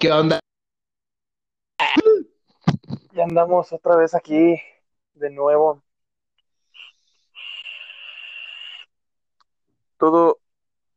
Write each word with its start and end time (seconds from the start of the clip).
¿Qué 0.00 0.10
onda? 0.10 0.40
Ya 3.12 3.24
andamos 3.24 3.72
otra 3.72 3.96
vez 3.96 4.14
aquí 4.14 4.60
de 5.14 5.30
nuevo. 5.30 5.82
Todo 9.98 10.38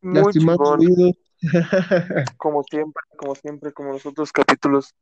muy 0.00 0.32
chingón, 0.32 0.80
como 2.36 2.62
siempre, 2.64 3.02
como 3.16 3.34
siempre, 3.34 3.72
como 3.72 3.92
los 3.92 4.06
otros 4.06 4.32
capítulos. 4.32 4.94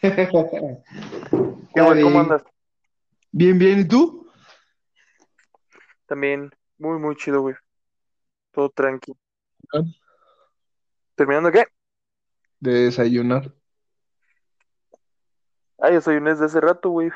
¿Qué, 0.00 0.28
güey? 1.74 2.02
¿Cómo 2.02 2.20
andas? 2.20 2.42
Bien, 3.30 3.58
bien. 3.58 3.80
¿Y 3.80 3.84
tú? 3.88 4.28
También 6.06 6.50
muy, 6.78 6.98
muy 6.98 7.14
chido, 7.16 7.42
güey. 7.42 7.54
Todo 8.52 8.70
tranqui. 8.70 9.12
Ah. 9.72 9.82
¿Terminando 11.20 11.52
qué? 11.52 11.66
De 12.60 12.84
desayunar. 12.84 13.52
Ah, 15.78 15.90
yo 15.92 16.00
soy 16.00 16.16
un 16.16 16.24
desde 16.24 16.46
hace 16.46 16.58
rato, 16.62 16.88
güey. 16.88 17.10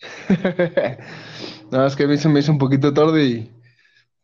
Nada, 1.70 1.88
es 1.88 1.94
que 1.94 2.04
a 2.04 2.06
mí 2.06 2.16
se 2.16 2.30
me 2.30 2.40
hizo 2.40 2.52
un 2.52 2.56
poquito 2.56 2.94
tarde 2.94 3.22
y 3.22 3.62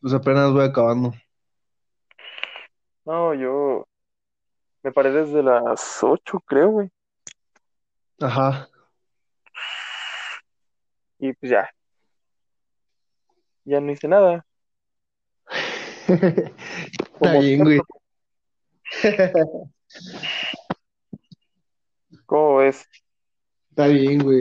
pues 0.01 0.15
apenas 0.15 0.51
voy 0.53 0.65
acabando. 0.65 1.13
No, 3.05 3.35
yo 3.35 3.87
me 4.83 4.91
paré 4.91 5.13
desde 5.13 5.43
las 5.43 6.03
8, 6.03 6.41
creo, 6.47 6.71
güey. 6.71 6.91
Ajá. 8.23 8.71
Y 11.19 11.35
pues 11.35 11.53
ya. 11.53 11.69
Ya 13.67 13.83
no 13.83 13.93
hice 13.93 14.09
nada. 14.09 14.47
Está 16.09 16.51
Como 17.19 17.41
bien, 17.43 17.65
güey. 17.65 17.79
¿Cómo 22.27 22.57
ves? 22.57 22.89
Está 23.71 23.89
bien, 23.89 24.23
güey. 24.23 24.41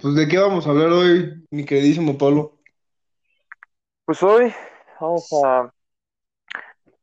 Pues 0.00 0.14
¿de 0.14 0.26
qué 0.28 0.38
vamos 0.38 0.66
a 0.66 0.70
hablar 0.70 0.90
hoy, 0.90 1.44
mi 1.50 1.64
queridísimo 1.64 2.16
Pablo? 2.16 2.58
Pues 4.04 4.22
hoy 4.22 4.52
vamos 5.00 5.28
a, 5.44 5.72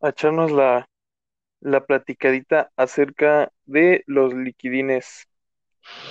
a 0.02 0.09
echarnos 0.09 0.52
la, 0.52 0.88
la 1.61 1.86
platicadita 1.86 2.72
acerca 2.75 3.52
de 3.66 4.03
los 4.08 4.34
liquidines, 4.34 5.28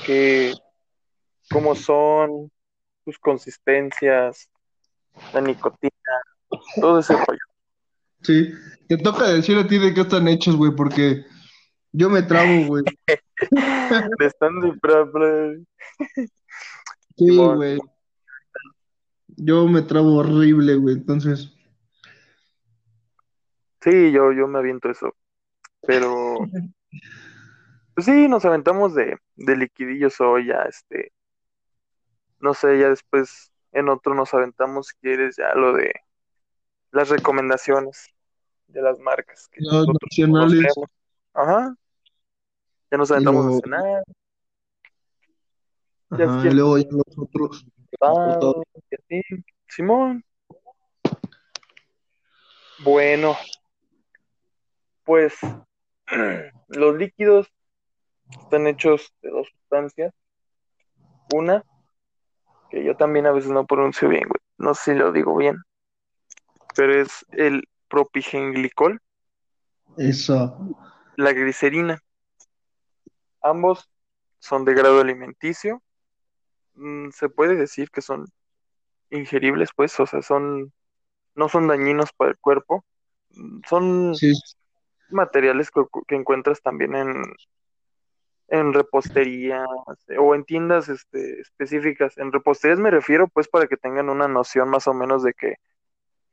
que 0.05 0.55
cómo 1.50 1.75
son, 1.75 2.50
sus 3.05 3.19
consistencias, 3.19 4.48
la 5.33 5.41
nicotina, 5.41 5.92
todo 6.80 7.00
ese 7.00 7.14
rollo. 7.14 7.50
Sí. 8.23 8.53
Te 8.89 8.97
toca 8.99 9.29
decir 9.29 9.57
a 9.59 9.67
ti 9.67 9.79
de 9.79 9.95
qué 9.95 10.01
están 10.01 10.29
hechos, 10.29 10.57
güey, 10.57 10.73
porque 10.75 11.25
yo 11.93 12.11
me 12.11 12.23
trabo, 12.23 12.67
güey. 12.67 12.85
De 14.19 14.79
Bradley. 14.83 15.67
Sí, 17.17 17.37
güey. 17.37 17.79
Yo 19.29 19.67
me 19.67 19.83
trabo 19.83 20.17
horrible, 20.17 20.75
güey. 20.75 20.97
Entonces, 20.97 21.53
Sí, 23.83 24.13
yo, 24.13 24.33
yo 24.33 24.47
me 24.47 24.59
aviento 24.59 24.91
eso. 24.91 25.15
Pero, 25.87 26.37
pues 27.95 28.05
sí, 28.05 28.29
nos 28.29 28.45
aventamos 28.45 28.95
de, 28.95 29.17
de 29.37 29.57
liquidillos 29.57 30.21
hoy 30.21 30.48
ya, 30.48 30.63
este, 30.69 31.13
no 32.41 32.53
sé, 32.53 32.79
ya 32.79 32.91
después 32.91 33.53
en 33.73 33.89
otro 33.89 34.15
nos 34.15 34.35
aventamos, 34.35 34.89
si 34.89 34.97
quieres, 35.01 35.37
ya 35.39 35.55
lo 35.55 35.73
de 35.73 35.93
las 36.92 37.08
recomendaciones 37.08 38.08
de 38.69 38.83
las 38.83 38.98
marcas 38.98 39.48
que 39.48 39.60
nosotros 39.60 39.96
nacionales 40.02 40.72
conocemos. 40.74 40.91
Ajá. 41.34 41.74
Ya 42.91 42.98
nos 42.98 43.10
aventamos 43.10 43.46
lo, 43.46 43.52
a 43.52 43.60
cenar, 43.60 44.02
ya 46.11 46.24
ajá, 46.24 46.39
y 46.39 46.40
quieres 46.40 46.55
luego 46.55 46.79
ya 46.79 46.89
los 46.90 47.18
otros. 47.18 47.64
privado, 47.90 48.62
y 48.90 48.95
así. 48.95 49.45
Simón. 49.68 50.24
Bueno, 52.83 53.36
pues 55.05 55.34
los 56.68 56.96
líquidos 56.96 57.48
están 58.42 58.67
hechos 58.67 59.14
de 59.23 59.30
dos 59.30 59.48
sustancias. 59.52 60.12
Una, 61.33 61.64
que 62.70 62.83
yo 62.83 62.96
también 62.96 63.27
a 63.27 63.33
veces 63.33 63.50
no 63.50 63.67
pronuncio 63.67 64.08
bien, 64.08 64.24
güey. 64.27 64.40
No 64.58 64.74
sé 64.74 64.92
si 64.92 64.98
lo 64.98 65.12
digo 65.12 65.36
bien, 65.36 65.56
pero 66.77 66.95
es 66.95 67.25
el 67.33 67.69
propigenglicol, 67.89 69.01
Eso. 69.97 70.58
la 71.17 71.33
glicerina. 71.33 72.03
Ambos 73.42 73.91
son 74.39 74.64
de 74.64 74.75
grado 74.75 75.01
alimenticio. 75.01 75.83
Mm, 76.75 77.11
se 77.11 77.29
puede 77.29 77.57
decir 77.57 77.91
que 77.91 78.03
son 78.03 78.27
ingeribles, 79.11 79.70
pues, 79.77 79.98
o 80.01 80.07
sea, 80.07 80.23
son, 80.23 80.73
no 81.35 81.48
son 81.48 81.69
dañinos 81.69 82.13
para 82.14 82.33
el 82.33 82.39
cuerpo. 82.39 82.85
Mm, 83.30 83.61
Son 83.69 84.14
Sí, 84.14 84.33
materiales 85.11 85.70
que, 85.70 85.83
que 86.09 86.17
encuentras 86.17 86.63
también 86.63 86.95
en, 86.97 87.23
en 88.48 88.73
repostería 88.75 89.64
o 90.19 90.35
en 90.35 90.45
tiendas 90.45 90.89
este, 90.89 91.41
específicas. 91.41 92.19
En 92.19 92.33
reposterías 92.33 92.79
me 92.80 92.91
refiero, 92.91 93.29
pues, 93.29 93.48
para 93.48 93.67
que 93.69 93.77
tengan 93.77 94.09
una 94.11 94.29
noción 94.29 94.69
más 94.70 94.89
o 94.89 94.95
menos 94.95 95.23
de 95.23 95.35
que, 95.35 95.57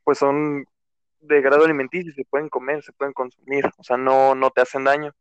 pues, 0.08 0.16
son 0.20 0.64
de 1.20 1.42
grado 1.42 1.66
alimenticio, 1.66 2.14
se 2.14 2.24
pueden 2.24 2.48
comer, 2.48 2.82
se 2.82 2.94
pueden 2.94 3.12
consumir, 3.12 3.66
o 3.76 3.84
sea, 3.84 3.98
no, 3.98 4.34
no 4.34 4.48
te 4.50 4.62
hacen 4.62 4.84
daño. 4.84 5.12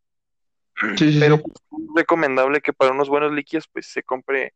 sí, 0.98 1.20
Pero 1.20 1.40
pues, 1.40 1.56
es 1.58 1.88
recomendable 1.94 2.62
que 2.62 2.72
para 2.72 2.94
unos 2.94 3.10
buenos 3.10 3.34
líquidos, 3.34 3.68
pues, 3.68 3.88
se 3.88 4.02
compre 4.02 4.54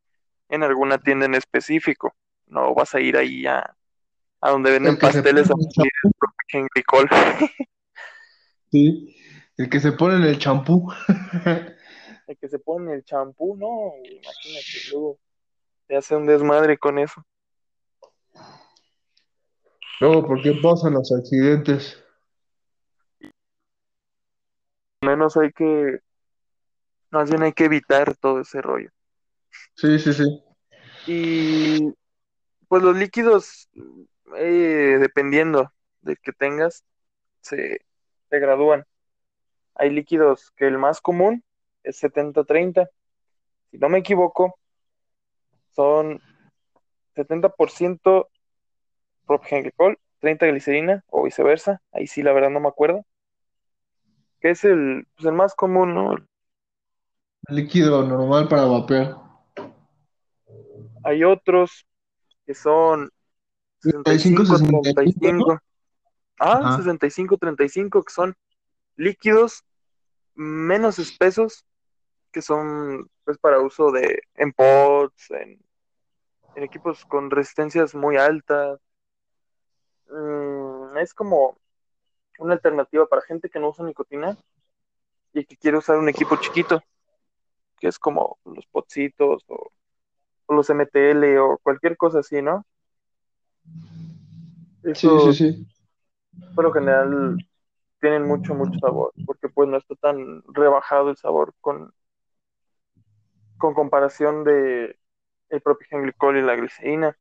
en 0.47 0.63
alguna 0.63 0.99
tienda 0.99 1.25
en 1.25 1.35
específico. 1.35 2.15
No 2.47 2.73
vas 2.73 2.95
a 2.95 3.01
ir 3.01 3.17
ahí 3.17 3.45
a, 3.45 3.75
a 4.39 4.51
donde 4.51 4.71
venden 4.71 4.97
pasteles 4.97 5.51
a 5.51 5.55
pedir 5.55 5.91
el 6.05 6.11
propigenglicol. 6.17 7.09
Sí, 8.71 9.15
el 9.57 9.69
que 9.69 9.79
se 9.79 9.91
pone 9.91 10.15
en 10.15 10.23
el 10.23 10.39
champú. 10.39 10.91
El 12.25 12.37
que 12.37 12.47
se 12.47 12.57
pone 12.57 12.93
el 12.93 13.03
champú, 13.03 13.55
no, 13.55 13.93
imagínate, 14.03 14.79
luego 14.91 15.19
te 15.87 15.97
hace 15.97 16.15
un 16.15 16.25
desmadre 16.27 16.77
con 16.77 16.99
eso. 16.99 17.23
Luego, 20.01 20.25
¿por 20.25 20.41
qué 20.41 20.53
pasan 20.63 20.93
los 20.93 21.11
accidentes? 21.11 22.03
menos 25.03 25.37
hay 25.37 25.51
que, 25.51 25.99
más 27.11 27.29
bien 27.29 27.43
hay 27.43 27.53
que 27.53 27.65
evitar 27.65 28.15
todo 28.17 28.41
ese 28.41 28.63
rollo. 28.63 28.89
Sí, 29.75 29.99
sí, 29.99 30.11
sí. 30.11 30.43
Y 31.05 31.93
pues 32.67 32.81
los 32.81 32.97
líquidos, 32.97 33.69
eh, 34.37 34.97
dependiendo 34.99 35.71
de 36.01 36.15
que 36.15 36.31
tengas, 36.31 36.83
se, 37.41 37.85
se 38.27 38.39
gradúan. 38.39 38.85
Hay 39.75 39.91
líquidos 39.91 40.49
que 40.55 40.65
el 40.65 40.79
más 40.79 40.99
común 40.99 41.43
es 41.83 42.01
70-30. 42.01 42.89
Si 43.69 43.77
no 43.77 43.87
me 43.87 43.99
equivoco, 43.99 44.57
son 45.75 46.19
70% 47.15 48.29
propigenglicol, 49.31 49.97
30 50.19 50.47
glicerina 50.47 51.03
o 51.07 51.23
viceversa. 51.23 51.81
Ahí 51.91 52.07
sí, 52.07 52.21
la 52.21 52.33
verdad 52.33 52.49
no 52.49 52.59
me 52.59 52.67
acuerdo. 52.67 53.05
Que 54.39 54.51
es 54.51 54.63
el, 54.65 55.07
pues, 55.15 55.25
el 55.25 55.33
más 55.33 55.55
común, 55.55 55.93
¿no? 55.93 56.15
Líquido 57.47 58.03
normal 58.03 58.47
para 58.47 58.65
vapear. 58.65 59.17
Hay 61.03 61.23
otros 61.23 61.85
que 62.45 62.53
son 62.53 63.09
35, 63.81 64.45
65, 64.45 65.33
¿no? 65.33 65.45
65-35. 65.51 65.59
Ah, 66.39 66.59
Ajá. 66.63 66.83
65-35, 66.83 68.03
que 68.03 68.13
son 68.13 68.35
líquidos 68.95 69.63
menos 70.33 70.99
espesos, 70.99 71.65
que 72.31 72.41
son 72.41 73.09
pues 73.23 73.37
para 73.37 73.59
uso 73.59 73.91
de 73.91 74.21
en 74.35 74.51
pods, 74.51 75.31
en, 75.31 75.59
en 76.55 76.63
equipos 76.63 77.05
con 77.05 77.29
resistencias 77.29 77.93
muy 77.95 78.17
altas. 78.17 78.79
Mm, 80.11 80.97
es 80.97 81.13
como 81.13 81.57
una 82.39 82.53
alternativa 82.55 83.07
para 83.07 83.23
gente 83.23 83.49
que 83.49 83.59
no 83.59 83.69
usa 83.69 83.85
nicotina 83.85 84.37
y 85.33 85.45
que 85.45 85.57
quiere 85.57 85.77
usar 85.77 85.97
un 85.97 86.09
equipo 86.09 86.37
chiquito, 86.37 86.81
que 87.79 87.87
es 87.89 87.99
como 87.99 88.39
los 88.45 88.65
podcitos 88.67 89.43
o, 89.49 89.71
o 90.47 90.53
los 90.55 90.69
MTL 90.69 91.39
o 91.39 91.59
cualquier 91.59 91.97
cosa 91.97 92.19
así, 92.19 92.41
¿no? 92.41 92.65
Sí, 94.93 95.07
Eso 95.07 95.19
sí, 95.19 95.33
sí. 95.33 95.67
por 96.53 96.63
lo 96.65 96.71
general 96.73 97.41
tienen 98.01 98.23
mucho, 98.27 98.55
mucho 98.55 98.79
sabor, 98.79 99.13
porque 99.25 99.49
pues 99.49 99.69
no 99.69 99.77
está 99.77 99.95
tan 99.95 100.43
rebajado 100.53 101.09
el 101.11 101.17
sabor 101.17 101.53
con, 101.61 101.93
con 103.57 103.73
comparación 103.73 104.43
de 104.43 104.97
el 105.49 105.61
propigenglicol 105.61 106.37
y 106.37 106.41
la 106.41 106.55
glicerina. 106.55 107.17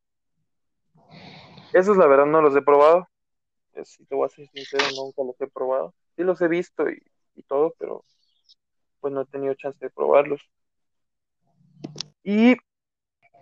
Esos 1.73 1.97
la 1.97 2.07
verdad 2.07 2.25
no 2.25 2.41
los 2.41 2.55
he 2.55 2.61
probado. 2.61 3.07
Eh, 3.73 3.85
Si 3.85 4.05
te 4.05 4.15
voy 4.15 4.25
a 4.25 4.29
ser 4.29 4.47
sincero, 4.49 4.83
nunca 4.95 5.23
los 5.23 5.39
he 5.41 5.47
probado. 5.47 5.93
sí 6.15 6.23
los 6.23 6.41
he 6.41 6.47
visto 6.47 6.89
y, 6.89 7.01
y 7.35 7.43
todo, 7.43 7.73
pero 7.77 8.03
pues 8.99 9.13
no 9.13 9.21
he 9.21 9.25
tenido 9.25 9.53
chance 9.55 9.79
de 9.79 9.89
probarlos. 9.89 10.41
Y 12.23 12.55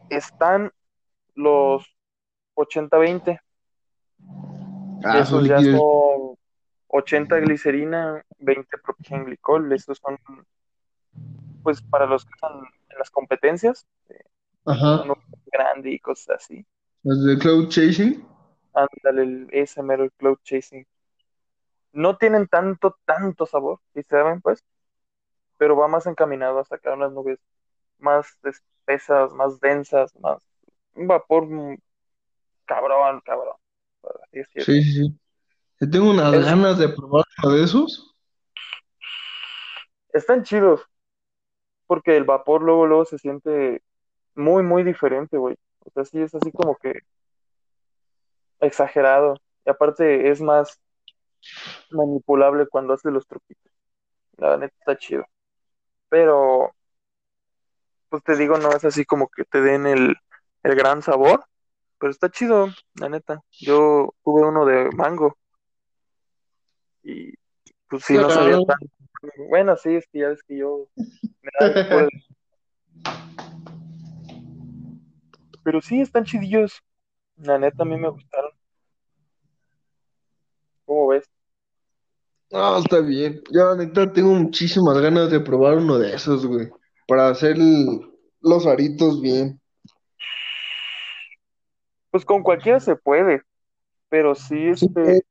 están 0.10 0.72
los 1.36 1.86
80-20. 2.56 3.40
Ah, 5.04 5.20
Esos 5.20 5.48
ya 5.48 5.58
líquidos. 5.58 5.80
son 5.82 6.38
80 6.88 7.38
glicerina, 7.40 8.24
20 8.40 8.78
propilenglicol. 8.78 9.72
Estos 9.74 9.98
son, 10.00 10.18
pues, 11.64 11.82
para 11.82 12.06
los 12.06 12.26
que 12.26 12.32
están 12.34 12.58
en 12.90 12.98
las 12.98 13.10
competencias, 13.10 13.86
Ajá. 14.66 15.04
uno 15.04 15.16
grande 15.52 15.92
y 15.92 16.00
cosas 16.00 16.38
así. 16.38 16.66
Los 17.04 17.26
de 17.26 17.38
Cloud 17.38 17.68
Chasing. 17.68 18.26
Ándale, 18.74 19.22
el, 19.22 19.48
ese 19.52 19.84
mero, 19.84 20.04
el 20.06 20.12
cloud 20.14 20.40
chasing. 20.44 20.84
No 21.94 22.18
tienen 22.18 22.48
tanto, 22.48 22.98
tanto 23.06 23.46
sabor, 23.46 23.80
si 23.94 24.04
saben, 24.04 24.42
pues, 24.42 24.64
pero 25.58 25.76
va 25.78 25.88
más 25.88 26.08
encaminado 26.08 26.60
a 26.60 26.66
sacar 26.66 26.94
unas 26.96 27.12
nubes 27.14 27.40
más 28.00 28.28
espesas, 28.44 29.34
más 29.34 29.60
densas, 29.62 30.16
más 30.18 30.44
un 30.96 31.08
vapor 31.08 31.48
cabrón, 32.66 33.22
cabrón. 33.26 33.56
así. 34.32 34.44
Sí, 34.58 34.84
sí, 34.84 34.94
sí. 35.80 35.88
Tengo 35.92 36.12
unas 36.12 36.34
Es- 36.36 36.46
ganas 36.46 36.78
de 36.80 36.90
probar 36.90 37.26
uno 37.44 37.54
de 37.56 37.64
esos. 37.66 38.16
Están 40.14 40.44
chidos, 40.44 40.88
porque 41.88 42.16
el 42.18 42.24
vapor 42.24 42.62
luego, 42.62 42.86
luego 42.88 43.06
se 43.06 43.18
siente 43.18 43.82
muy, 44.36 44.64
muy 44.64 44.84
diferente, 44.84 45.38
güey. 45.38 45.58
O 45.86 45.92
sea, 45.92 46.06
sí 46.06 46.22
es 46.22 46.34
así 46.36 46.52
como 46.52 46.76
que 46.76 47.02
exagerado. 48.60 49.40
Y 49.66 49.70
aparte 49.70 50.30
es 50.30 50.42
más 50.42 50.80
manipulable 51.92 52.68
cuando 52.68 52.94
hace 52.94 53.12
los 53.12 53.28
truquitos. 53.28 53.72
La 54.38 54.58
neta 54.58 54.76
está 54.80 54.98
chido. 54.98 55.26
Pero, 56.10 56.74
pues 58.10 58.24
te 58.24 58.36
digo, 58.36 58.58
no 58.58 58.72
es 58.72 58.84
así 58.86 59.06
como 59.06 59.28
que 59.28 59.44
te 59.46 59.62
den 59.62 59.86
el, 59.86 60.16
el 60.64 60.76
gran 60.76 61.02
sabor. 61.02 61.44
Pero 62.00 62.12
está 62.12 62.30
chido, 62.30 62.68
la 62.96 63.10
neta. 63.10 63.42
Yo 63.52 64.14
tuve 64.24 64.48
uno 64.48 64.66
de 64.66 64.90
mango. 64.92 65.38
Y 67.04 67.34
pues 67.90 68.04
sí, 68.04 68.14
no 68.14 68.30
sabía 68.30 68.58
tan. 68.66 68.78
Bueno, 69.50 69.76
sí, 69.76 69.96
es 69.96 70.08
que 70.08 70.20
ya 70.20 70.30
ves 70.30 70.44
que 70.44 70.58
yo 70.58 70.88
me 70.96 71.52
da. 71.60 72.08
Pero 75.70 75.82
sí, 75.82 76.02
están 76.02 76.24
chidillos. 76.26 76.82
La 77.36 77.60
neta, 77.60 77.84
a 77.84 77.86
mí 77.86 77.96
me 77.96 78.10
gustaron. 78.10 78.50
¿Cómo 80.84 81.10
ves? 81.10 81.26
No, 82.50 82.80
está 82.80 83.02
bien. 83.02 83.44
Yo, 83.52 83.66
la 83.66 83.76
neta, 83.76 84.12
tengo 84.12 84.34
muchísimas 84.34 84.98
ganas 84.98 85.30
de 85.30 85.40
probar 85.40 85.78
uno 85.78 86.00
de 86.00 86.16
esos, 86.16 86.44
güey. 86.48 86.70
Para 87.08 87.30
hacer 87.30 87.58
el- 87.58 88.02
los 88.42 88.66
aritos 88.66 89.22
bien. 89.22 89.62
Pues 92.10 92.26
con 92.26 92.42
cualquiera 92.42 92.80
se 92.80 92.96
puede. 92.96 93.44
Pero 94.10 94.34
sí, 94.34 94.74
Sí, 94.74 94.88
este, 94.88 95.22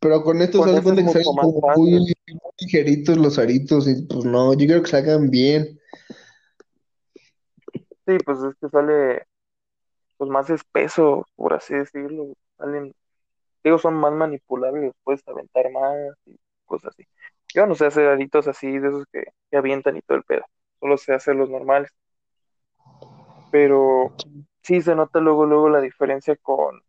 Pero 0.00 0.22
con 0.22 0.40
estos 0.40 0.64
con 0.64 0.74
se 0.74 0.82
cuenta 0.82 1.02
que 1.02 1.08
salen 1.10 1.26
como 1.34 1.60
muy, 1.76 2.14
ligeritos 2.60 3.18
los 3.18 3.38
aritos. 3.38 3.86
Y 3.88 4.06
pues 4.06 4.24
no, 4.24 4.54
yo 4.54 4.64
quiero 4.64 4.82
que 4.82 4.88
salgan 4.88 5.28
bien. 5.28 5.78
sí, 8.06 8.18
pues 8.24 8.38
es 8.38 8.54
que 8.58 8.68
sale 8.70 9.26
pues 10.24 10.30
más 10.32 10.50
espeso, 10.50 11.26
por 11.36 11.54
así 11.54 11.74
decirlo. 11.74 12.32
Salen, 12.58 12.94
digo, 13.64 13.78
son 13.78 13.94
más 13.96 14.12
manipulables, 14.12 14.92
puedes 15.04 15.26
aventar 15.28 15.70
más 15.72 15.94
y 16.26 16.36
cosas 16.66 16.92
así. 16.94 17.04
Yo 17.54 17.66
no 17.66 17.74
sé 17.74 17.86
hacer 17.86 18.08
aritos 18.08 18.48
así, 18.48 18.78
de 18.78 18.88
esos 18.88 19.06
que, 19.12 19.24
que 19.50 19.56
avientan 19.56 19.96
y 19.96 20.02
todo 20.02 20.18
el 20.18 20.24
pedo. 20.24 20.42
Solo 20.80 20.98
sé 20.98 21.14
hacer 21.14 21.36
los 21.36 21.50
normales. 21.50 21.90
Pero 23.50 24.12
sí 24.62 24.82
se 24.82 24.94
nota 24.94 25.20
luego, 25.20 25.46
luego 25.46 25.68
la 25.68 25.80
diferencia 25.80 26.36
con, 26.36 26.80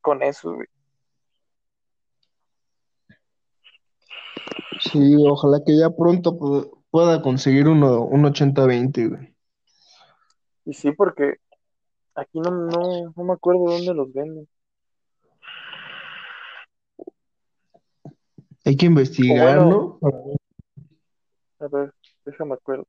con 0.00 0.22
eso, 0.22 0.54
güey. 0.54 0.68
Sí, 4.80 5.16
ojalá 5.28 5.62
que 5.64 5.76
ya 5.78 5.90
pronto 5.90 6.38
pu- 6.38 6.70
pueda 6.90 7.22
conseguir 7.22 7.68
uno, 7.68 8.02
un 8.02 8.24
80-20, 8.24 9.08
güey. 9.08 9.34
Y 10.64 10.74
sí, 10.74 10.92
porque 10.92 11.36
aquí 12.14 12.40
no, 12.40 12.50
no, 12.50 13.12
no 13.14 13.24
me 13.24 13.32
acuerdo 13.32 13.64
dónde 13.64 13.94
los 13.94 14.12
venden. 14.12 14.48
Hay 18.64 18.76
que 18.76 18.86
investigar, 18.86 19.58
bueno. 19.58 19.70
¿no? 19.70 19.98
Para 19.98 20.16
ver. 20.18 20.36
A 21.60 21.68
ver, 21.68 21.94
déjame 22.24 22.54
acuerdo. 22.54 22.86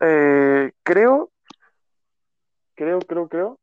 Eh, 0.00 0.72
creo, 0.82 1.30
creo, 2.74 2.98
creo, 3.00 3.28
creo. 3.28 3.60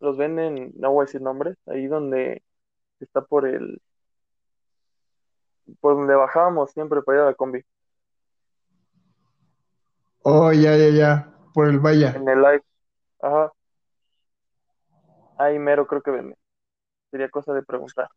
Los 0.00 0.16
venden, 0.16 0.72
no 0.76 0.92
voy 0.92 1.02
a 1.02 1.06
decir 1.06 1.20
nombres, 1.20 1.56
ahí 1.66 1.86
donde 1.88 2.42
está 3.00 3.20
por 3.22 3.46
el, 3.46 3.80
por 5.80 5.96
donde 5.96 6.14
bajábamos 6.14 6.70
siempre 6.70 7.02
para 7.02 7.18
ir 7.18 7.22
a 7.22 7.26
la 7.26 7.34
combi, 7.34 7.62
Oh, 10.30 10.52
ya, 10.52 10.76
ya, 10.76 10.90
ya. 10.90 11.32
Por 11.54 11.68
el 11.70 11.80
vaya. 11.80 12.12
en 12.14 12.28
el 12.28 12.42
live. 12.42 12.62
Ajá. 13.22 13.50
Ahí 15.38 15.58
mero 15.58 15.86
creo 15.86 16.02
que 16.02 16.10
venden. 16.10 16.36
Sería 17.10 17.30
cosa 17.30 17.54
de 17.54 17.62
preguntar. 17.62 18.08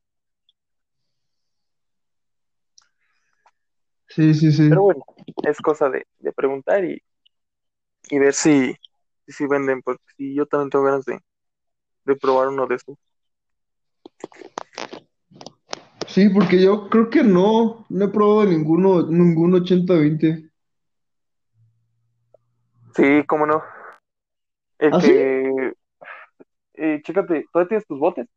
Sí, 4.09 4.33
sí, 4.33 4.51
sí. 4.51 4.67
Pero 4.67 4.83
bueno, 4.83 5.05
es 5.47 5.57
cosa 5.59 5.89
de, 5.89 6.05
de 6.19 6.33
preguntar 6.33 6.83
y, 6.83 7.01
y 8.09 8.19
ver 8.19 8.33
si, 8.33 8.75
si, 9.25 9.47
venden, 9.47 9.81
porque 9.81 10.03
si 10.17 10.35
yo 10.35 10.45
también 10.45 10.69
tengo 10.69 10.83
ganas 10.83 11.05
de, 11.05 11.17
de 12.03 12.15
probar 12.17 12.49
uno 12.49 12.67
de 12.67 12.75
estos. 12.75 12.97
Sí, 16.07 16.27
porque 16.27 16.61
yo 16.61 16.89
creo 16.89 17.09
que 17.09 17.23
no, 17.23 17.85
no 17.87 18.05
he 18.05 18.09
probado 18.09 18.47
ninguno, 18.47 19.07
ningún 19.07 19.53
80-20. 19.53 20.50
Sí, 22.95 23.23
cómo 23.27 23.45
no. 23.45 23.63
El 24.79 24.93
¿Ah, 24.93 25.01
sí? 25.01 25.07
que, 25.07 25.73
eh, 26.73 27.01
chécate, 27.03 27.45
¿todavía 27.51 27.69
tienes 27.69 27.87
tus 27.87 27.99
botes? 27.99 28.27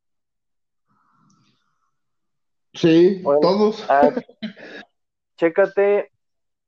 Sí, 2.75 3.23
todos. 3.23 3.85
Ah, 3.89 4.11
chécate 5.37 6.11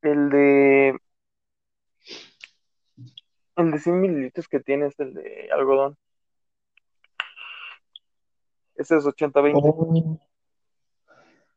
el 0.02 0.30
de, 0.30 0.98
el 3.56 3.70
de 3.70 3.78
100 3.78 4.00
mililitros 4.00 4.48
que 4.48 4.60
tienes, 4.60 4.98
el 4.98 5.14
de 5.14 5.48
algodón. 5.52 5.96
Ese 8.76 8.96
es 8.96 9.04
80-20. 9.04 9.60
Oh. 9.64 10.18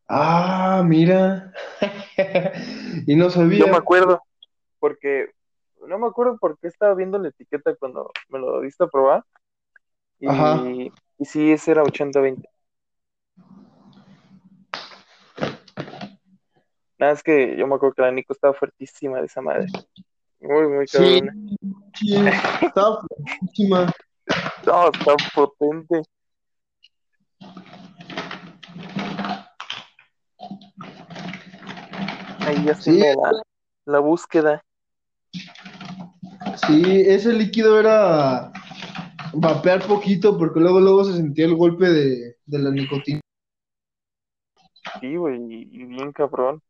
Ah, 0.08 0.82
mira. 0.86 1.54
Y 3.06 3.16
no 3.16 3.26
Yo 3.26 3.32
me 3.32 3.34
sabía. 3.34 3.76
acuerdo, 3.76 4.22
porque, 4.80 5.32
no 5.90 5.98
me 6.00 6.08
acuerdo 6.08 6.38
por 6.38 6.58
qué 6.60 6.68
estaba 6.68 6.94
viendo 6.94 7.18
la 7.18 7.30
etiqueta 7.30 7.76
cuando 7.76 8.12
me 8.30 8.40
lo 8.40 8.62
diste 8.62 8.84
a 8.84 8.88
probar. 8.88 9.26
Y, 10.20 10.28
Ajá. 10.30 10.58
y 11.18 11.26
sí, 11.26 11.52
ese 11.52 11.72
era 11.72 11.84
80-20. 11.84 12.48
Nada, 17.00 17.14
es 17.14 17.24
que 17.24 17.56
yo 17.58 17.66
me 17.66 17.76
acuerdo 17.76 17.96
que 17.96 18.02
la 18.02 18.12
Nico 18.12 18.34
estaba 18.34 18.54
fuertísima 18.54 19.20
de 19.20 19.26
esa 19.26 19.42
madre. 19.42 19.68
Muy, 20.42 20.68
muy 20.68 20.88
Sí, 20.88 20.98
cabrona. 20.98 21.34
sí, 21.96 22.16
estaba 22.62 23.02
fuertísima. 23.08 23.92
No, 24.66 24.90
está 24.90 25.16
potente. 25.34 26.04
Ahí 32.42 32.70
haciendo 32.70 32.76
Sí, 32.76 33.00
la, 33.00 33.42
la 33.86 34.00
búsqueda. 34.00 34.64
Sí, 36.68 37.02
ese 37.06 37.34
líquido 37.34 37.80
era 37.80 38.52
vapear 39.34 39.86
poquito 39.86 40.38
porque 40.38 40.60
luego 40.60 40.80
luego 40.80 41.04
se 41.04 41.14
sentía 41.14 41.46
el 41.46 41.56
golpe 41.56 41.90
de, 41.90 42.38
de 42.46 42.60
la 42.60 42.72
nicotina. 42.72 43.22
Sí, 45.00 45.16
güey, 45.16 45.40
y, 45.50 45.70
y 45.72 45.86
bien 45.86 46.12
cabrón. 46.12 46.62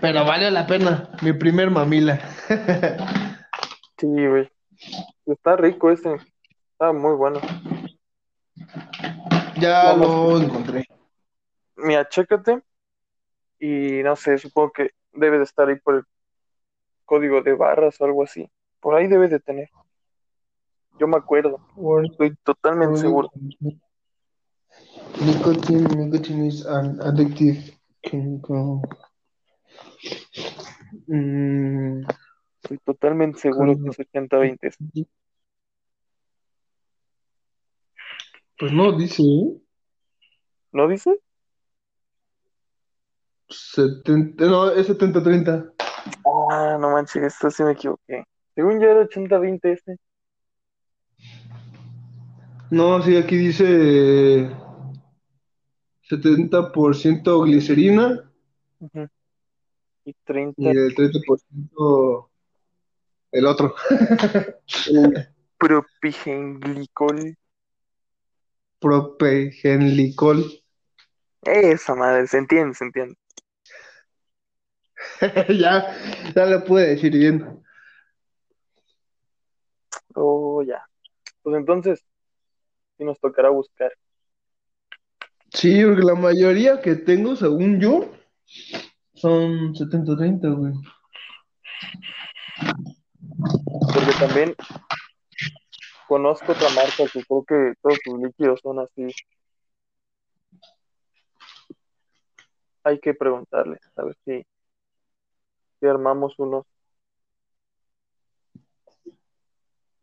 Pero 0.00 0.24
vale 0.24 0.50
la 0.50 0.66
pena, 0.66 1.10
mi 1.22 1.32
primer 1.32 1.70
mamila. 1.70 2.20
Sí, 3.98 4.06
güey. 4.06 4.48
Está 5.26 5.56
rico 5.56 5.90
ese. 5.90 6.14
Está 6.72 6.92
muy 6.92 7.16
bueno. 7.16 7.40
Ya 9.58 9.92
lo 9.94 10.40
encontré. 10.40 10.86
Mira, 11.76 12.08
chécate. 12.08 12.62
Y 13.58 14.02
no 14.04 14.14
sé, 14.14 14.38
supongo 14.38 14.70
que 14.72 14.90
debe 15.12 15.38
de 15.38 15.44
estar 15.44 15.68
ahí 15.68 15.76
por 15.76 15.96
el 15.96 16.04
código 17.04 17.42
de 17.42 17.54
barras 17.54 18.00
o 18.00 18.04
algo 18.04 18.24
así. 18.24 18.50
Por 18.80 18.94
ahí 18.94 19.06
debe 19.08 19.28
de 19.28 19.40
tener. 19.40 19.70
Yo 20.98 21.06
me 21.06 21.16
acuerdo. 21.16 21.60
Estoy 22.04 22.36
totalmente 22.42 23.00
seguro. 23.00 23.30
Nicotine, 25.20 25.88
nicotine 25.96 26.46
is 26.46 26.66
an 26.66 27.00
addictive 27.00 27.76
chemical. 28.02 28.82
Mm, 31.06 32.02
Estoy 32.62 32.78
totalmente 32.84 33.38
seguro 33.38 33.74
que 33.82 33.88
es 33.88 33.98
80-20. 33.98 35.06
pues 38.58 38.72
no, 38.72 38.92
dice, 38.92 39.22
¿eh? 39.22 39.60
¿No 40.72 40.88
dice? 40.88 41.18
70, 43.48 44.44
no, 44.46 44.70
es 44.70 44.88
70-30. 44.88 45.72
Ah, 46.50 46.76
no 46.80 46.90
manches, 46.90 47.22
esto 47.22 47.50
sí 47.50 47.62
me 47.62 47.72
equivoqué. 47.72 48.24
Según 48.54 48.80
yo 48.80 48.88
era 48.88 49.02
80-20 49.02 49.72
este. 49.72 49.96
No, 52.70 53.00
sí, 53.02 53.16
aquí 53.16 53.36
dice 53.36 54.50
70% 56.08 57.42
glicerina 57.42 58.30
Ujú. 58.80 59.08
Y 60.04 60.14
30 60.24 60.62
y 60.62 60.68
el 60.68 60.94
30% 60.94 62.30
el 63.32 63.46
otro. 63.46 63.74
el 64.90 65.28
propigenglicol. 65.58 67.36
Propegenlicol. 68.78 70.62
Esa 71.42 71.94
madre, 71.94 72.26
se 72.26 72.38
entiende, 72.38 72.74
se 72.74 72.84
entiende. 72.84 73.16
ya, 75.48 75.94
ya 76.34 76.46
lo 76.46 76.64
pude 76.64 76.88
decir 76.88 77.12
bien. 77.12 77.62
Oh, 80.14 80.62
ya. 80.62 80.84
Pues 81.42 81.56
entonces, 81.56 82.04
sí 82.96 83.04
nos 83.04 83.18
tocará 83.20 83.50
buscar. 83.50 83.92
Sí, 85.52 85.84
porque 85.84 86.02
la 86.02 86.14
mayoría 86.14 86.80
que 86.80 86.94
tengo, 86.96 87.34
según 87.34 87.80
yo, 87.80 88.10
son 89.14 89.74
70-30, 89.74 90.48
güey. 90.50 90.72
Porque 93.94 94.12
también 94.18 94.54
conozco 96.06 96.52
otra 96.52 96.68
marca 96.70 97.04
que 97.12 97.22
creo 97.22 97.44
que 97.44 97.74
todos 97.82 97.98
sus 98.04 98.20
líquidos 98.20 98.60
son 98.62 98.80
así. 98.80 99.06
Hay 102.84 102.98
que 103.00 103.14
preguntarle, 103.14 103.78
a 103.96 104.04
ver 104.04 104.16
si, 104.24 104.46
si 105.80 105.86
armamos 105.86 106.38
unos. 106.38 106.66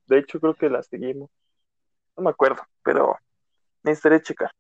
De 0.08 0.20
hecho, 0.20 0.40
creo 0.40 0.54
que 0.54 0.70
la 0.70 0.84
seguimos. 0.84 1.30
No 2.16 2.24
me 2.24 2.30
acuerdo, 2.30 2.62
pero 2.84 3.18
necesitaré 3.84 4.22
checar. 4.22 4.52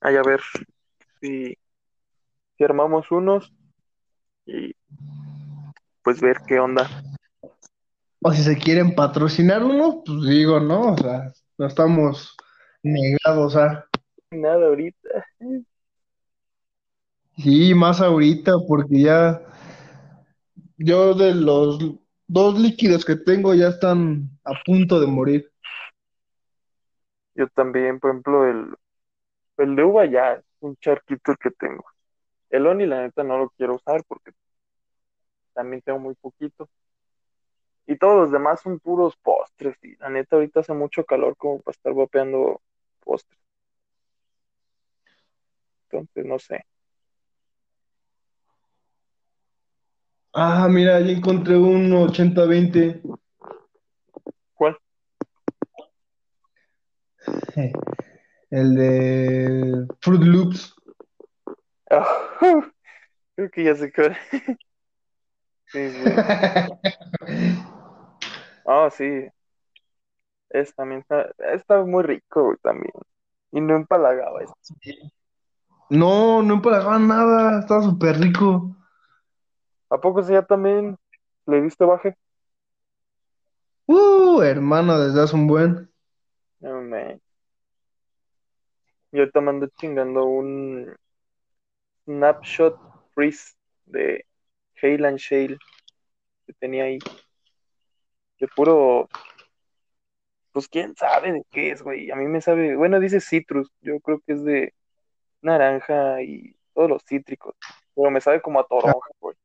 Ay, 0.00 0.16
a 0.16 0.22
ver 0.22 0.40
si, 1.20 1.56
si 2.56 2.64
armamos 2.64 3.10
unos 3.10 3.52
y 4.44 4.74
pues 6.02 6.20
ver 6.20 6.38
qué 6.46 6.60
onda. 6.60 6.88
O 8.20 8.32
si 8.32 8.42
se 8.42 8.58
quieren 8.58 8.94
patrocinar 8.94 9.62
uno, 9.62 10.02
pues 10.04 10.22
digo, 10.28 10.60
¿no? 10.60 10.92
O 10.92 10.96
sea, 10.96 11.32
no 11.56 11.66
estamos 11.66 12.36
negados 12.82 13.56
a... 13.56 13.86
Nada 14.30 14.66
ahorita. 14.66 15.26
Sí, 17.36 17.74
más 17.74 18.00
ahorita, 18.00 18.52
porque 18.68 19.02
ya 19.02 19.40
yo 20.76 21.14
de 21.14 21.34
los 21.34 21.78
dos 22.26 22.58
líquidos 22.58 23.04
que 23.04 23.16
tengo 23.16 23.54
ya 23.54 23.68
están 23.68 24.30
a 24.44 24.52
punto 24.64 25.00
de 25.00 25.06
morir. 25.06 25.52
Yo 27.34 27.48
también, 27.48 27.98
por 27.98 28.10
ejemplo, 28.10 28.46
el, 28.46 28.74
el 29.58 29.76
de 29.76 29.84
uva 29.84 30.06
ya 30.06 30.34
es 30.34 30.44
un 30.60 30.76
charquito 30.76 31.34
que 31.36 31.50
tengo. 31.50 31.84
El 32.50 32.66
Oni, 32.66 32.86
la 32.86 33.02
neta, 33.02 33.24
no 33.24 33.38
lo 33.38 33.50
quiero 33.50 33.74
usar 33.74 34.04
porque 34.06 34.30
también 35.52 35.82
tengo 35.82 35.98
muy 35.98 36.14
poquito. 36.14 36.68
Y 37.86 37.96
todos 37.98 38.16
los 38.16 38.32
demás 38.32 38.60
son 38.62 38.78
puros 38.80 39.16
postres. 39.16 39.76
Y 39.82 39.96
la 39.96 40.08
neta, 40.10 40.36
ahorita 40.36 40.60
hace 40.60 40.72
mucho 40.72 41.04
calor 41.04 41.36
como 41.36 41.60
para 41.60 41.74
estar 41.74 41.92
vapeando 41.92 42.62
postres. 43.00 43.38
Entonces, 45.90 46.24
no 46.24 46.38
sé. 46.38 46.64
Ah, 50.36 50.66
mira, 50.68 50.98
ya 51.00 51.12
encontré 51.12 51.56
un 51.56 51.92
80-20. 51.92 53.00
¿Cuál? 54.54 54.76
El 58.50 58.74
de 58.74 59.86
Fruit 60.00 60.22
Loops. 60.22 60.74
Ah, 61.88 62.04
creo 63.36 63.50
que 63.50 63.64
ya 63.64 63.76
sé 63.76 63.92
cuál. 63.92 64.16
Sí, 65.72 65.80
sí. 65.80 66.04
Ah, 68.64 68.88
sí. 68.92 69.26
Es 70.50 70.72
también 70.76 71.00
está, 71.00 71.32
está 71.52 71.84
muy 71.84 72.04
rico 72.04 72.56
también. 72.62 72.92
Y 73.50 73.60
no 73.60 73.74
empalagaba 73.74 74.40
esto. 74.40 74.54
No, 75.90 76.42
no 76.44 76.54
empalagaba 76.54 76.98
nada, 77.00 77.58
estaba 77.58 77.82
súper 77.82 78.20
rico. 78.20 78.76
¿A 79.94 80.00
poco 80.00 80.24
sí 80.24 80.32
ya 80.32 80.42
también 80.42 80.98
le 81.46 81.62
diste 81.62 81.84
baje? 81.84 82.16
Uh, 83.86 84.42
hermano, 84.42 84.98
desde 84.98 85.22
hace 85.22 85.36
un 85.36 85.46
buen. 85.46 85.88
No, 86.58 86.82
man. 86.82 87.20
Yo 89.12 89.20
ahorita 89.20 89.40
me 89.40 89.50
ando 89.50 89.68
chingando 89.78 90.24
un 90.24 90.96
Snapshot 92.06 92.76
Freeze 93.14 93.54
de 93.84 94.26
Hale 94.82 95.06
and 95.06 95.18
Shale 95.18 95.58
que 96.44 96.52
tenía 96.54 96.84
ahí. 96.84 96.98
De 98.40 98.48
puro. 98.48 99.08
Pues 100.50 100.66
quién 100.66 100.96
sabe 100.96 101.32
de 101.32 101.44
qué 101.52 101.70
es, 101.70 101.82
güey. 101.82 102.10
A 102.10 102.16
mí 102.16 102.26
me 102.26 102.40
sabe. 102.40 102.74
Bueno, 102.74 102.98
dice 102.98 103.20
citrus. 103.20 103.70
Yo 103.80 104.00
creo 104.00 104.20
que 104.26 104.32
es 104.32 104.42
de 104.42 104.74
naranja 105.40 106.20
y 106.22 106.56
todos 106.74 106.90
los 106.90 107.04
cítricos. 107.04 107.54
Pero 107.94 108.10
me 108.10 108.20
sabe 108.20 108.42
como 108.42 108.58
a 108.58 108.66
toronja, 108.66 109.08
güey. 109.20 109.36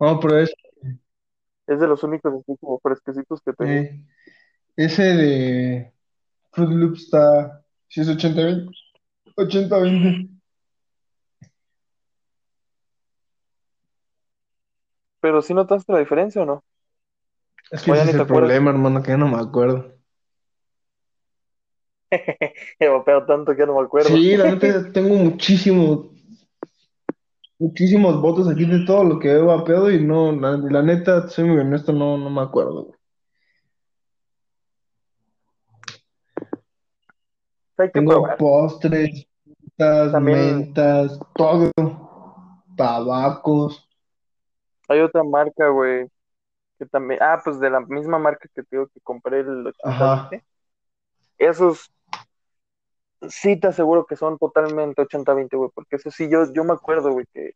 No, 0.00 0.18
pero 0.20 0.38
es, 0.38 0.52
Es 1.68 1.78
de 1.78 1.86
los 1.86 2.02
únicos 2.02 2.34
así 2.34 2.56
como 2.60 2.80
fresquecitos 2.80 3.40
que 3.42 3.52
tengo. 3.52 3.70
eh, 3.70 4.00
ese 4.76 5.02
de 5.04 5.94
Fruit 6.52 6.70
Loops 6.70 7.02
está, 7.04 7.64
si 7.88 8.02
es 8.02 8.08
80-20, 8.08 8.72
80-20. 9.36 10.30
Pero 15.20 15.42
sí 15.42 15.54
notaste 15.54 15.92
la 15.92 16.00
diferencia 16.00 16.42
o 16.42 16.44
no? 16.44 16.64
Es 17.70 17.80
que 17.82 17.92
O 17.92 17.94
ya 17.94 18.04
ese 18.04 18.04
ni 18.04 18.10
es 18.10 18.14
te 18.14 18.20
el 18.20 18.22
acuerdas. 18.22 18.52
problema, 18.52 18.68
hermano, 18.70 19.02
que 19.02 19.08
ya 19.12 19.16
no 19.16 19.26
me 19.26 19.38
acuerdo. 19.38 19.94
He 22.80 22.88
vapeado 22.88 23.26
tanto 23.26 23.52
que 23.54 23.60
ya 23.60 23.66
no 23.66 23.74
me 23.78 23.82
acuerdo. 23.84 24.10
Sí, 24.10 24.36
la 24.36 24.46
neta, 24.46 24.92
tengo 24.92 25.14
muchísimo, 25.16 26.10
muchísimos 27.58 28.20
votos 28.20 28.48
aquí 28.48 28.64
de 28.64 28.84
todo 28.86 29.04
lo 29.04 29.18
que 29.18 29.30
he 29.32 29.38
vapeado 29.42 29.90
y 29.90 30.02
no, 30.04 30.32
la, 30.32 30.56
la 30.56 30.82
neta, 30.82 31.28
soy 31.28 31.44
muy 31.44 31.58
honesto, 31.58 31.92
no, 31.92 32.16
no 32.16 32.30
me 32.30 32.40
acuerdo. 32.42 32.84
güey. 32.84 32.98
Hay 37.78 37.86
que 37.88 37.92
Tengo 37.92 38.10
probar. 38.12 38.36
postres, 38.38 39.26
frutas, 39.44 40.12
También- 40.12 40.56
mentas, 40.58 41.18
todo, 41.34 41.70
tabacos. 42.76 43.88
Hay 44.88 45.00
otra 45.00 45.22
marca, 45.22 45.68
güey, 45.68 46.08
que 46.78 46.86
también, 46.86 47.20
ah, 47.22 47.40
pues 47.44 47.60
de 47.60 47.70
la 47.70 47.80
misma 47.80 48.18
marca 48.18 48.48
que 48.54 48.62
te 48.62 48.68
digo 48.76 48.88
que 48.88 49.00
compré 49.00 49.40
el 49.40 49.66
80 49.66 49.74
Ajá. 49.84 50.30
Esos 51.36 51.92
sí 53.28 53.58
te 53.58 53.68
aseguro 53.68 54.06
que 54.06 54.16
son 54.16 54.38
totalmente 54.38 55.02
80-20, 55.02 55.56
güey, 55.56 55.70
porque 55.74 55.96
eso 55.96 56.10
sí, 56.10 56.28
yo, 56.30 56.52
yo 56.52 56.64
me 56.64 56.72
acuerdo, 56.72 57.12
güey, 57.12 57.26
que, 57.32 57.52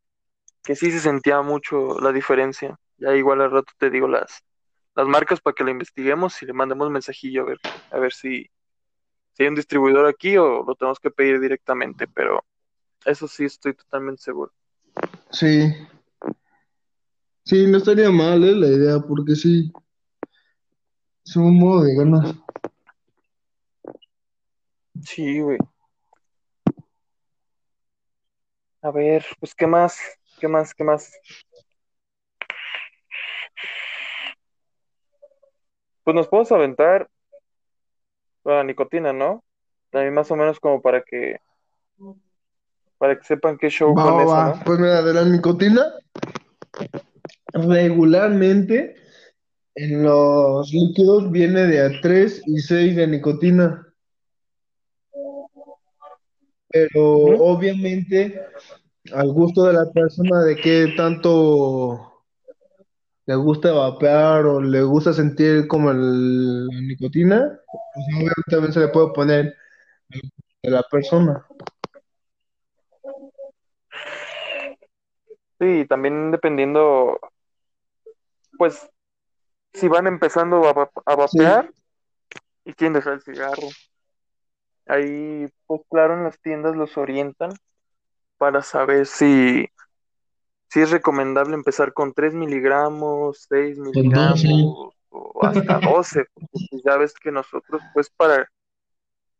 que 0.62 0.76
sí 0.76 0.90
se 0.90 1.00
sentía 1.00 1.42
mucho 1.42 1.98
la 2.00 2.12
diferencia. 2.12 2.78
Ya 2.98 3.14
igual 3.14 3.40
al 3.40 3.50
rato 3.50 3.72
te 3.78 3.90
digo 3.90 4.08
las, 4.08 4.42
las 4.94 5.06
marcas 5.06 5.40
para 5.40 5.54
que 5.54 5.64
la 5.64 5.70
investiguemos 5.70 6.40
y 6.42 6.46
le 6.46 6.52
mandemos 6.52 6.90
mensajillo 6.90 7.42
a 7.42 7.46
ver, 7.46 7.58
a 7.90 7.98
ver 7.98 8.12
si, 8.12 8.48
si 9.32 9.42
hay 9.42 9.48
un 9.48 9.54
distribuidor 9.54 10.06
aquí 10.06 10.36
o 10.36 10.64
lo 10.64 10.74
tenemos 10.74 10.98
que 10.98 11.10
pedir 11.10 11.40
directamente, 11.40 12.06
pero 12.06 12.44
eso 13.04 13.26
sí 13.26 13.44
estoy 13.44 13.74
totalmente 13.74 14.22
seguro. 14.22 14.52
Sí. 15.30 15.74
Sí, 17.44 17.66
no 17.66 17.78
estaría 17.78 18.10
mal, 18.10 18.44
eh, 18.44 18.54
la 18.54 18.68
idea, 18.68 19.00
porque 19.00 19.34
sí. 19.34 19.72
Es 21.24 21.36
un 21.36 21.58
modo 21.58 21.82
de 21.82 21.94
ganas. 21.96 22.36
Sí, 25.04 25.40
güey. 25.40 25.58
A 28.82 28.90
ver, 28.90 29.24
pues, 29.38 29.54
¿qué 29.54 29.66
más? 29.66 29.98
¿Qué 30.40 30.48
más? 30.48 30.74
¿Qué 30.74 30.84
más? 30.84 31.12
Pues 36.04 36.16
nos 36.16 36.26
podemos 36.26 36.50
aventar 36.50 37.08
la 38.44 38.64
nicotina, 38.64 39.12
¿no? 39.12 39.44
Mí 39.92 40.10
más 40.10 40.30
o 40.30 40.36
menos 40.36 40.58
como 40.58 40.80
para 40.80 41.02
que 41.02 41.38
para 42.98 43.18
que 43.18 43.24
sepan 43.24 43.58
qué 43.58 43.68
show 43.68 43.94
Va, 43.94 44.04
con 44.04 44.14
va, 44.14 44.22
eso, 44.22 44.30
va. 44.32 44.54
¿no? 44.56 44.64
Pues 44.64 44.78
mira, 44.78 45.02
de 45.02 45.14
la 45.14 45.24
nicotina, 45.24 45.92
regularmente 47.52 48.96
en 49.74 50.02
los 50.02 50.70
líquidos 50.72 51.30
viene 51.30 51.66
de 51.66 51.80
a 51.80 52.00
3 52.00 52.42
y 52.46 52.58
6 52.58 52.96
de 52.96 53.06
nicotina. 53.06 53.91
Pero 56.72 57.02
obviamente 57.04 58.40
al 59.12 59.32
gusto 59.32 59.64
de 59.64 59.72
la 59.74 59.90
persona 59.92 60.42
de 60.44 60.56
qué 60.56 60.94
tanto 60.96 62.24
le 63.26 63.34
gusta 63.36 63.72
vapear 63.72 64.46
o 64.46 64.60
le 64.60 64.82
gusta 64.82 65.12
sentir 65.12 65.68
como 65.68 65.90
el- 65.90 66.66
la 66.66 66.80
nicotina, 66.80 67.60
pues 67.94 68.06
obviamente 68.16 68.42
también 68.50 68.72
se 68.72 68.80
le 68.80 68.88
puede 68.88 69.12
poner 69.12 69.54
de 70.62 70.70
la 70.70 70.82
persona. 70.90 71.46
Sí, 75.60 75.86
también 75.88 76.30
dependiendo, 76.32 77.20
pues, 78.58 78.88
si 79.74 79.88
van 79.88 80.06
empezando 80.06 80.64
a, 80.66 80.90
a 81.06 81.16
Sí, 81.28 81.38
vapear 81.38 81.70
y 82.64 82.72
quieren 82.74 82.94
dejar 82.94 83.14
el 83.14 83.22
cigarro. 83.22 83.68
Ahí, 84.86 85.48
pues 85.66 85.82
claro, 85.90 86.14
en 86.14 86.24
las 86.24 86.40
tiendas 86.40 86.76
los 86.76 86.96
orientan 86.96 87.52
para 88.36 88.62
saber 88.62 89.06
si, 89.06 89.68
si 90.68 90.80
es 90.80 90.90
recomendable 90.90 91.54
empezar 91.54 91.92
con 91.92 92.12
3 92.12 92.34
miligramos, 92.34 93.46
6 93.48 93.76
con 93.76 93.92
12. 93.92 94.00
miligramos 94.00 94.94
o 95.10 95.46
hasta 95.46 95.78
12, 95.78 96.24
porque 96.34 96.66
pues 96.70 96.82
ya 96.84 96.96
ves 96.96 97.14
que 97.14 97.30
nosotros, 97.30 97.82
pues 97.94 98.10
para, 98.10 98.48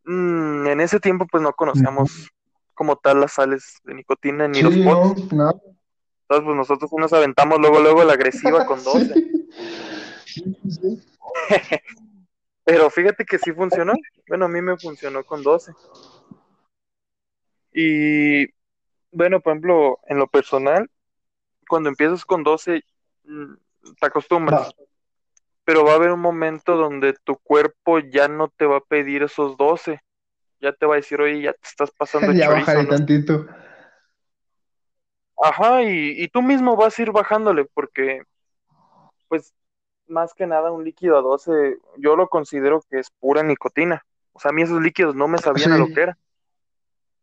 mm, 0.05 0.67
en 0.67 0.81
ese 0.81 1.01
tiempo, 1.01 1.27
pues 1.31 1.43
no 1.43 1.53
conocíamos 1.53 2.31
como 2.75 2.97
tal 2.97 3.21
las 3.21 3.33
sales 3.33 3.79
de 3.85 3.95
nicotina 3.95 4.49
ni 4.49 4.63
los 4.63 4.77
no, 4.77 4.85
pods. 4.85 5.33
nada. 5.33 5.55
Entonces, 6.23 6.45
pues 6.45 6.57
nosotros 6.57 6.91
nos 6.97 7.13
aventamos 7.13 7.59
luego, 7.59 7.81
luego 7.81 8.05
la 8.05 8.15
agresiva 8.15 8.65
con 8.67 8.83
12. 8.83 9.15
Sí, 10.25 10.57
sí, 10.63 10.71
sí. 10.71 11.03
Pero 12.65 12.91
fíjate 12.91 13.25
que 13.25 13.39
sí 13.39 13.53
funcionó. 13.53 13.95
Bueno, 14.29 14.47
a 14.47 14.49
mí 14.49 14.61
me 14.63 14.77
funcionó 14.77 15.25
con 15.25 15.43
12. 15.43 15.73
Y 17.73 18.47
bueno, 19.11 19.41
por 19.41 19.53
ejemplo, 19.53 20.01
en 20.07 20.19
lo 20.19 20.27
personal, 20.27 20.89
cuando 21.69 21.89
empiezas 21.89 22.25
con 22.25 22.43
12, 22.43 22.83
mm, 23.25 23.55
te 24.01 24.07
acostumbras. 24.07 24.75
Pero 25.65 25.85
va 25.85 25.93
a 25.93 25.97
haber 25.97 26.11
un 26.11 26.21
momento 26.21 26.77
donde 26.77 27.15
tu 27.25 27.37
cuerpo 27.37 27.99
ya 27.99 28.29
no 28.29 28.49
te 28.49 28.67
va 28.67 28.79
a 28.79 28.85
pedir 28.85 29.23
esos 29.23 29.57
12. 29.57 30.01
Ya 30.61 30.73
te 30.73 30.87
va 30.87 30.95
a 30.95 30.97
decir, 30.97 31.21
oye, 31.21 31.43
ya 31.43 31.53
te 31.53 31.69
estás 31.69 31.91
pasando 31.91 32.33
ya 32.33 32.47
chorizo, 32.47 32.67
bajaré 32.67 32.83
¿no? 32.85 32.89
tantito. 32.91 33.47
Ajá, 35.43 35.83
y, 35.83 36.23
y 36.23 36.29
tú 36.29 36.41
mismo 36.43 36.77
vas 36.77 36.97
a 36.97 37.03
ir 37.03 37.11
bajándole, 37.11 37.65
porque, 37.65 38.23
pues, 39.27 39.53
más 40.13 40.35
que 40.35 40.47
nada, 40.47 40.71
un 40.71 40.85
líquido 40.85 41.19
a 41.19 41.23
12, 41.23 41.79
yo 41.99 42.17
lo 42.17 42.29
considero 42.29 42.83
que 42.89 42.99
es 42.99 43.11
pura 43.11 43.43
nicotina. 43.43 44.05
O 44.33 44.41
sea, 44.41 44.51
a 44.51 44.53
mí 44.53 44.63
esos 44.63 44.81
líquidos 44.81 45.15
no 45.15 45.29
me 45.29 45.39
sabían 45.39 45.73
a 45.73 45.79
lo 45.79 45.89
que 45.89 46.03
era. 46.03 46.19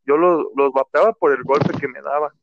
Yo 0.05 0.17
los, 0.17 0.47
los 0.55 0.73
vapeaba 0.73 1.13
por 1.13 1.31
el 1.31 1.43
golpe 1.43 1.77
que 1.79 1.87
me 1.87 2.01
daba. 2.01 2.33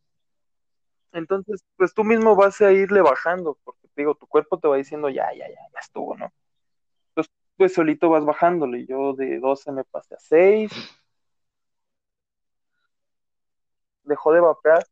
Entonces, 1.13 1.65
pues 1.77 1.95
tú 1.95 2.05
mismo 2.05 2.37
vas 2.37 2.61
a 2.61 2.73
irle 2.73 3.01
bajando, 3.01 3.59
porque 3.65 3.89
te 3.89 4.03
digo, 4.03 4.15
tu 4.15 4.27
cuerpo 4.27 4.59
te 4.59 4.69
va 4.69 4.77
diciendo, 4.77 5.09
ya, 5.09 5.33
ya, 5.33 5.49
ya, 5.49 5.61
ya 5.73 5.79
estuvo, 5.81 6.17
¿no? 6.17 6.33
Entonces, 7.11 7.33
pues 7.57 7.75
solito 7.75 8.09
vas 8.09 8.25
bajándole. 8.25 8.87
Yo 8.87 9.15
de 9.15 9.39
12 9.39 9.73
me 9.73 9.85
pasé 9.85 10.15
a 10.15 10.19
6, 10.19 10.71
dejó 14.05 14.33
de 14.33 14.41
vapear 14.41 14.87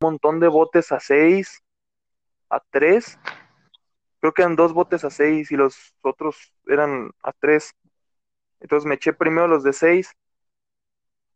un 0.00 0.10
montón 0.12 0.38
de 0.38 0.48
botes 0.48 0.92
a 0.92 1.00
6, 1.00 1.62
a 2.50 2.60
3. 2.70 3.18
Creo 4.20 4.32
que 4.32 4.42
eran 4.42 4.56
dos 4.56 4.72
botes 4.72 5.04
a 5.04 5.10
6 5.10 5.50
y 5.52 5.56
los 5.56 5.94
otros 6.02 6.52
eran 6.66 7.10
a 7.22 7.32
3. 7.32 7.74
Entonces 8.60 8.86
me 8.86 8.96
eché 8.96 9.12
primero 9.12 9.46
los 9.46 9.62
de 9.62 9.72
6 9.72 10.14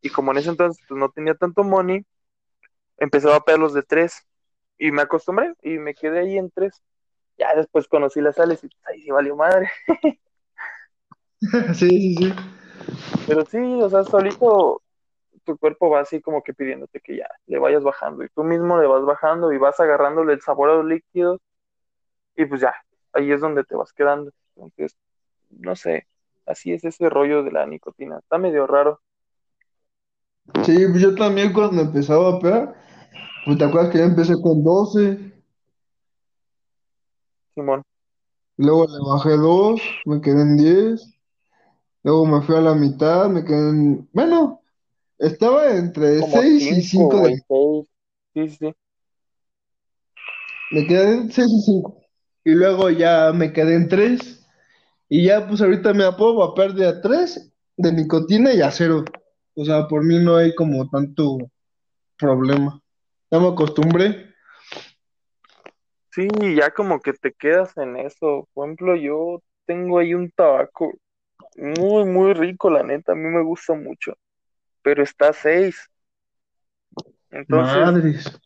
y 0.03 0.11
como 0.11 0.33
en 0.33 0.38
ese 0.38 0.51
entonces 0.51 0.85
pues, 0.88 0.99
no 0.99 1.09
tenía 1.11 1.35
tanto 1.35 1.62
money, 1.62 2.05
empecé 2.99 3.29
a 3.29 3.33
vapear 3.33 3.59
los 3.59 3.73
de 3.73 3.83
3 3.83 4.27
y 4.77 4.90
me 4.90 5.03
acostumbré 5.03 5.55
y 5.62 5.79
me 5.79 5.95
quedé 5.95 6.21
ahí 6.21 6.37
en 6.37 6.51
3. 6.51 6.83
Ya 7.38 7.55
después 7.55 7.88
conocí 7.88 8.21
las 8.21 8.35
sales 8.35 8.62
y 8.64 8.68
pues, 8.68 8.81
ahí 8.87 9.03
sí 9.03 9.11
valió 9.11 9.37
madre. 9.37 9.71
sí, 11.75 11.88
sí, 11.88 12.14
sí. 12.16 12.35
Pero 13.27 13.45
sí, 13.47 13.59
o 13.59 13.88
sea, 13.88 14.03
solito 14.03 14.83
tu 15.45 15.57
cuerpo 15.57 15.88
va 15.88 16.01
así 16.01 16.21
como 16.21 16.42
que 16.42 16.55
pidiéndote 16.55 17.01
que 17.01 17.16
ya 17.16 17.29
le 17.47 17.59
vayas 17.59 17.83
bajando 17.83 18.25
y 18.25 18.29
tú 18.29 18.45
mismo 18.45 18.81
le 18.81 18.87
vas 18.87 19.05
bajando 19.05 19.53
y 19.53 19.59
vas 19.59 19.79
agarrándole 19.81 20.35
el 20.35 20.40
sabor 20.40 20.71
a 20.71 20.75
los 20.75 20.85
líquidos 20.85 21.40
y 22.37 22.45
pues 22.47 22.61
ya, 22.61 22.75
ahí 23.12 23.33
es 23.33 23.40
donde 23.40 23.64
te 23.64 23.75
vas 23.77 23.92
quedando. 23.92 24.33
Entonces, 24.57 24.97
no 25.51 25.77
sé, 25.77 26.07
así 26.47 26.73
es 26.73 26.85
ese 26.85 27.09
rollo 27.09 27.42
de 27.42 27.53
la 27.53 27.66
nicotina. 27.66 28.18
Está 28.18 28.38
medio 28.38 28.66
raro, 28.66 29.01
Sí, 30.64 30.77
pues 30.88 31.01
yo 31.01 31.14
también 31.14 31.53
cuando 31.53 31.83
empezaba 31.83 32.29
a 32.29 32.33
vapear, 32.33 32.75
pues 33.45 33.59
te 33.59 33.64
acuerdas 33.64 33.90
que 33.92 33.99
yo 33.99 34.05
empecé 34.05 34.35
con 34.42 34.62
12, 34.64 35.33
Simón. 37.55 37.83
luego 38.57 38.87
le 38.87 38.99
bajé 39.11 39.37
2, 39.37 39.81
me 40.05 40.21
quedé 40.21 40.42
en 40.42 40.57
10, 40.57 41.18
luego 42.03 42.27
me 42.27 42.42
fui 42.42 42.57
a 42.57 42.61
la 42.61 42.75
mitad, 42.75 43.29
me 43.29 43.45
quedé 43.45 43.71
en... 43.71 44.09
Bueno, 44.12 44.61
estaba 45.18 45.75
entre 45.77 46.21
Como 46.21 46.40
6 46.42 46.62
y 46.71 46.83
5 46.83 46.83
cinco, 46.83 47.16
de... 47.21 47.21
güey, 47.21 47.37
seis. 47.49 47.87
Sí, 48.35 48.49
sí, 48.49 48.57
sí. 48.57 48.75
Me 50.73 50.87
quedé 50.87 51.14
en 51.14 51.31
6 51.33 51.49
y 51.51 51.61
5. 51.62 52.02
Y 52.44 52.52
luego 52.52 52.90
ya 52.90 53.33
me 53.33 53.52
quedé 53.52 53.74
en 53.74 53.88
3. 53.88 54.46
Y 55.09 55.26
ya 55.26 55.46
pues 55.46 55.61
ahorita 55.61 55.92
me 55.94 56.11
puedo 56.12 56.37
vapear 56.37 56.72
de 56.74 56.87
a 56.87 57.00
3 57.00 57.52
de 57.76 57.92
nicotina 57.92 58.52
y 58.52 58.62
a 58.62 58.70
cero. 58.70 59.05
O 59.55 59.64
sea, 59.64 59.87
por 59.87 60.05
mí 60.05 60.18
no 60.18 60.37
hay 60.37 60.55
como 60.55 60.88
tanto 60.88 61.38
problema. 62.16 62.81
Ya 63.31 63.38
me 63.38 63.48
acostumbré. 63.48 64.33
Sí, 66.11 66.28
ya 66.57 66.70
como 66.70 67.00
que 67.00 67.12
te 67.12 67.33
quedas 67.33 67.76
en 67.76 67.96
eso. 67.96 68.48
Por 68.52 68.66
ejemplo, 68.66 68.96
yo 68.96 69.42
tengo 69.66 69.98
ahí 69.98 70.14
un 70.14 70.31
tabaco 70.31 70.92
muy, 71.57 72.05
muy 72.05 72.35
rico, 72.35 72.70
la 72.70 72.83
neta, 72.83 73.12
a 73.12 73.14
mí 73.14 73.28
me 73.28 73.42
gusta 73.42 73.74
mucho, 73.74 74.14
pero 74.83 75.02
está 75.02 75.28
a 75.28 75.33
seis. 75.33 75.90
Entonces, 77.31 77.76
Madres. 77.76 78.40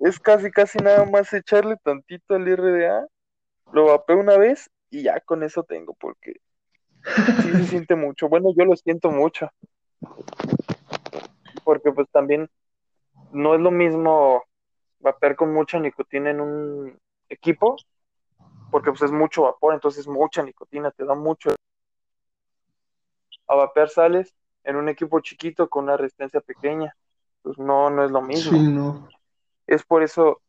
es 0.00 0.18
casi, 0.18 0.50
casi 0.50 0.78
nada 0.78 1.04
más 1.04 1.32
echarle 1.32 1.76
tantito 1.82 2.34
al 2.34 2.46
RDA, 2.46 3.06
lo 3.72 3.86
vapeo 3.86 4.18
una 4.18 4.36
vez 4.36 4.70
y 4.90 5.02
ya 5.02 5.20
con 5.20 5.42
eso 5.42 5.62
tengo, 5.64 5.94
porque 5.94 6.40
sí 7.42 7.52
se 7.52 7.64
siente 7.64 7.96
mucho. 7.96 8.28
Bueno, 8.28 8.50
yo 8.56 8.64
lo 8.64 8.76
siento 8.76 9.10
mucho, 9.10 9.50
porque 11.64 11.92
pues 11.92 12.08
también 12.10 12.48
no 13.32 13.54
es 13.54 13.60
lo 13.60 13.70
mismo 13.70 14.44
vapear 15.00 15.36
con 15.36 15.52
mucha 15.52 15.78
nicotina 15.78 16.30
en 16.30 16.40
un 16.40 16.98
equipo, 17.28 17.76
porque 18.70 18.90
pues 18.90 19.02
es 19.02 19.12
mucho 19.12 19.42
vapor, 19.42 19.74
entonces 19.74 20.06
mucha 20.06 20.42
nicotina, 20.42 20.90
te 20.90 21.04
da 21.04 21.14
mucho. 21.14 21.50
A 23.48 23.54
vapear 23.54 23.88
sales 23.88 24.34
en 24.64 24.76
un 24.76 24.88
equipo 24.88 25.20
chiquito 25.20 25.68
con 25.68 25.84
una 25.84 25.96
resistencia 25.96 26.40
pequeña, 26.40 26.96
pues 27.42 27.58
no, 27.58 27.90
no 27.90 28.04
es 28.04 28.10
lo 28.10 28.20
Sí, 28.22 28.26
mismo. 28.26 28.62
no. 28.62 29.08
Es 29.66 29.84
por 29.84 30.02
eso, 30.02 30.40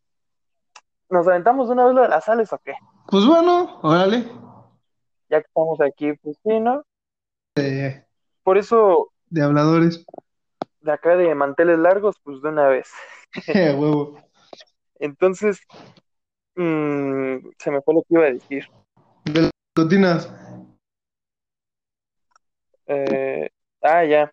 ¿nos 1.09 1.27
aventamos 1.27 1.67
de 1.67 1.73
una 1.73 1.85
vez 1.85 1.93
lo 1.93 2.01
de 2.01 2.09
las 2.09 2.25
sales 2.25 2.51
o 2.53 2.57
qué? 2.59 2.73
Pues 3.09 3.25
bueno, 3.25 3.79
órale. 3.83 4.25
Ya 5.29 5.41
que 5.41 5.47
estamos 5.47 5.79
aquí, 5.79 6.13
pues 6.21 6.37
sí, 6.43 6.59
¿no? 6.59 6.83
De, 7.55 8.05
Por 8.43 8.57
eso, 8.57 9.11
de 9.29 9.43
habladores. 9.43 10.05
de 10.81 10.91
acá 10.91 11.15
de 11.15 11.33
manteles 11.33 11.79
largos, 11.79 12.17
pues 12.23 12.41
de 12.41 12.49
una 12.49 12.67
vez. 12.67 12.91
Huevo. 13.77 14.19
Entonces, 14.99 15.61
mmm, 16.55 17.37
se 17.57 17.71
me 17.71 17.81
fue 17.81 17.93
lo 17.93 18.01
que 18.01 18.13
iba 18.13 18.23
a 18.25 18.31
decir. 18.31 18.65
De 19.23 19.43
las 19.43 19.51
nicotinas. 19.75 20.33
Eh, 22.87 23.49
ah, 23.83 24.03
ya. 24.03 24.31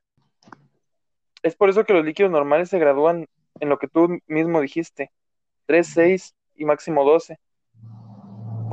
Es 1.42 1.54
por 1.54 1.70
eso 1.70 1.84
que 1.84 1.92
los 1.92 2.04
líquidos 2.04 2.32
normales 2.32 2.70
se 2.70 2.78
gradúan 2.78 3.28
en 3.60 3.68
lo 3.68 3.78
que 3.78 3.86
tú 3.86 4.18
mismo 4.26 4.60
dijiste, 4.60 5.12
3, 5.66 5.86
6 5.86 6.34
y 6.56 6.64
máximo 6.64 7.04
12, 7.04 7.38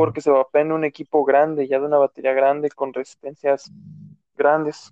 porque 0.02 0.22
se 0.22 0.32
vapea 0.32 0.64
en 0.64 0.72
un 0.72 0.84
equipo 0.84 1.24
grande, 1.24 1.68
ya 1.68 1.80
de 1.80 1.86
una 1.86 2.00
batería 2.00 2.34
grande, 2.34 2.72
con 2.72 2.92
resistencias 2.92 3.72
grandes, 4.36 4.92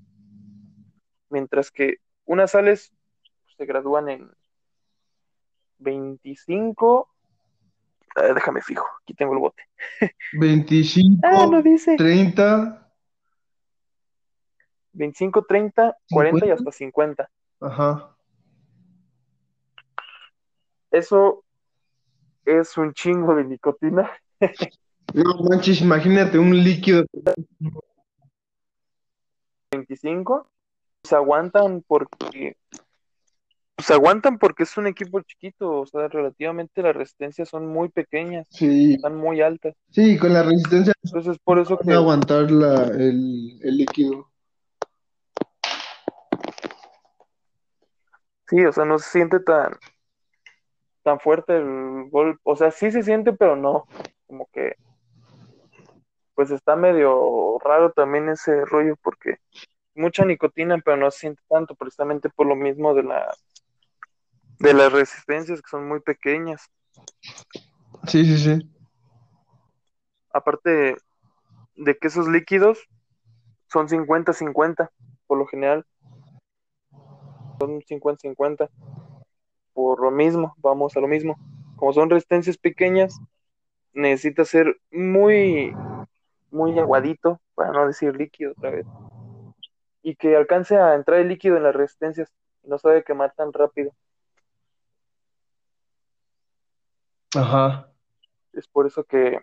mientras 1.30 1.72
que 1.72 1.96
unas 2.26 2.52
sales 2.52 2.94
pues, 3.44 3.56
se 3.58 3.66
gradúan 3.66 4.08
en 4.08 4.32
25. 5.80 7.10
Ah, 8.18 8.34
déjame 8.36 8.62
fijo, 8.62 8.86
aquí 9.02 9.16
tengo 9.16 9.34
el 9.34 9.40
bote. 9.40 9.64
25, 10.34 11.22
Ah, 11.24 11.48
no 11.50 11.64
dice. 11.64 11.96
30, 11.98 12.94
25, 14.94 15.44
30, 15.44 15.98
40 16.12 16.38
y 16.38 16.50
50. 16.50 16.54
hasta 16.54 16.72
50. 16.72 17.30
Ajá. 17.62 18.16
Eso 20.92 21.44
es 22.46 22.78
un 22.78 22.94
chingo 22.94 23.34
de 23.34 23.46
nicotina. 23.46 24.12
No 25.14 25.36
manches, 25.50 25.82
imagínate 25.82 26.38
un 26.38 26.56
líquido. 26.64 27.06
25. 29.72 30.48
Se 31.04 31.16
aguantan 31.16 31.84
porque. 31.88 32.58
Se 33.78 33.94
aguantan 33.94 34.38
porque 34.38 34.64
es 34.64 34.78
un 34.78 34.88
equipo 34.88 35.22
chiquito. 35.22 35.82
O 35.82 35.86
sea, 35.86 36.08
relativamente 36.10 36.82
las 36.82 36.96
resistencias 36.96 37.48
son 37.50 37.68
muy 37.68 37.90
pequeñas. 37.90 38.46
Sí, 38.50 38.96
Están 38.96 39.16
muy 39.18 39.42
altas. 39.42 39.76
sí, 39.90 40.18
con 40.18 40.34
la 40.34 40.44
resistencia 40.44 40.94
Entonces, 41.04 41.38
por 41.44 41.60
eso 41.60 41.78
que. 41.78 41.94
aguantar 41.94 42.52
la, 42.52 42.84
el, 42.88 43.60
el 43.64 43.78
líquido. 43.78 44.30
Sí, 48.50 48.66
o 48.66 48.72
sea, 48.72 48.86
no 48.86 48.98
se 49.00 49.10
siente 49.10 49.40
tan. 49.40 49.74
Tan 51.04 51.20
fuerte 51.20 51.56
el 51.58 52.10
golpe. 52.10 52.40
O 52.44 52.56
sea, 52.56 52.72
sí 52.72 52.92
se 52.92 53.04
siente, 53.04 53.32
pero 53.34 53.56
no. 53.56 53.86
Como 54.28 54.48
que. 54.52 54.76
Pues 56.40 56.52
está 56.52 56.78
medio 56.78 57.60
raro 57.60 57.92
también 57.92 58.30
ese 58.30 58.64
rollo 58.64 58.96
porque 59.04 59.40
mucha 59.94 60.24
nicotina, 60.24 60.78
pero 60.78 60.96
no 60.96 61.12
se 61.12 61.20
siente 61.20 61.42
tanto, 61.50 61.76
precisamente 61.76 62.30
por 62.30 62.48
lo 62.48 62.56
mismo 62.56 62.94
de 62.94 63.04
la 63.04 63.36
de 64.60 64.74
las 64.74 64.90
resistencias 64.90 65.62
que 65.62 65.68
son 65.70 65.86
muy 65.86 66.00
pequeñas. 66.00 66.72
Sí, 68.08 68.24
sí, 68.24 68.38
sí. 68.38 68.72
Aparte 70.32 70.96
de 71.76 71.98
que 71.98 72.08
esos 72.08 72.30
líquidos 72.30 72.88
son 73.68 73.90
50-50, 73.90 74.90
por 75.28 75.40
lo 75.40 75.46
general. 75.46 75.86
Son 77.60 77.82
50-50. 77.82 78.70
Por 79.74 80.02
lo 80.02 80.10
mismo, 80.10 80.56
vamos 80.60 80.96
a 80.96 81.02
lo 81.02 81.10
mismo. 81.10 81.38
Como 81.76 81.92
son 81.92 82.10
resistencias 82.10 82.58
pequeñas, 82.58 83.20
necesita 83.92 84.46
ser 84.46 84.80
muy, 84.90 85.76
muy 86.52 86.78
aguadito, 86.80 87.40
para 87.56 87.72
no 87.72 87.88
decir 87.88 88.16
líquido 88.16 88.52
otra 88.52 88.72
vez. 88.72 88.86
Y 90.02 90.16
que 90.16 90.36
alcance 90.36 90.78
a 90.78 90.96
entrar 90.96 91.20
el 91.20 91.28
líquido 91.28 91.58
en 91.58 91.64
las 91.64 91.76
resistencias. 91.76 92.32
No 92.64 92.78
se 92.78 92.90
debe 92.90 93.04
quemar 93.04 93.34
tan 93.36 93.54
rápido. 93.54 93.92
Ajá. 97.36 97.90
Es 98.54 98.68
por 98.68 98.88
eso 98.88 99.04
que, 99.04 99.40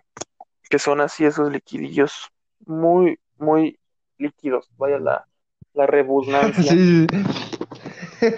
que 0.69 0.79
son 0.79 1.01
así 1.01 1.25
esos 1.25 1.51
liquidillos. 1.51 2.31
Muy, 2.65 3.19
muy 3.39 3.79
líquidos. 4.19 4.71
Vaya 4.77 4.99
la, 4.99 5.27
la 5.75 5.87
rebusnancia. 5.87 6.73
Sí, 6.73 7.07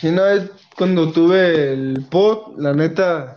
sí. 0.00 0.10
No, 0.10 0.26
es 0.26 0.50
cuando 0.76 1.12
tuve 1.12 1.72
el 1.72 2.06
pot, 2.10 2.58
la 2.58 2.72
neta. 2.72 3.36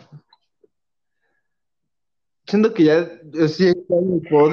Siento 2.47 2.73
que 2.73 2.84
ya. 2.84 2.97
eh, 3.34 3.47
Sí, 3.47 3.73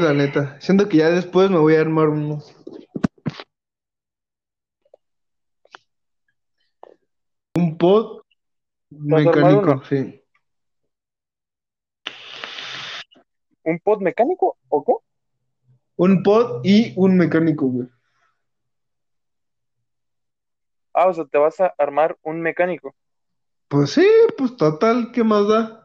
la 0.00 0.14
neta. 0.14 0.60
Siento 0.60 0.88
que 0.88 0.98
ya 0.98 1.10
después 1.10 1.50
me 1.50 1.58
voy 1.58 1.74
a 1.74 1.80
armar 1.80 2.08
uno. 2.08 2.38
Un 7.54 7.76
armar 7.78 8.22
mecánico, 8.90 9.82
sí. 9.84 10.22
¿Un 13.64 13.78
pod 13.78 14.00
mecánico 14.00 14.56
o 14.68 14.84
qué? 14.84 14.92
Un 15.96 16.22
pot 16.22 16.64
y 16.64 16.92
un 16.96 17.16
mecánico, 17.16 17.66
güey. 17.66 17.88
Ah, 20.94 21.08
o 21.08 21.14
sea, 21.14 21.24
te 21.24 21.38
vas 21.38 21.60
a 21.60 21.72
armar 21.78 22.18
un 22.22 22.40
mecánico. 22.40 22.94
Pues 23.68 23.90
sí, 23.90 24.06
pues 24.36 24.56
total, 24.56 25.10
¿qué 25.12 25.24
más 25.24 25.46
da? 25.48 25.81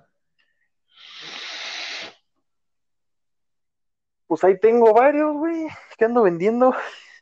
Pues 4.27 4.43
ahí 4.43 4.59
tengo 4.59 4.93
varios, 4.93 5.33
güey, 5.35 5.67
que 5.97 6.05
ando 6.05 6.23
vendiendo. 6.23 6.73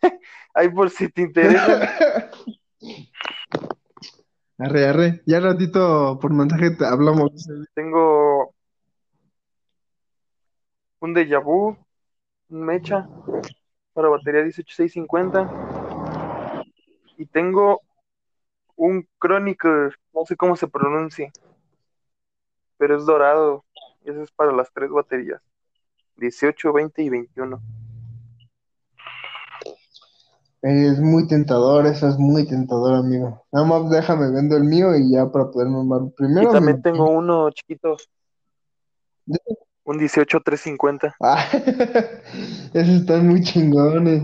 Ahí 0.54 0.70
por 0.70 0.90
si 0.90 1.10
te 1.10 1.24
interesa. 1.24 2.32
Arre, 4.58 4.88
arre. 4.88 5.22
Ya 5.26 5.42
ratito 5.42 6.18
por 6.22 6.32
mensaje 6.32 6.72
te 6.72 6.86
hablamos. 6.86 7.46
Tengo 7.74 8.54
un 11.00 11.14
Deja 11.14 11.40
Vu, 11.40 11.78
un 12.50 12.66
Mecha 12.66 13.10
para 13.94 14.08
batería 14.08 14.44
18650 14.44 16.64
y 17.18 17.26
tengo 17.26 17.82
un 18.76 19.08
Chronicle, 19.20 19.92
no 20.14 20.26
sé 20.26 20.36
cómo 20.36 20.56
se 20.56 20.68
pronuncia, 20.68 21.32
pero 22.78 22.98
es 22.98 23.06
dorado. 23.06 23.64
Ese 24.04 24.22
es 24.22 24.32
para 24.32 24.52
las 24.52 24.72
tres 24.72 24.90
baterías, 24.90 25.42
18, 26.18 26.74
20 26.74 27.04
y 27.04 27.10
21. 27.10 27.62
Es 30.62 31.00
muy 31.00 31.28
tentador, 31.28 31.86
eso 31.86 32.08
es 32.10 32.18
muy 32.18 32.48
tentador, 32.48 32.96
amigo. 32.96 33.46
Nada 33.52 33.66
más 33.68 33.90
déjame 33.90 34.32
vendo 34.32 34.58
el 34.58 34.64
mío 34.64 34.96
y 34.96 35.12
ya 35.12 35.30
para 35.32 35.52
poderme 35.52 35.78
armar 35.80 36.02
Y 36.08 36.12
primero. 36.16 36.52
también 36.52 36.78
mi- 36.78 36.82
tengo 36.82 37.10
uno 37.10 37.52
chiquito, 37.52 37.96
un 39.84 39.98
18 40.00 40.40
350. 40.42 41.16
Ah, 41.22 41.46
esos 42.74 42.96
están 43.02 43.28
muy 43.28 43.42
chingones. 43.44 44.24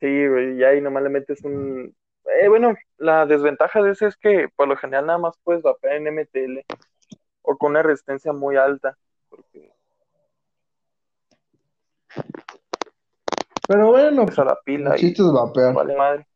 Sí, 0.00 0.26
güey, 0.26 0.56
y 0.58 0.64
ahí 0.64 0.80
nomás 0.80 1.04
le 1.04 1.10
metes 1.10 1.44
un... 1.44 1.94
Eh, 2.40 2.48
bueno, 2.48 2.74
la 2.98 3.24
desventaja 3.26 3.80
de 3.82 3.92
ese 3.92 4.06
es 4.08 4.16
que 4.16 4.48
por 4.56 4.66
lo 4.66 4.76
general 4.76 5.06
nada 5.06 5.18
más 5.18 5.36
puedes 5.44 5.62
vapear 5.62 5.94
en 5.96 6.08
MTL 6.08 6.64
o 7.42 7.56
con 7.56 7.72
una 7.72 7.82
resistencia 7.82 8.32
muy 8.32 8.56
alta. 8.56 8.96
Porque 9.28 9.72
Pero 13.68 13.86
bueno, 13.88 14.24
es 14.24 14.38
a 14.38 14.44
la 14.44 14.58
pila 14.64 14.96
y 14.98 15.14
vapear. 15.32 15.74
vale 15.74 15.96
madre. 15.96 16.26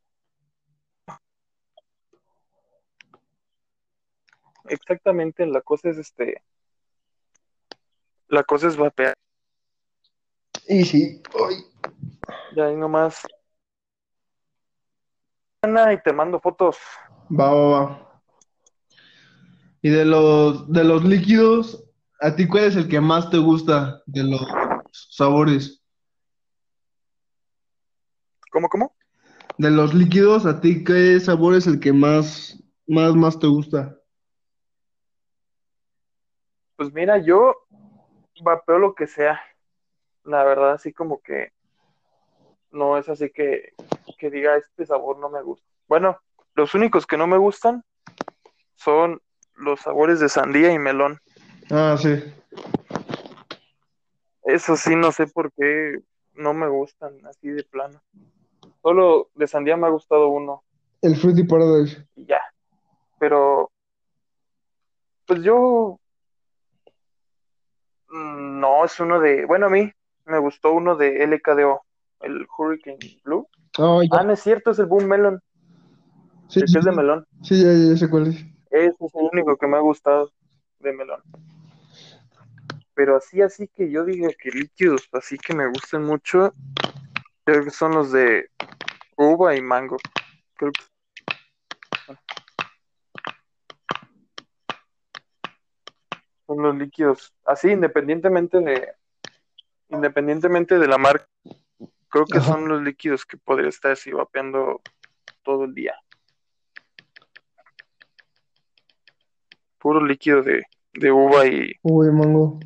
Exactamente, 4.69 5.47
la 5.47 5.61
cosa 5.61 5.91
es 5.91 5.99
este... 5.99 6.43
La 8.29 8.43
cosa 8.43 8.67
es 8.69 8.77
vapear. 8.77 9.15
Y 10.69 10.85
sí, 10.85 11.23
uy, 11.35 11.65
Y 12.53 12.61
ahí 12.61 12.75
nomás... 12.75 13.23
Ana, 15.63 15.93
Y 15.93 16.03
te 16.03 16.13
mando 16.13 16.41
fotos. 16.41 16.79
va, 17.31 17.51
va, 17.53 17.69
va. 17.71 18.06
Y 19.87 19.91
de 19.91 20.05
los, 20.05 20.73
de 20.73 20.83
los 20.83 21.05
líquidos, 21.05 21.89
¿a 22.21 22.35
ti 22.35 22.49
cuál 22.49 22.65
es 22.65 22.75
el 22.75 22.89
que 22.89 23.01
más 23.01 23.31
te 23.31 23.39
gusta 23.39 24.03
de 24.07 24.25
los 24.25 24.45
sabores? 24.91 25.81
¿Cómo, 28.51 28.69
cómo? 28.69 28.97
De 29.59 29.71
los 29.71 29.95
líquidos, 29.95 30.45
¿a 30.45 30.61
ti 30.61 30.83
qué 30.83 31.21
sabor 31.21 31.55
es 31.55 31.69
el 31.69 31.79
que 31.79 31.93
más, 31.93 32.61
más, 32.89 33.15
más 33.15 33.39
te 33.39 33.47
gusta? 33.47 33.97
Pues 36.75 36.93
mira, 36.93 37.19
yo 37.19 37.55
vapeo 38.43 38.81
lo 38.81 38.93
que 38.93 39.07
sea. 39.07 39.41
La 40.25 40.43
verdad, 40.43 40.73
así 40.73 40.93
como 40.93 41.21
que 41.21 41.53
no 42.73 42.99
es 42.99 43.09
así 43.09 43.31
que, 43.31 43.73
que 44.19 44.31
diga 44.31 44.57
este 44.57 44.85
sabor 44.85 45.21
no 45.21 45.29
me 45.29 45.43
gusta. 45.43 45.65
Bueno, 45.87 46.19
los 46.57 46.75
únicos 46.75 47.07
que 47.07 47.17
no 47.17 47.29
me 47.29 47.39
gustan 47.39 47.85
son 48.75 49.23
los 49.57 49.81
sabores 49.81 50.21
de 50.21 50.29
sandía 50.29 50.73
y 50.73 50.79
melón. 50.79 51.19
Ah, 51.71 51.97
sí. 51.99 52.23
Eso 54.45 54.77
sí, 54.77 54.95
no 54.95 55.11
sé 55.13 55.27
por 55.27 55.53
qué 55.53 55.99
no 56.35 56.55
me 56.55 56.69
gustan 56.69 57.15
así 57.27 57.49
de 57.49 57.65
plano. 57.65 58.01
Solo 58.83 59.31
de 59.35 59.47
sandía 59.47 59.77
me 59.77 59.87
ha 59.87 59.91
gustado 59.91 60.29
uno 60.29 60.63
El 61.03 61.17
Fruity 61.17 61.45
Paradise. 61.45 62.07
ya. 62.15 62.41
Pero, 63.19 63.71
pues 65.27 65.43
yo, 65.43 65.99
mm, 68.11 68.61
no, 68.61 68.85
es 68.85 69.01
uno 69.01 69.19
de, 69.21 69.47
bueno, 69.47 69.67
a 69.67 69.71
mí 69.71 69.91
me 70.27 70.39
gustó 70.39 70.73
uno 70.73 70.97
de 70.97 71.25
LKDO, 71.25 71.81
el 72.21 72.47
Hurricane 72.57 72.99
Blue. 73.25 73.49
Oh. 73.79 74.03
Ah, 74.13 74.23
no 74.23 74.33
es 74.35 74.41
cierto, 74.41 74.71
es 74.71 74.79
el 74.79 74.87
Boom 74.87 75.07
Melon, 75.07 75.41
Sí, 76.49 76.61
sí, 76.67 76.79
es 76.79 76.85
de 76.85 76.93
melón. 76.93 77.27
Sí, 77.43 77.61
ya, 77.61 77.73
ya 77.73 77.97
sé 77.97 78.09
cuál 78.09 78.29
es. 78.29 78.45
Eso 78.77 79.07
es 79.07 79.15
el 79.15 79.29
único 79.33 79.57
que 79.57 79.67
me 79.67 79.79
ha 79.79 79.81
gustado 79.81 80.31
de 80.81 80.93
melón. 80.93 81.23
Pero 82.93 83.17
así, 83.17 83.41
así 83.41 83.69
que 83.69 83.91
yo 83.91 84.05
digo 84.05 84.29
que 84.39 84.51
líquidos, 84.51 85.09
así 85.13 85.39
que 85.39 85.55
me 85.55 85.67
gustan 85.67 86.03
mucho, 86.03 86.53
creo 87.45 87.65
que 87.65 87.71
son 87.71 87.93
los 87.93 88.13
de 88.13 88.51
uva 89.17 89.57
y 89.57 89.63
mango. 89.63 89.97
Creo 90.55 90.73
que... 90.73 90.83
Son 96.47 96.63
los 96.63 96.77
líquidos. 96.77 97.35
Así, 97.47 97.71
independientemente 97.71 98.61
de, 98.61 98.93
independientemente 99.89 100.79
de 100.79 100.87
la 100.87 100.99
marca, 100.99 101.27
creo 102.11 102.27
que 102.27 102.41
son 102.41 102.69
los 102.69 102.83
líquidos 102.83 103.25
que 103.25 103.39
podría 103.39 103.71
estar 103.71 103.93
así 103.93 104.13
vapeando 104.13 104.83
todo 105.43 105.65
el 105.65 105.75
día. 105.75 105.95
Puro 109.87 110.05
líquido 110.05 110.43
de, 110.43 110.65
de 110.95 111.13
uva 111.13 111.47
y 111.47 111.71
Uy, 111.85 112.11
mango. 112.11 112.59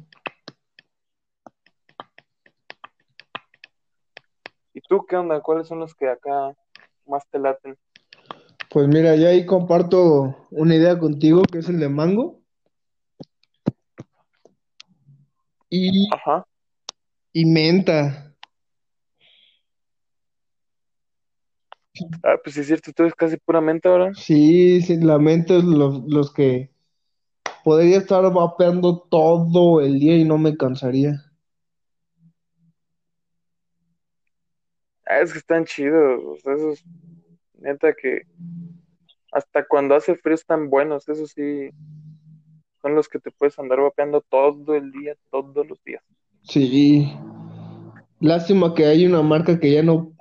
¿Y 4.72 4.80
tú 4.80 5.04
qué 5.06 5.16
onda? 5.16 5.38
¿Cuáles 5.42 5.68
son 5.68 5.80
los 5.80 5.94
que 5.94 6.09
acá 6.09 6.56
más 7.06 7.28
te 7.28 7.38
laten? 7.38 7.76
Pues 8.70 8.88
mira, 8.88 9.16
yo 9.16 9.28
ahí 9.28 9.44
comparto 9.44 10.35
una 10.50 10.74
idea 10.74 10.98
contigo, 10.98 11.42
que 11.42 11.59
es 11.59 11.68
el 11.68 11.78
de 11.78 11.90
mango. 11.90 12.40
Y, 15.68 16.09
Ajá. 16.14 16.46
y 17.35 17.44
menta. 17.44 18.35
Ah, 22.22 22.38
pues 22.42 22.56
es 22.56 22.66
cierto, 22.66 22.94
tú 22.94 23.02
eres 23.02 23.14
casi 23.14 23.37
puramente 23.37 23.90
ahora. 23.90 24.14
Sí, 24.14 24.80
sí, 24.80 24.96
la 24.96 25.18
menta 25.18 25.59
es 25.59 25.64
los, 25.64 26.02
los 26.06 26.33
que 26.33 26.70
podría 27.64 27.99
estar 27.99 28.23
vapeando 28.33 29.07
todo 29.11 29.81
el 29.81 29.99
día 29.99 30.16
y 30.16 30.25
no 30.25 30.38
me 30.38 30.57
cansaría. 30.57 31.25
Ah, 35.07 35.20
es 35.20 35.33
que 35.33 35.38
están 35.38 35.64
chidos, 35.64 36.20
o 36.25 36.37
sea, 36.37 36.55
esos, 36.55 36.85
neta 37.55 37.92
que 37.92 38.23
hasta 39.33 39.66
cuando 39.66 39.94
hace 39.94 40.14
frío 40.16 40.35
están 40.35 40.70
buenos, 40.70 41.09
eso 41.09 41.27
sí, 41.27 41.70
son 42.81 42.94
los 42.94 43.09
que 43.09 43.18
te 43.18 43.31
puedes 43.31 43.59
andar 43.59 43.81
vapeando 43.81 44.20
todo 44.23 44.75
el 44.75 44.90
día, 44.90 45.14
todos 45.31 45.66
los 45.66 45.83
días. 45.85 46.03
Sí. 46.42 47.12
Lástima 48.20 48.75
que 48.75 48.87
hay 48.87 49.07
una 49.07 49.23
marca 49.23 49.59
que 49.59 49.73
ya 49.73 49.83
no, 49.83 50.12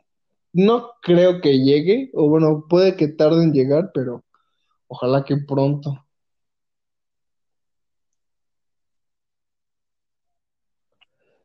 no 0.53 0.91
creo 1.01 1.41
que 1.41 1.59
llegue, 1.59 2.11
o 2.13 2.29
bueno, 2.29 2.65
puede 2.69 2.95
que 2.95 3.07
tarde 3.07 3.43
en 3.43 3.53
llegar, 3.53 3.91
pero 3.93 4.23
ojalá 4.87 5.23
que 5.23 5.37
pronto. 5.37 6.05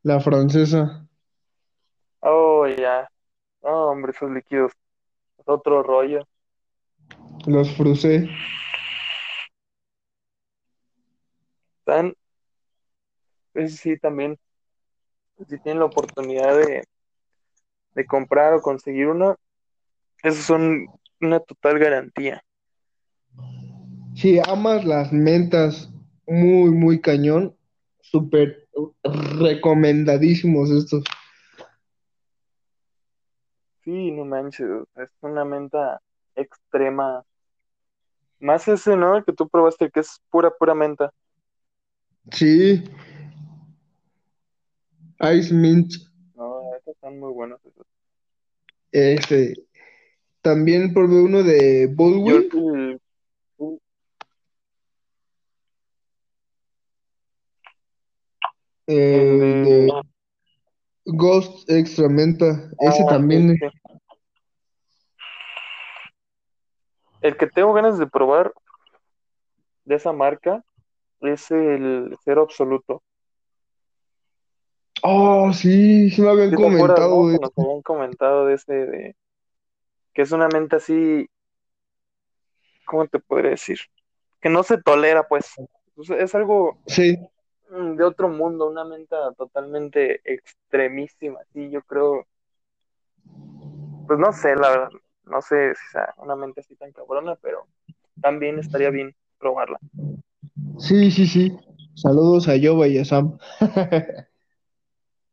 La 0.04 0.20
francesa. 0.20 1.08
Oh, 2.20 2.66
ya. 2.66 3.08
No, 3.62 3.86
hombre, 3.86 4.12
esos 4.12 4.30
líquidos, 4.30 4.72
es 5.38 5.44
otro 5.48 5.82
rollo. 5.82 6.28
Los 7.46 7.74
frusé. 7.74 8.28
Están, 11.78 12.14
eso 13.54 13.76
sí, 13.78 13.96
también, 13.96 14.38
si 15.48 15.58
tienen 15.60 15.78
la 15.78 15.86
oportunidad 15.86 16.54
de, 16.54 16.84
de 17.94 18.06
comprar 18.06 18.52
o 18.52 18.60
conseguir 18.60 19.06
uno, 19.06 19.36
esos 20.22 20.44
son 20.44 20.86
una 21.22 21.40
total 21.40 21.78
garantía. 21.78 22.44
Si 24.14 24.38
amas 24.46 24.84
las 24.84 25.14
mentas, 25.14 25.90
muy, 26.26 26.72
muy 26.72 27.00
cañón. 27.00 27.56
Súper 28.02 28.63
recomendadísimos 29.38 30.70
estos. 30.70 31.04
Sí, 33.84 34.10
no 34.12 34.24
manches, 34.24 34.66
es 34.96 35.10
una 35.20 35.44
menta 35.44 36.00
extrema. 36.34 37.24
Más 38.40 38.66
ese, 38.68 38.96
¿no? 38.96 39.16
El 39.16 39.24
que 39.24 39.32
tú 39.32 39.48
probaste, 39.48 39.90
que 39.90 40.00
es 40.00 40.20
pura, 40.30 40.50
pura 40.50 40.74
menta. 40.74 41.12
Sí. 42.30 42.82
Ice 45.20 45.54
Mint. 45.54 45.92
No, 46.34 46.74
estos 46.76 46.94
están 46.94 47.18
muy 47.18 47.32
buenos. 47.32 47.60
esos. 47.64 47.86
Este. 48.92 49.54
También 50.40 50.92
probé 50.92 51.22
uno 51.22 51.42
de 51.42 51.88
Yo 51.96 52.36
el- 52.36 53.00
eh, 58.86 59.62
de. 59.64 59.92
Ghost 61.06 61.68
Extra 61.70 62.08
Menta. 62.08 62.70
Ese 62.80 63.02
Ah, 63.02 63.10
también. 63.10 63.58
El 67.20 67.36
que 67.36 67.46
tengo 67.46 67.72
ganas 67.72 67.98
de 67.98 68.06
probar 68.06 68.52
de 69.84 69.94
esa 69.94 70.12
marca 70.12 70.62
es 71.20 71.50
el 71.50 72.16
cero 72.24 72.42
absoluto. 72.42 73.02
Oh, 75.02 75.52
sí, 75.52 76.10
sí 76.10 76.22
me 76.22 76.30
habían 76.30 76.50
¿Sí 76.50 76.56
te 76.56 76.62
acuerdas, 76.66 76.98
comentado 76.98 77.22
no? 77.22 77.28
de 77.28 77.38
nos 77.38 77.50
habían 77.58 77.82
comentado 77.82 78.46
de 78.46 78.54
ese, 78.54 78.72
de 78.72 79.16
que 80.14 80.22
es 80.22 80.32
una 80.32 80.48
menta 80.48 80.76
así, 80.76 81.28
¿cómo 82.86 83.06
te 83.06 83.18
podría 83.18 83.50
decir? 83.50 83.78
Que 84.40 84.48
no 84.48 84.62
se 84.62 84.80
tolera, 84.80 85.26
pues. 85.26 85.46
Es 86.18 86.34
algo 86.34 86.78
Sí, 86.86 87.18
de 87.70 88.04
otro 88.04 88.28
mundo, 88.28 88.68
una 88.68 88.84
menta 88.84 89.32
totalmente 89.32 90.20
extremísima, 90.24 91.40
sí, 91.52 91.70
yo 91.70 91.82
creo, 91.82 92.26
pues 94.06 94.18
no 94.18 94.32
sé, 94.32 94.54
la 94.54 94.70
verdad, 94.70 94.90
no 95.24 95.42
sé 95.42 95.74
si 95.74 95.88
sea 95.92 96.14
una 96.18 96.36
menta 96.36 96.60
así 96.60 96.76
tan 96.76 96.92
cabrona, 96.92 97.36
pero 97.36 97.66
también 98.20 98.58
estaría 98.58 98.90
bien 98.90 99.14
probarla. 99.38 99.78
sí, 100.78 101.10
sí, 101.10 101.26
sí. 101.26 101.56
Saludos 101.94 102.48
a 102.48 102.56
Yoba 102.56 102.88
y 102.88 102.98
a 102.98 103.04
Sam. 103.04 103.38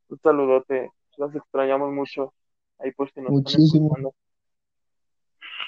Un 0.09 0.19
saludote, 0.21 0.91
los 1.17 1.33
extrañamos 1.35 1.91
mucho, 1.91 2.33
ahí 2.79 2.91
por 2.91 3.09
si 3.11 3.21
nos 3.21 3.31
Muchísimo. 3.31 4.13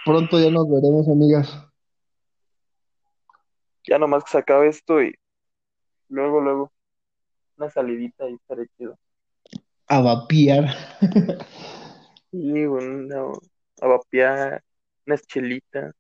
Pronto 0.06 0.40
ya 0.40 0.52
nos 0.52 0.70
veremos, 0.70 1.08
amigas. 1.08 1.68
Ya 3.88 3.98
nomás 3.98 4.24
que 4.24 4.32
se 4.32 4.38
acabe 4.38 4.68
esto 4.68 5.02
y 5.02 5.16
luego, 6.14 6.42
luego, 6.42 6.72
una 7.58 7.70
salidita 7.70 8.30
y 8.30 8.36
estaré 8.36 8.68
chido. 8.78 8.98
A 9.88 10.02
vapear. 10.02 10.66
Y 12.32 12.66
una, 12.66 13.32
a 13.82 13.88
vapear, 13.88 14.64
unas 15.06 15.22
chelitas. 15.28 15.94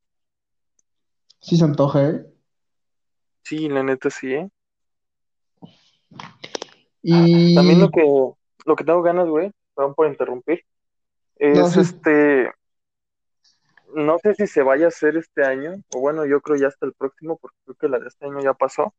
Sí 1.39 1.58
se 1.58 1.63
antoja, 1.63 2.10
¿eh? 2.10 2.26
Sí, 3.43 3.69
la 3.69 3.84
neta 3.84 4.10
sí, 4.10 4.34
¿eh? 4.34 4.49
Y 7.04 7.54
También 7.54 7.82
lo 7.82 7.91
que, 7.91 8.02
lo 8.65 8.76
que 8.76 8.84
tengo 8.84 9.02
ganas, 9.02 9.28
güey, 9.28 9.52
perdón 9.76 9.93
por 9.93 10.08
interrumpir, 10.08 10.63
no, 11.39 11.67
es 11.67 11.73
sí. 11.73 11.82
este, 11.82 12.49
no 13.93 14.17
sé 14.19 14.34
si 14.36 14.47
se 14.47 14.63
vaya 14.63 14.86
a 14.86 14.88
hacer 14.88 15.17
este 15.17 15.45
año, 15.45 15.73
o 15.93 15.99
bueno, 15.99 16.26
yo 16.26 16.41
creo 16.41 16.58
ya 16.58 16.67
hasta 16.67 16.86
el 16.86 16.93
próximo, 16.93 17.38
porque 17.38 17.58
creo 17.65 17.76
que 17.76 17.89
la 17.89 17.99
de 17.99 18.08
este 18.08 18.26
año 18.26 18.39
ya 18.41 18.54
pasó, 18.54 18.95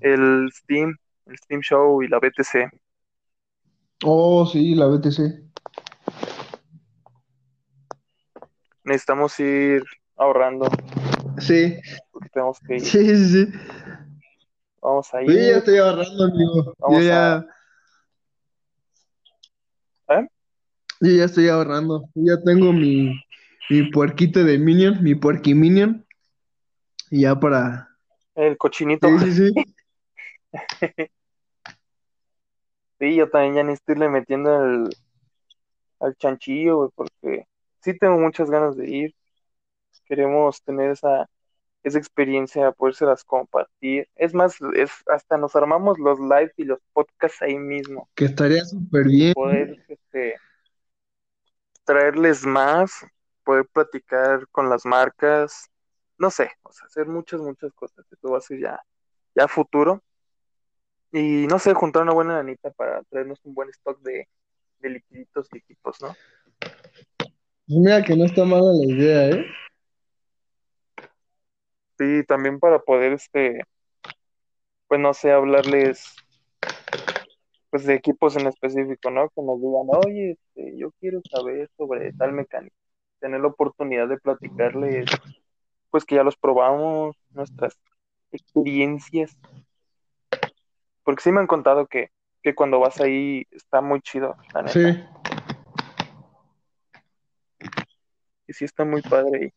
el 0.00 0.50
Steam, 0.52 0.96
el 1.26 1.38
Steam 1.38 1.60
Show 1.60 2.02
y 2.02 2.08
la 2.08 2.18
BTC. 2.18 2.70
Oh, 4.04 4.46
sí, 4.46 4.74
la 4.74 4.86
BTC. 4.86 5.42
Necesitamos 8.84 9.38
ir 9.40 9.82
ahorrando, 10.16 10.68
Sí, 11.38 11.76
porque 12.12 12.28
tenemos 12.28 12.60
que 12.60 12.76
ir. 12.76 12.80
sí, 12.82 13.16
sí, 13.16 13.28
sí. 13.46 13.52
Vamos 14.80 15.12
a 15.14 15.22
Yo 15.22 15.32
ya 15.32 15.40
ir, 15.40 15.54
estoy 15.56 15.78
ahorrando, 15.78 16.24
amigo. 16.24 16.74
Yo 16.90 17.00
ya, 17.00 17.36
a... 20.08 20.18
¿Eh? 20.20 20.28
yo 21.00 21.10
ya 21.10 21.24
estoy 21.24 21.48
ahorrando. 21.48 22.04
Yo 22.14 22.36
ya 22.36 22.42
tengo 22.44 22.72
mi, 22.72 23.18
mi 23.70 23.90
puerquito 23.90 24.44
de 24.44 24.58
Minion, 24.58 25.02
mi 25.02 25.14
puerqui 25.14 25.54
Minion. 25.54 26.06
Y 27.10 27.22
ya 27.22 27.38
para. 27.40 27.88
El 28.34 28.56
cochinito. 28.56 29.08
Sí, 29.18 29.32
sí, 29.32 29.48
sí. 29.48 29.76
Sí, 33.00 33.16
yo 33.16 33.28
también 33.28 33.54
ya 33.54 33.62
necesito 33.64 33.92
irle 33.92 34.08
metiendo 34.08 34.54
al, 34.54 34.88
al 36.00 36.16
chanchillo, 36.16 36.76
güey, 36.76 36.90
porque 36.94 37.46
sí 37.80 37.98
tengo 37.98 38.16
muchas 38.18 38.48
ganas 38.50 38.76
de 38.76 38.88
ir. 38.88 39.14
Queremos 40.06 40.62
tener 40.62 40.92
esa, 40.92 41.28
esa 41.82 41.98
experiencia, 41.98 42.72
podérselas 42.72 43.24
compartir. 43.24 44.08
Es 44.14 44.32
más, 44.32 44.58
es, 44.74 44.90
hasta 45.06 45.36
nos 45.36 45.56
armamos 45.56 45.98
los 45.98 46.20
live 46.20 46.52
y 46.56 46.64
los 46.64 46.78
podcasts 46.92 47.42
ahí 47.42 47.58
mismo. 47.58 48.08
Que 48.14 48.26
estaría 48.26 48.64
súper 48.64 49.08
bien. 49.08 49.34
Poder 49.34 49.84
este, 49.88 50.36
traerles 51.84 52.46
más, 52.46 52.92
poder 53.44 53.66
platicar 53.66 54.46
con 54.48 54.70
las 54.70 54.86
marcas, 54.86 55.70
no 56.18 56.30
sé, 56.30 56.50
o 56.62 56.72
sea, 56.72 56.86
hacer 56.86 57.06
muchas, 57.06 57.40
muchas 57.40 57.72
cosas. 57.72 58.04
Esto 58.10 58.30
va 58.30 58.38
a 58.38 58.40
ser 58.40 58.60
ya, 58.60 58.80
ya 59.34 59.48
futuro. 59.48 60.02
Y 61.12 61.46
no 61.46 61.58
sé, 61.58 61.74
juntar 61.74 62.02
una 62.02 62.12
buena 62.12 62.36
lanita 62.36 62.70
para 62.70 63.02
traernos 63.04 63.40
un 63.44 63.54
buen 63.54 63.68
stock 63.70 64.00
de, 64.00 64.28
de 64.80 64.90
liquiditos 64.90 65.48
y 65.52 65.58
equipos, 65.58 66.00
¿no? 66.00 66.14
Pues 67.66 67.78
mira 67.78 68.02
que 68.02 68.16
no 68.16 68.24
está 68.24 68.44
mala 68.44 68.72
la 68.72 68.84
idea, 68.84 69.28
¿eh? 69.30 69.46
Sí, 71.98 72.24
también 72.26 72.58
para 72.58 72.80
poder, 72.80 73.12
este, 73.12 73.60
pues 74.88 75.00
no 75.00 75.14
sé, 75.14 75.30
hablarles 75.30 76.14
pues 77.70 77.86
de 77.86 77.94
equipos 77.94 78.36
en 78.36 78.46
específico, 78.46 79.10
¿no? 79.10 79.28
Que 79.30 79.42
nos 79.42 79.60
digan, 79.60 79.86
oye, 80.06 80.32
este, 80.32 80.76
yo 80.76 80.92
quiero 81.00 81.20
saber 81.28 81.68
sobre 81.76 82.12
tal 82.12 82.32
mecánica, 82.32 82.76
tener 83.18 83.40
la 83.40 83.48
oportunidad 83.48 84.06
de 84.06 84.18
platicarles, 84.18 85.06
pues 85.94 86.04
que 86.04 86.16
ya 86.16 86.24
los 86.24 86.36
probamos, 86.36 87.14
nuestras 87.30 87.78
experiencias, 88.32 89.38
porque 91.04 91.22
sí 91.22 91.30
me 91.30 91.38
han 91.38 91.46
contado 91.46 91.86
que, 91.86 92.10
que 92.42 92.52
cuando 92.52 92.80
vas 92.80 93.00
ahí 93.00 93.46
está 93.52 93.80
muy 93.80 94.00
chido, 94.00 94.34
la 94.52 94.62
neta, 94.62 94.72
Sí, 94.72 95.04
y 98.48 98.52
sí 98.54 98.64
está 98.64 98.84
muy 98.84 99.02
padre 99.02 99.38
ahí. 99.40 99.50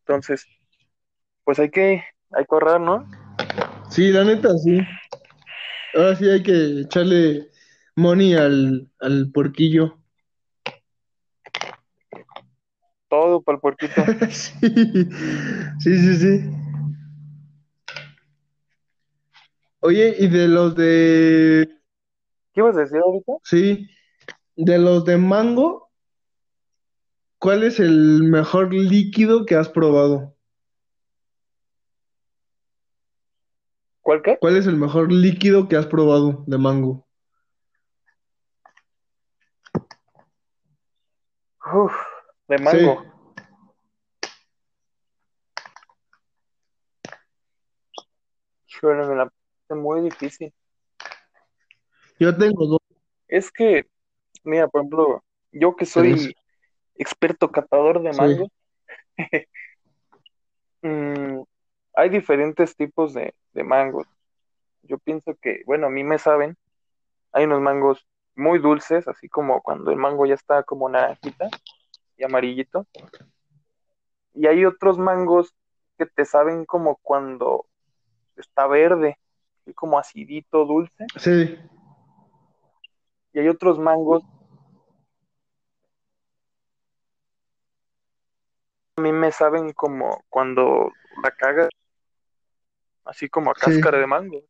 Entonces, 0.00 0.44
pues 1.44 1.60
hay 1.60 1.70
que, 1.70 2.02
hay 2.32 2.44
que 2.44 2.50
ahorrar, 2.50 2.80
¿no? 2.80 3.08
sí, 3.88 4.10
la 4.10 4.24
neta, 4.24 4.58
sí. 4.58 4.80
Ahora 5.94 6.16
sí 6.16 6.28
hay 6.28 6.42
que 6.42 6.80
echarle 6.80 7.48
money 7.94 8.34
al, 8.34 8.90
al 8.98 9.30
porquillo. 9.30 10.00
Todo 13.16 13.40
para 13.40 13.56
el 13.56 13.60
puerquito. 13.62 13.94
Sí, 14.30 14.58
sí, 15.80 15.98
sí, 15.98 16.16
sí. 16.16 16.50
Oye, 19.80 20.14
y 20.18 20.28
de 20.28 20.48
los 20.48 20.74
de, 20.76 21.66
¿Qué 22.52 22.60
ibas 22.60 22.76
a 22.76 22.80
decir 22.80 22.98
ahorita? 22.98 23.32
sí, 23.42 23.88
de 24.56 24.78
los 24.78 25.06
de 25.06 25.16
mango, 25.16 25.88
¿cuál 27.38 27.62
es 27.62 27.80
el 27.80 28.22
mejor 28.24 28.74
líquido 28.74 29.46
que 29.46 29.54
has 29.54 29.70
probado? 29.70 30.36
¿Cuál 34.02 34.22
qué? 34.22 34.38
¿Cuál 34.38 34.56
es 34.56 34.66
el 34.66 34.76
mejor 34.76 35.10
líquido 35.10 35.68
que 35.68 35.76
has 35.76 35.86
probado 35.86 36.44
de 36.46 36.58
mango? 36.58 37.06
Uf, 41.72 42.05
de 42.48 42.58
mango. 42.58 43.02
Sí, 43.02 43.08
Híjole, 48.68 49.06
me 49.06 49.14
la 49.16 49.26
puse 49.26 49.80
muy 49.80 50.00
difícil. 50.02 50.52
yo 52.18 52.36
tengo 52.36 52.66
dos, 52.66 52.80
Es 53.28 53.50
que, 53.50 53.86
mira, 54.44 54.68
por 54.68 54.80
ejemplo, 54.82 55.24
yo 55.52 55.74
que 55.76 55.86
tres. 55.86 55.92
soy 55.92 56.36
experto 56.96 57.50
catador 57.50 58.02
de 58.02 58.12
Sí, 58.12 58.18
mango, 58.18 58.48
mm, 60.82 61.42
hay 61.94 62.08
diferentes 62.10 62.76
tipos 62.76 63.14
de, 63.14 63.34
de 63.52 63.64
mangos. 63.64 64.06
Yo 64.82 64.98
pienso 64.98 65.34
que, 65.40 65.62
bueno, 65.66 65.86
a 65.88 65.90
mí 65.90 66.04
me 66.04 66.18
saben, 66.18 66.56
hay 67.32 67.44
unos 67.44 67.60
mangos 67.60 68.06
muy 68.34 68.58
dulces, 68.58 69.08
así 69.08 69.28
como 69.28 69.62
cuando 69.62 69.90
el 69.90 69.96
mango 69.96 70.26
ya 70.26 70.34
está 70.34 70.62
como 70.62 70.88
naranjita 70.88 71.48
y 72.16 72.24
amarillito, 72.24 72.86
y 74.34 74.46
hay 74.46 74.64
otros 74.64 74.98
mangos 74.98 75.54
que 75.98 76.06
te 76.06 76.24
saben 76.24 76.64
como 76.64 76.96
cuando 76.96 77.66
está 78.36 78.66
verde, 78.66 79.18
y 79.66 79.72
como 79.72 79.98
acidito, 79.98 80.64
dulce, 80.64 81.06
sí, 81.16 81.58
y 83.32 83.38
hay 83.38 83.48
otros 83.48 83.78
mangos 83.78 84.22
a 88.96 89.02
mí 89.02 89.12
me 89.12 89.30
saben 89.30 89.74
como 89.74 90.24
cuando 90.30 90.90
la 91.22 91.30
cagas, 91.30 91.68
así 93.04 93.28
como 93.28 93.50
a 93.50 93.54
sí. 93.54 93.60
cáscara 93.60 93.98
de 93.98 94.06
mango. 94.06 94.42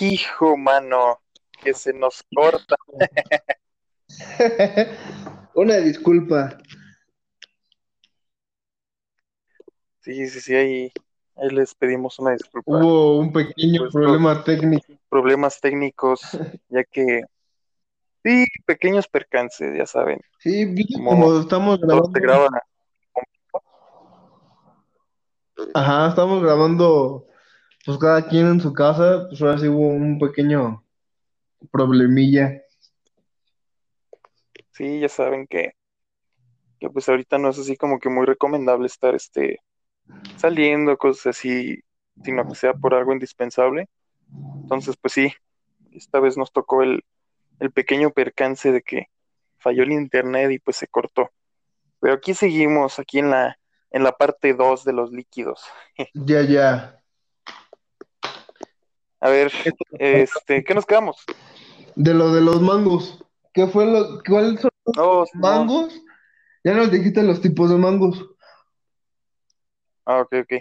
Hijo, 0.00 0.56
mano, 0.56 1.20
que 1.62 1.74
se 1.74 1.92
nos 1.92 2.24
corta. 2.34 2.76
Una 5.58 5.78
disculpa. 5.78 6.56
Sí, 9.98 10.28
sí, 10.28 10.40
sí, 10.40 10.54
ahí, 10.54 10.92
ahí 11.34 11.50
les 11.50 11.74
pedimos 11.74 12.16
una 12.20 12.30
disculpa. 12.30 12.70
Hubo 12.70 13.18
un 13.18 13.32
pequeño 13.32 13.80
Pues, 13.80 13.92
problema 13.92 14.44
técnico. 14.44 14.86
problemas 15.08 15.60
técnicos, 15.60 16.20
ya 16.68 16.84
que 16.84 17.22
sí, 18.22 18.46
pequeños 18.66 19.08
percances, 19.08 19.76
ya 19.76 19.84
saben, 19.84 20.20
Sí, 20.38 20.64
como 20.94 21.10
como 21.10 21.40
estamos 21.40 21.80
todo 21.80 21.88
se 22.14 22.20
grabando. 22.20 22.20
graba. 22.20 22.48
Ajá, 25.74 26.08
estamos 26.10 26.40
grabando, 26.40 27.26
pues 27.84 27.98
cada 27.98 28.28
quien 28.28 28.46
en 28.46 28.60
su 28.60 28.72
casa, 28.72 29.26
pues 29.28 29.42
ahora 29.42 29.58
sí 29.58 29.66
hubo 29.66 29.88
un 29.88 30.20
pequeño 30.20 30.84
problemilla. 31.72 32.62
Sí, 34.78 35.00
ya 35.00 35.08
saben 35.08 35.48
que, 35.48 35.72
que 36.78 36.88
pues 36.88 37.08
ahorita 37.08 37.36
no 37.36 37.48
es 37.48 37.58
así 37.58 37.76
como 37.76 37.98
que 37.98 38.08
muy 38.08 38.24
recomendable 38.26 38.86
estar 38.86 39.12
este 39.16 39.58
saliendo, 40.36 40.96
cosas 40.96 41.36
así, 41.36 41.80
sino 42.22 42.46
que 42.46 42.54
sea 42.54 42.74
por 42.74 42.94
algo 42.94 43.12
indispensable. 43.12 43.88
Entonces, 44.62 44.96
pues 44.96 45.14
sí, 45.14 45.32
esta 45.90 46.20
vez 46.20 46.36
nos 46.36 46.52
tocó 46.52 46.84
el, 46.84 47.04
el 47.58 47.72
pequeño 47.72 48.10
percance 48.10 48.70
de 48.70 48.82
que 48.82 49.08
falló 49.58 49.82
el 49.82 49.90
internet 49.90 50.52
y 50.52 50.60
pues 50.60 50.76
se 50.76 50.86
cortó. 50.86 51.28
Pero 51.98 52.14
aquí 52.14 52.32
seguimos, 52.32 53.00
aquí 53.00 53.18
en 53.18 53.30
la, 53.30 53.58
en 53.90 54.04
la 54.04 54.12
parte 54.12 54.54
2 54.54 54.84
de 54.84 54.92
los 54.92 55.10
líquidos. 55.10 55.64
Ya, 56.14 56.42
ya. 56.42 57.02
A 59.18 59.28
ver, 59.28 59.50
este, 59.98 60.62
¿qué 60.62 60.72
nos 60.72 60.86
quedamos? 60.86 61.24
De 61.96 62.14
lo 62.14 62.32
de 62.32 62.42
los 62.42 62.60
mangos. 62.60 63.24
¿Qué 63.58 63.66
fue 63.66 63.86
lo, 63.86 64.22
cuáles 64.22 64.60
son 64.60 64.70
los 64.86 64.96
Oh, 64.96 65.24
mangos? 65.34 65.92
Ya 66.62 66.74
nos 66.74 66.92
dijiste 66.92 67.24
los 67.24 67.40
tipos 67.40 67.68
de 67.68 67.76
mangos, 67.76 68.24
Ah, 70.06 70.20
ok, 70.20 70.32
ok. 70.42 70.52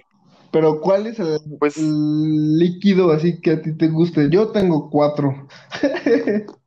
pero 0.51 0.81
¿cuál 0.81 1.05
es 1.05 1.19
el, 1.19 1.37
Pues, 1.59 1.75
el 1.75 2.57
líquido 2.57 3.11
así 3.11 3.39
que 3.39 3.51
a 3.51 3.61
ti 3.61 3.77
te 3.77 3.87
guste? 3.87 4.29
Yo 4.31 4.51
tengo 4.51 4.89
cuatro. 4.89 5.47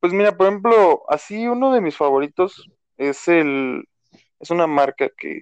pues 0.00 0.12
mira, 0.12 0.36
por 0.36 0.46
ejemplo, 0.48 1.02
así 1.08 1.46
uno 1.46 1.72
de 1.72 1.80
mis 1.80 1.96
favoritos 1.96 2.68
es 2.96 3.26
el, 3.28 3.84
es 4.40 4.50
una 4.50 4.66
marca 4.66 5.08
que, 5.16 5.40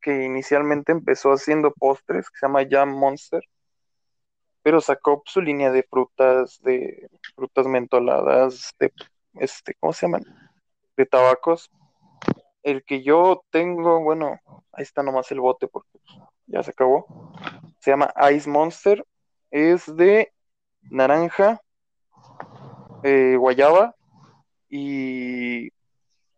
que 0.00 0.24
inicialmente 0.24 0.92
empezó 0.92 1.32
haciendo 1.32 1.72
postres, 1.72 2.28
que 2.30 2.38
se 2.38 2.46
llama 2.46 2.66
Jam 2.68 2.90
Monster, 2.98 3.42
pero 4.62 4.80
sacó 4.80 5.22
su 5.26 5.40
línea 5.40 5.70
de 5.70 5.82
frutas, 5.82 6.60
de 6.62 7.08
frutas 7.34 7.66
mentoladas, 7.66 8.72
de, 8.78 8.92
este, 9.34 9.74
¿cómo 9.80 9.92
se 9.92 10.06
llaman? 10.06 10.24
De 10.96 11.06
tabacos. 11.06 11.70
El 12.62 12.84
que 12.84 13.02
yo 13.02 13.44
tengo, 13.50 14.02
bueno, 14.02 14.38
ahí 14.72 14.82
está 14.82 15.02
nomás 15.02 15.30
el 15.32 15.40
bote 15.40 15.66
porque 15.66 15.98
ya 16.46 16.62
se 16.62 16.70
acabó. 16.70 17.32
Se 17.80 17.90
llama 17.90 18.12
Ice 18.32 18.48
Monster. 18.48 19.04
Es 19.50 19.94
de 19.96 20.32
naranja, 20.82 21.60
eh, 23.02 23.36
guayaba 23.36 23.94
y 24.70 25.68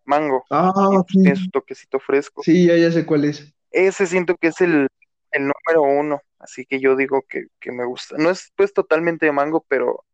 mango. 0.05 0.45
Ah, 0.51 0.73
sí, 1.09 1.23
tiene 1.23 1.37
su 1.37 1.51
toquecito 1.51 2.01
fresco. 2.01 2.43
sí, 2.43 2.67
ya, 2.67 2.77
ya 2.77 2.91
sé 2.91 3.07
cuál 3.07 3.27
es. 3.27 3.53
Ese 3.71 4.07
siento 4.07 4.37
que 4.37 4.49
es 4.49 4.61
el, 4.61 4.89
el 5.31 5.43
número 5.43 5.83
uno. 5.83 6.21
Así 6.45 6.67
que 6.67 6.79
yo 6.79 6.95
digo 6.95 7.25
que, 7.27 7.47
que 7.59 7.73
me 7.73 7.87
gusta. 7.87 8.17
No 8.19 8.29
es 8.29 8.53
pues 8.55 8.75
totalmente 8.75 9.25
de 9.25 9.33
mango, 9.33 9.65
pero, 9.67 10.05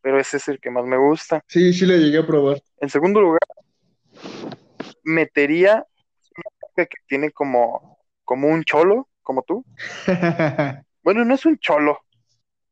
pero 0.00 0.18
ese 0.18 0.38
es 0.38 0.48
el 0.48 0.58
que 0.58 0.68
más 0.68 0.84
me 0.84 0.96
gusta. 0.98 1.44
Sí, 1.46 1.72
sí, 1.72 1.86
lo 1.86 1.96
llegué 1.96 2.18
a 2.18 2.26
probar. 2.26 2.60
En 2.80 2.90
segundo 2.90 3.20
lugar, 3.20 3.38
metería 5.04 5.74
una 6.36 6.50
marca 6.60 6.86
que 6.86 6.96
tiene 7.06 7.30
como, 7.30 7.98
como 8.24 8.48
un 8.48 8.64
cholo, 8.64 9.08
como 9.22 9.42
tú. 9.42 9.64
Bueno, 11.02 11.24
no 11.24 11.34
es 11.34 11.46
un 11.46 11.56
cholo, 11.58 11.98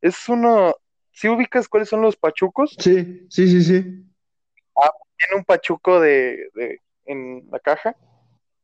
es 0.02 0.28
uno. 0.28 0.74
Si 1.12 1.28
ubicas 1.28 1.66
cuáles 1.66 1.88
son 1.88 2.02
los 2.02 2.14
pachucos, 2.16 2.76
Sí, 2.78 3.26
sí, 3.30 3.48
sí, 3.48 3.62
sí. 3.62 3.80
tiene 3.80 5.34
un 5.36 5.44
pachuco 5.44 5.98
de, 5.98 6.50
de- 6.54 6.82
en 7.06 7.48
la 7.50 7.58
caja, 7.58 7.96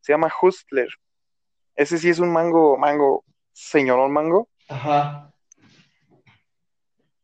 se 0.00 0.12
llama 0.12 0.30
Hustler. 0.42 0.88
Ese 1.76 1.96
sí 1.96 2.10
es 2.10 2.18
un 2.18 2.30
mango, 2.30 2.76
mango, 2.76 3.24
señorón 3.54 4.12
mango. 4.12 4.48
Ajá. 4.68 5.32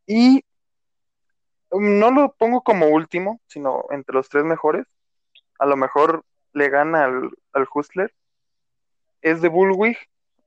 Y 0.07 0.43
no 1.71 2.11
lo 2.11 2.33
pongo 2.33 2.63
como 2.63 2.87
último, 2.87 3.41
sino 3.47 3.85
entre 3.91 4.15
los 4.15 4.29
tres 4.29 4.45
mejores. 4.45 4.87
A 5.59 5.67
lo 5.67 5.77
mejor 5.77 6.25
le 6.53 6.69
gana 6.71 7.05
al, 7.05 7.31
al 7.53 7.67
Hustler. 7.73 8.13
Es 9.21 9.43
de 9.43 9.49
Bullwig, 9.49 9.99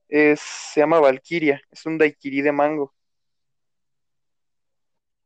es, 0.10 0.40
se 0.42 0.80
llama 0.80 1.00
Valkyria, 1.00 1.62
es 1.70 1.86
un 1.86 1.98
daiquiri 1.98 2.42
de 2.42 2.52
mango. 2.52 2.94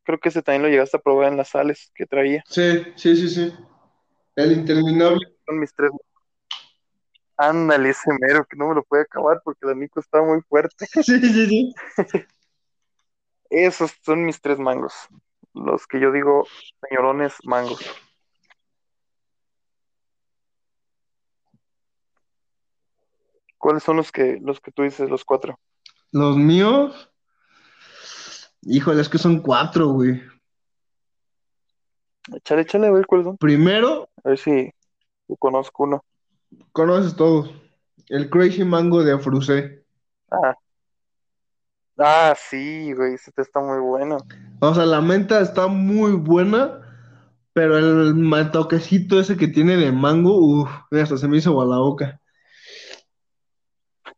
Creo 0.03 0.19
que 0.19 0.29
ese 0.29 0.41
también 0.41 0.63
lo 0.63 0.69
llegaste 0.69 0.97
a 0.97 1.01
probar 1.01 1.31
en 1.31 1.37
las 1.37 1.49
sales 1.49 1.91
que 1.95 2.05
traía. 2.05 2.43
Sí, 2.47 2.83
sí, 2.95 3.15
sí, 3.15 3.29
sí. 3.29 3.53
El 4.35 4.51
interminable. 4.51 5.19
Son 5.45 5.59
mis 5.59 5.73
tres. 5.73 5.91
Ándale, 7.37 7.89
ese 7.89 8.09
mero 8.19 8.45
que 8.45 8.57
no 8.57 8.69
me 8.69 8.75
lo 8.75 8.83
puede 8.83 9.03
acabar 9.03 9.41
porque 9.43 9.59
el 9.65 9.71
amigo 9.71 9.99
está 9.99 10.21
muy 10.21 10.41
fuerte. 10.41 10.87
Sí, 11.03 11.19
sí, 11.19 11.45
sí. 11.47 11.75
Esos 13.49 13.93
son 14.03 14.25
mis 14.25 14.41
tres 14.41 14.59
mangos. 14.59 14.93
Los 15.53 15.87
que 15.87 15.99
yo 15.99 16.11
digo, 16.11 16.45
señorones 16.81 17.35
mangos. 17.43 17.79
¿Cuáles 23.57 23.83
son 23.83 23.97
los 23.97 24.11
que, 24.11 24.39
los 24.41 24.59
que 24.59 24.71
tú 24.71 24.83
dices, 24.83 25.09
los 25.09 25.23
cuatro? 25.23 25.59
Los 26.11 26.37
míos. 26.37 27.11
Híjole, 28.61 29.01
es 29.01 29.09
que 29.09 29.17
son 29.17 29.41
cuatro, 29.41 29.87
güey. 29.89 30.21
Échale, 32.33 32.63
échale, 32.63 32.87
a 32.87 32.91
ver 32.91 33.05
cuáles 33.05 33.25
son. 33.25 33.37
Primero, 33.37 34.09
A 34.23 34.29
ver 34.29 34.37
si 34.37 34.71
yo 35.27 35.35
conozco 35.37 35.83
uno. 35.83 36.03
Conoces 36.71 37.15
todos. 37.15 37.51
El 38.09 38.29
Crazy 38.29 38.63
Mango 38.63 39.03
de 39.03 39.13
Afrusé. 39.13 39.85
Ah. 40.31 40.55
Ah, 41.99 42.35
sí, 42.37 42.93
güey, 42.93 43.15
ese 43.15 43.31
te 43.31 43.41
está 43.41 43.59
muy 43.59 43.79
bueno. 43.79 44.17
O 44.59 44.73
sea, 44.73 44.85
la 44.85 45.01
menta 45.01 45.41
está 45.41 45.65
muy 45.67 46.11
buena, 46.11 46.81
pero 47.53 47.77
el 47.77 48.51
toquecito 48.51 49.19
ese 49.19 49.35
que 49.35 49.47
tiene 49.47 49.77
de 49.77 49.91
mango, 49.91 50.37
uff, 50.37 50.69
hasta 50.91 51.17
se 51.17 51.27
me 51.27 51.37
hizo 51.37 51.49
agua 51.49 51.65
la 51.65 51.77
boca. 51.79 52.21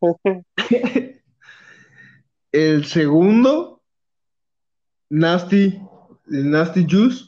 El 2.52 2.86
segundo, 2.86 3.84
Nasty, 5.10 5.80
el 6.32 6.52
Nasty 6.52 6.86
Juice. 6.90 7.26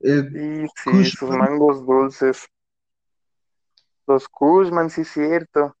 El 0.00 0.68
sí, 0.74 0.90
Kush 0.90 1.16
sus 1.16 1.30
Man. 1.30 1.38
mangos 1.38 1.86
dulces. 1.86 2.48
Los 4.06 4.28
Kushman, 4.28 4.90
sí, 4.90 5.04
cierto. 5.04 5.76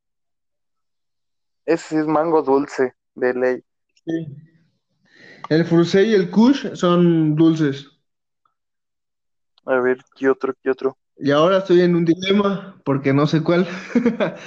Ese 1.66 2.00
es 2.00 2.06
mango 2.06 2.42
dulce, 2.42 2.94
de 3.14 3.34
ley. 3.34 3.64
Sí. 4.04 4.26
El 5.48 5.64
Frusé 5.64 6.04
y 6.04 6.14
el 6.14 6.30
Kush 6.30 6.74
son 6.74 7.34
dulces. 7.36 7.88
A 9.64 9.76
ver, 9.80 9.98
¿qué 10.16 10.28
otro, 10.28 10.54
qué 10.62 10.70
otro? 10.70 10.96
Y 11.16 11.30
ahora 11.30 11.58
estoy 11.58 11.82
en 11.82 11.94
un 11.94 12.04
dilema 12.04 12.80
porque 12.84 13.12
no 13.12 13.26
sé 13.26 13.42
cuál. 13.42 13.66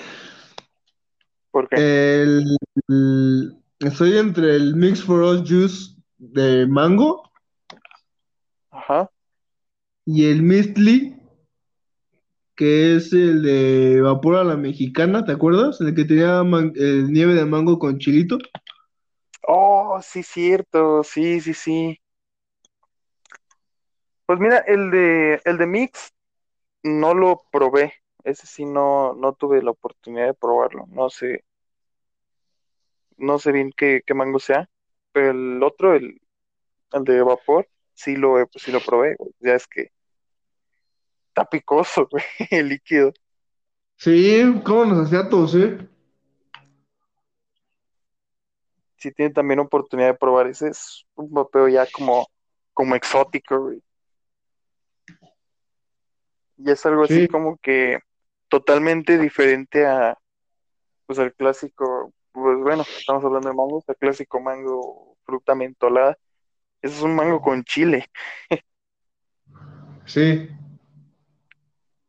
¿Por 1.51 1.69
qué? 1.69 1.75
El, 2.23 2.57
el- 2.87 3.57
estoy 3.79 4.17
entre 4.17 4.55
el 4.55 4.75
Mix 4.75 5.03
for 5.03 5.21
Us 5.21 5.47
Juice 5.47 5.95
de 6.17 6.65
mango 6.67 7.31
Ajá. 8.71 9.09
y 10.05 10.25
el 10.25 10.41
Mistly, 10.41 11.17
que 12.55 12.95
es 12.95 13.13
el 13.13 13.41
de 13.43 14.01
vapor 14.01 14.35
a 14.37 14.43
la 14.43 14.57
mexicana, 14.57 15.25
¿te 15.25 15.31
acuerdas? 15.33 15.81
El 15.81 15.93
que 15.95 16.05
tenía 16.05 16.43
nieve 16.43 17.33
de 17.33 17.45
mango 17.45 17.79
con 17.79 17.99
chilito. 17.99 18.37
Oh, 19.47 19.99
sí, 20.01 20.23
cierto, 20.23 21.03
sí, 21.03 21.39
sí, 21.41 21.53
sí. 21.53 21.99
Pues 24.25 24.39
mira, 24.39 24.59
el 24.59 24.91
de, 24.91 25.41
el 25.45 25.57
de 25.57 25.67
Mix 25.67 26.13
no 26.83 27.13
lo 27.13 27.43
probé. 27.51 27.93
Ese 28.23 28.47
sí 28.47 28.65
no, 28.65 29.13
no 29.15 29.33
tuve 29.33 29.61
la 29.63 29.71
oportunidad 29.71 30.27
de 30.27 30.33
probarlo. 30.33 30.85
No 30.89 31.09
sé, 31.09 31.43
no 33.17 33.39
sé 33.39 33.51
bien 33.51 33.71
qué, 33.75 34.01
qué 34.05 34.13
mango 34.13 34.39
sea. 34.39 34.69
Pero 35.11 35.31
el 35.31 35.63
otro, 35.63 35.95
el, 35.95 36.21
el 36.93 37.03
de 37.05 37.21
vapor, 37.23 37.69
sí 37.93 38.15
lo, 38.17 38.37
sí 38.55 38.71
lo 38.71 38.81
probé. 38.81 39.17
Ya 39.39 39.55
es 39.55 39.67
que 39.67 39.91
está 41.35 41.45
picoso, 41.45 42.07
güey, 42.11 42.23
el 42.49 42.69
líquido. 42.69 43.11
Sí, 43.97 44.61
¿cómo 44.65 44.85
nos 44.85 45.07
hacía 45.07 45.27
toser? 45.27 45.89
Si 48.97 49.11
tiene 49.11 49.33
también 49.33 49.59
oportunidad 49.59 50.07
de 50.09 50.17
probar 50.17 50.47
ese, 50.47 50.69
es 50.69 51.05
un 51.15 51.31
vapeo 51.31 51.67
ya 51.67 51.85
como, 51.91 52.27
como 52.73 52.95
exótico, 52.95 53.59
güey. 53.59 53.81
Y 56.57 56.71
es 56.71 56.85
algo 56.85 57.03
así 57.03 57.21
Sí, 57.21 57.27
como 57.27 57.57
que 57.57 57.99
totalmente 58.47 59.17
diferente 59.17 59.85
a, 59.85 60.17
pues 61.05 61.19
al 61.19 61.33
clásico, 61.33 62.13
pues 62.31 62.57
bueno, 62.59 62.83
estamos 62.97 63.23
hablando 63.25 63.49
de 63.49 63.55
mangos, 63.55 63.83
el 63.89 63.97
clásico 63.97 64.39
mango 64.39 65.17
fruta 65.25 65.53
mentolada. 65.53 66.17
Ese 66.81 66.95
es 66.95 67.01
un 67.01 67.15
mango 67.15 67.41
con 67.41 67.63
chile. 67.65 68.09
sí. 70.05 70.49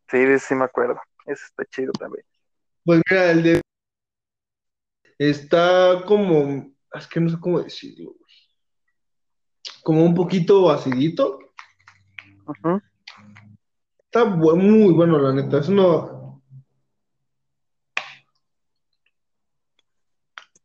Sí, 0.08 0.38
sí 0.38 0.54
me 0.54 0.64
acuerdo. 0.64 1.00
Ese 1.26 1.44
está 1.44 1.64
chido 1.66 1.92
también. 1.92 2.24
Pues 2.84 3.02
mira, 3.10 3.30
el 3.32 3.42
de 3.42 3.60
está 5.18 6.02
como, 6.06 6.72
es 6.92 7.06
que 7.06 7.20
no 7.20 7.28
sé 7.30 7.36
cómo 7.40 7.60
decirlo, 7.60 8.12
güey. 8.12 8.32
Como 9.82 10.04
un 10.04 10.14
poquito 10.14 10.70
acidito. 10.70 11.38
Ujú. 12.46 12.80
Está 14.04 14.24
bu- 14.24 14.56
muy 14.56 14.92
bueno, 14.92 15.18
la 15.18 15.32
neta. 15.32 15.58
Es 15.58 15.68
uno, 15.68 16.42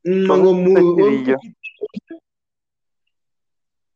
un 0.03 0.27
mango 0.27 0.53
muy, 0.53 0.81
un 0.81 1.37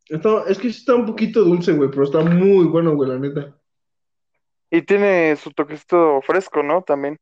está- 0.08 0.44
es 0.48 0.58
que 0.58 0.72
sí 0.72 0.80
está 0.80 0.96
un 0.96 1.06
poquito 1.06 1.42
dulce, 1.44 1.74
güey, 1.74 1.90
pero 1.90 2.04
está 2.04 2.20
muy 2.22 2.66
bueno, 2.66 2.96
güey, 2.96 3.10
la 3.10 3.20
neta. 3.20 3.56
Y 4.70 4.82
tiene 4.82 5.36
su 5.36 5.52
toquecito 5.52 6.22
fresco, 6.22 6.64
¿no? 6.64 6.82
También. 6.82 7.18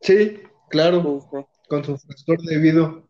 Sí, 0.00 0.42
claro, 0.68 1.02
Sí, 1.02 1.26
sí. 1.38 1.46
con 1.68 1.84
su 1.84 1.98
frescor 1.98 2.38
debido. 2.42 3.08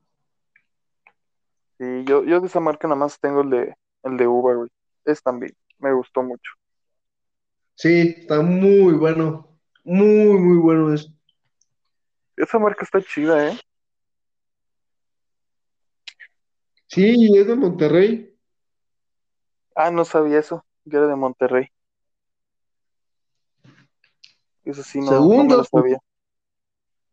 Sí, 1.79 2.05
yo, 2.05 2.25
yo 2.25 2.41
de 2.41 2.47
esa 2.47 2.61
marca 2.61 2.87
nada 2.89 2.99
más 2.99 3.19
tengo 3.21 3.41
el 3.43 3.51
de, 3.51 3.75
el 4.05 4.17
de 4.17 4.27
uva, 4.27 4.55
güey. 4.55 4.71
Es 5.05 5.23
también, 5.23 5.53
me 5.79 5.93
gustó 5.93 6.23
mucho. 6.23 6.53
Sí, 7.75 8.15
está 8.19 8.43
muy 8.43 8.93
bueno. 8.93 9.59
Muy, 9.85 10.39
muy 10.39 10.59
bueno 10.59 10.93
es. 10.93 11.11
Esa 12.37 12.59
marca 12.59 12.85
está 12.85 13.01
chida, 13.03 13.49
¿eh? 13.49 13.59
Sí, 16.87 17.31
es 17.37 17.47
de 17.47 17.55
Monterrey. 17.55 18.37
Ah, 19.75 19.91
no 19.91 20.05
sabía 20.05 20.39
eso, 20.41 20.65
que 20.89 20.97
era 20.97 21.07
de 21.07 21.17
Monterrey. 21.17 21.69
Eso 24.71 24.85
sí, 24.85 25.01
no, 25.01 25.07
no 25.11 25.18
me 25.21 25.27
Segundo, 25.27 25.57
lo 25.57 25.64
sabía. 25.64 25.99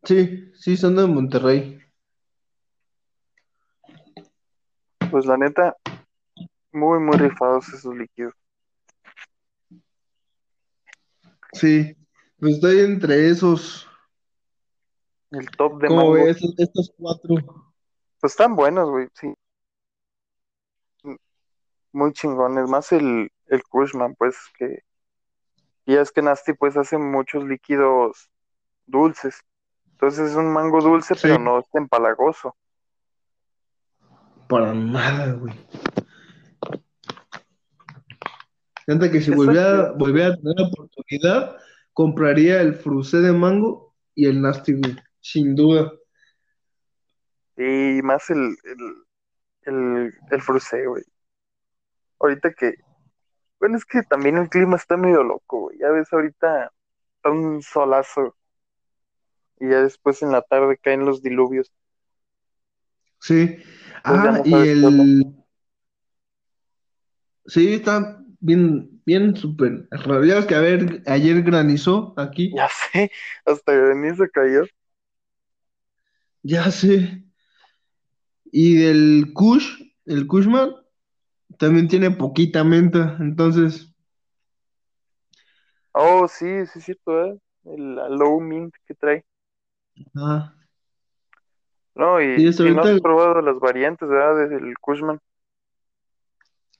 sí, 0.03 0.51
sí, 0.53 0.77
son 0.77 0.95
de 0.95 1.07
Monterrey. 1.07 1.81
Pues 5.09 5.25
la 5.25 5.37
neta, 5.37 5.75
muy, 6.71 6.99
muy 6.99 7.17
rifados 7.17 7.67
esos 7.69 7.95
líquidos. 7.95 8.35
Sí, 11.53 11.95
pues 12.39 12.55
estoy 12.55 12.81
entre 12.81 13.27
esos. 13.29 13.87
El 15.31 15.49
top 15.49 15.81
de 15.81 15.87
¿Cómo 15.87 16.11
mango. 16.11 16.25
ves? 16.25 16.37
Estos 16.59 16.93
cuatro. 16.95 17.35
Pues 18.19 18.33
están 18.33 18.55
buenos, 18.55 18.87
güey, 18.91 19.07
sí. 19.13 19.33
Muy 21.91 22.13
chingones. 22.13 22.69
Más 22.69 22.91
el, 22.91 23.31
el 23.47 23.63
Kushman, 23.63 24.13
pues, 24.13 24.35
que 24.59 24.83
y 25.87 25.95
es 25.95 26.11
que 26.11 26.21
Nasty, 26.21 26.53
pues, 26.53 26.77
hace 26.77 26.99
muchos 26.99 27.43
líquidos 27.45 28.29
dulces. 28.85 29.41
Entonces 29.93 30.31
es 30.31 30.35
un 30.37 30.53
mango 30.53 30.81
dulce, 30.81 31.15
Sí, 31.15 31.21
pero 31.21 31.39
no 31.39 31.59
es 31.59 31.65
empalagoso. 31.73 32.55
para 34.47 34.73
nada, 34.73 35.33
güey. 35.33 35.53
Neta 38.87 39.11
que 39.11 39.21
si 39.21 39.31
volviera, 39.31 39.91
volviera 39.93 40.29
a 40.33 40.37
tener 40.37 40.55
la 40.57 40.67
oportunidad, 40.67 41.57
compraría 41.93 42.61
el 42.61 42.75
frusé 42.75 43.17
de 43.19 43.33
mango 43.33 43.95
y 44.15 44.27
el 44.27 44.41
nasty, 44.41 44.73
güey. 44.73 44.95
Sin 45.21 45.55
duda. 45.55 45.91
Y 47.57 48.01
más 48.03 48.29
el, 48.29 48.55
el, 48.63 49.03
el, 49.63 50.13
el 50.31 50.41
frusé, 50.41 50.85
güey. 50.85 51.03
Ahorita 52.19 52.53
que, 52.53 52.75
bueno, 53.59 53.77
es 53.77 53.85
que 53.85 54.03
también 54.03 54.37
el 54.37 54.49
clima 54.49 54.75
está 54.75 54.97
medio 54.97 55.23
loco, 55.23 55.61
güey. 55.61 55.77
Ya 55.79 55.89
ves, 55.89 56.11
ahorita 56.11 56.71
está 57.17 57.29
un 57.29 57.61
solazo 57.61 58.35
y 59.59 59.69
ya 59.69 59.81
después 59.81 60.21
en 60.21 60.31
la 60.31 60.41
tarde 60.41 60.77
caen 60.77 61.05
los 61.05 61.21
diluvios. 61.21 61.71
Sí. 63.19 63.57
Pues 64.03 64.19
Ah, 64.19 64.31
no 64.37 64.45
y 64.45 64.53
el. 64.53 65.25
Sí, 67.45 67.73
está 67.73 68.23
bien, 68.39 69.01
bien 69.05 69.35
súper 69.35 69.87
raro. 69.91 70.25
Ya 70.25 70.35
ves 70.35 70.45
que 70.45 70.55
a 70.55 70.61
ver, 70.61 71.01
ayer 71.07 71.41
granizó 71.41 72.13
aquí. 72.17 72.53
Ya 72.55 72.69
sé, 72.69 73.11
hasta 73.45 73.73
granizo 73.73 74.25
cayó. 74.31 74.65
Ya 76.43 76.71
sé. 76.71 77.23
Y 78.51 78.75
del 78.75 79.33
Kush, 79.33 79.67
el 80.05 80.27
Kushman, 80.27 80.71
también 81.57 81.87
tiene 81.87 82.11
poquita 82.11 82.63
menta. 82.63 83.17
Entonces, 83.19 83.93
Oh, 85.93 86.27
sí, 86.29 86.65
sí 86.67 86.79
es 86.79 86.85
cierto, 86.85 87.25
¿eh? 87.25 87.39
El 87.65 87.95
low 88.17 88.39
mint 88.39 88.73
que 88.85 88.93
trae. 88.95 89.25
Ajá. 90.15 90.55
No, 91.95 92.21
y, 92.21 92.45
Y 92.63 92.71
no 92.71 92.83
has 92.83 92.93
probado 93.01 93.41
las 93.41 93.59
variantes, 93.59 94.07
¿verdad? 94.07 94.47
Del 94.49 94.73
Cushman. 94.79 95.19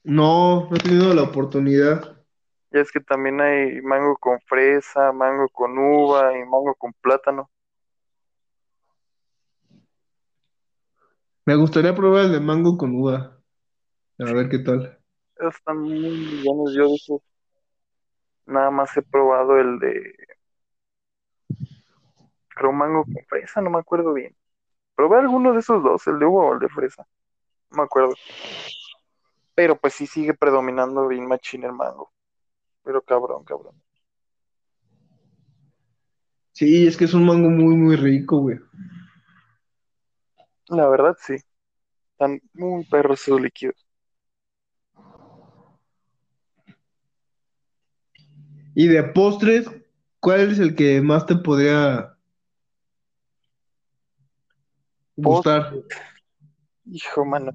no, 0.03 0.67
no 0.71 0.75
he 0.75 0.80
tenido 0.80 1.13
la 1.13 1.21
oportunidad. 1.23 2.17
Ya 2.71 2.80
es 2.80 2.93
que 2.93 3.01
también 3.01 3.41
hay 3.41 3.82
mango 3.82 4.15
con 4.15 4.39
fresa, 4.39 5.11
mango 5.11 5.49
con 5.49 5.78
uva 5.78 6.32
y 6.38 6.45
mango 6.45 6.75
con 6.75 6.93
plátano. 6.93 7.49
Me 11.47 11.55
gustaría 11.55 11.95
probar 11.95 12.25
el 12.25 12.32
de 12.34 12.39
mango 12.39 12.78
con 12.78 12.93
uva. 12.93 13.36
A 14.20 14.34
ver 14.34 14.49
qué 14.49 14.59
tal. 14.59 14.97
Están 15.39 15.80
muy 15.80 16.43
buenos. 16.43 16.74
Yo 16.76 16.88
de 16.88 16.95
esos 16.95 17.22
nada 18.47 18.72
más 18.72 18.95
he 18.97 19.01
probado 19.01 19.57
el 19.59 19.78
de, 19.80 20.13
creo, 22.49 22.72
mango 22.72 23.03
con 23.03 23.24
fresa, 23.28 23.61
no 23.61 23.70
me 23.70 23.80
acuerdo 23.80 24.13
bien. 24.13 24.36
Probé 24.95 25.20
alguno 25.20 25.53
de 25.53 25.59
esos 25.59 25.84
dos, 25.84 26.07
el 26.07 26.18
de 26.20 26.26
uva 26.26 26.45
o 26.45 26.53
el 26.53 26.59
de 26.59 26.70
fresa. 26.70 27.07
No 27.72 27.78
me 27.78 27.84
acuerdo. 27.84 28.15
Pero 29.53 29.78
pues 29.78 29.93
sí 29.93 30.07
sigue 30.07 30.34
predominando 30.34 31.07
bien 31.07 31.28
machín 31.28 31.63
el 31.63 31.74
mango. 31.74 32.11
Pero 32.84 33.01
cabrón, 33.01 33.43
cabrón. 33.43 33.76
Sí, 36.53 36.88
es 36.88 36.97
que 36.97 37.05
es 37.05 37.13
un 37.13 37.26
mango 37.26 37.49
muy, 37.49 37.76
muy 37.76 37.95
rico, 37.95 38.39
güey. 38.39 38.59
La 40.70 40.88
verdad 40.88 41.15
sí. 41.20 41.36
Están 42.13 42.41
muy 42.53 42.84
perros 42.86 43.22
esos 43.22 43.39
líquidos. 43.39 43.86
Y 48.80 48.88
de 48.89 49.03
postres, 49.03 49.67
¿cuál 50.19 50.51
es 50.51 50.59
el 50.59 50.75
que 50.75 51.01
más 51.01 51.25
te 51.25 51.36
podría 51.36 52.15
gustar? 55.15 55.73
Hijo, 56.86 57.25
mano. 57.25 57.51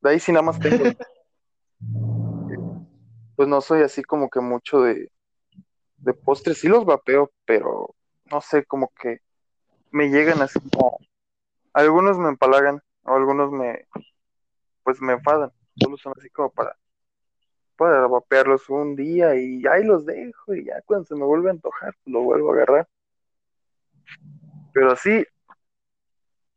De 0.00 0.10
ahí 0.10 0.18
sí 0.18 0.32
nada 0.32 0.42
más 0.42 0.58
tengo. 0.58 0.82
Pues 3.36 3.48
no 3.48 3.60
soy 3.60 3.82
así 3.82 4.02
como 4.02 4.28
que 4.28 4.40
mucho 4.40 4.80
de, 4.80 5.12
de 5.98 6.12
postres. 6.12 6.58
Sí 6.58 6.66
los 6.66 6.84
vapeo, 6.84 7.30
pero 7.44 7.94
no 8.24 8.40
sé, 8.40 8.64
como 8.64 8.90
que 9.00 9.20
me 9.92 10.08
llegan 10.08 10.42
así 10.42 10.58
como. 10.58 10.98
Algunos 11.72 12.18
me 12.18 12.30
empalagan, 12.30 12.82
o 13.04 13.14
algunos 13.14 13.52
me. 13.52 13.86
Pues 14.82 15.00
me 15.00 15.12
enfadan. 15.12 15.52
Solo 15.80 15.96
son 15.98 16.14
así 16.18 16.28
como 16.30 16.50
para. 16.50 16.76
Para 17.78 18.08
vapearlos 18.08 18.68
un 18.68 18.96
día 18.96 19.36
y 19.36 19.64
ahí 19.66 19.84
los 19.84 20.04
dejo. 20.04 20.54
Y 20.54 20.64
ya 20.64 20.82
cuando 20.82 21.06
se 21.06 21.14
me 21.14 21.24
vuelve 21.24 21.48
a 21.48 21.52
antojar, 21.52 21.94
pues 22.02 22.12
lo 22.12 22.22
vuelvo 22.22 22.50
a 22.50 22.54
agarrar. 22.56 22.88
Pero 24.74 24.96
sí, 24.96 25.24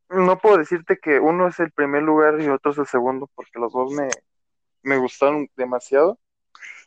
no 0.09 0.39
puedo 0.39 0.57
decirte 0.57 0.97
que 0.97 1.19
uno 1.19 1.47
es 1.47 1.59
el 1.59 1.71
primer 1.71 2.01
lugar 2.01 2.41
y 2.41 2.49
otro 2.49 2.71
es 2.71 2.79
el 2.79 2.87
segundo, 2.87 3.29
porque 3.35 3.59
los 3.59 3.71
dos 3.71 3.93
me, 3.93 4.09
me 4.81 4.97
gustaron 4.97 5.47
demasiado. 5.55 6.19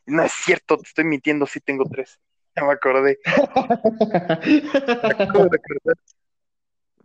No 0.05 0.23
es 0.23 0.33
cierto, 0.33 0.79
te 0.79 0.89
estoy 0.89 1.05
mintiendo, 1.05 1.47
sí 1.47 1.61
tengo 1.61 1.85
tres. 1.89 2.21
Ya 2.57 2.65
me 2.65 2.73
acordé. 2.73 3.21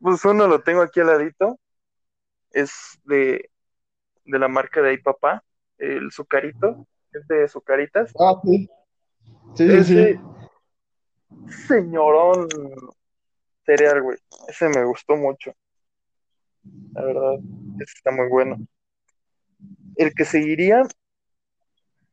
Pues 0.01 0.25
uno 0.25 0.47
lo 0.47 0.61
tengo 0.61 0.81
aquí 0.81 0.99
al 0.99 1.07
ladito. 1.07 1.59
Es 2.51 2.99
de, 3.03 3.51
de 4.25 4.39
la 4.39 4.47
marca 4.47 4.81
de 4.81 4.89
ahí 4.89 4.97
papá, 4.97 5.43
el 5.77 6.11
Zucarito, 6.11 6.87
es 7.13 7.27
de 7.27 7.47
Zucaritas. 7.47 8.11
Ah, 8.19 8.39
sí. 8.43 8.69
Sí, 9.55 9.67
sí, 9.67 9.73
Ese 9.73 10.13
sí. 10.13 10.19
señorón 11.67 12.47
cereal, 13.65 14.01
güey. 14.01 14.17
Ese 14.47 14.69
me 14.69 14.83
gustó 14.85 15.15
mucho. 15.15 15.53
La 16.93 17.03
verdad, 17.03 17.35
ese 17.75 17.93
está 17.95 18.11
muy 18.11 18.27
bueno. 18.27 18.57
El 19.95 20.13
que 20.13 20.25
seguiría 20.25 20.83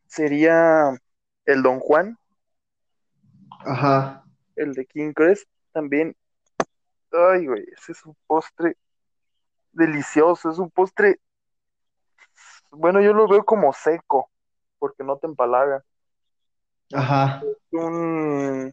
sería 0.07 0.97
el 1.45 1.63
Don 1.63 1.79
Juan, 1.79 2.17
Ajá. 3.61 4.25
el 4.57 4.73
de 4.75 4.87
King 4.87 5.13
Crest, 5.13 5.49
también. 5.73 6.17
Ay, 7.13 7.47
güey, 7.47 7.65
ese 7.77 7.93
es 7.93 8.05
un 8.05 8.17
postre 8.27 8.77
delicioso, 9.73 10.51
es 10.51 10.59
un 10.59 10.71
postre, 10.71 11.21
bueno, 12.71 13.01
yo 13.01 13.13
lo 13.13 13.29
veo 13.29 13.45
como 13.45 13.73
seco, 13.73 14.31
porque 14.79 15.05
no 15.05 15.19
te 15.19 15.27
empalaga. 15.27 15.85
Ajá. 16.93 17.43
Un, 17.71 18.73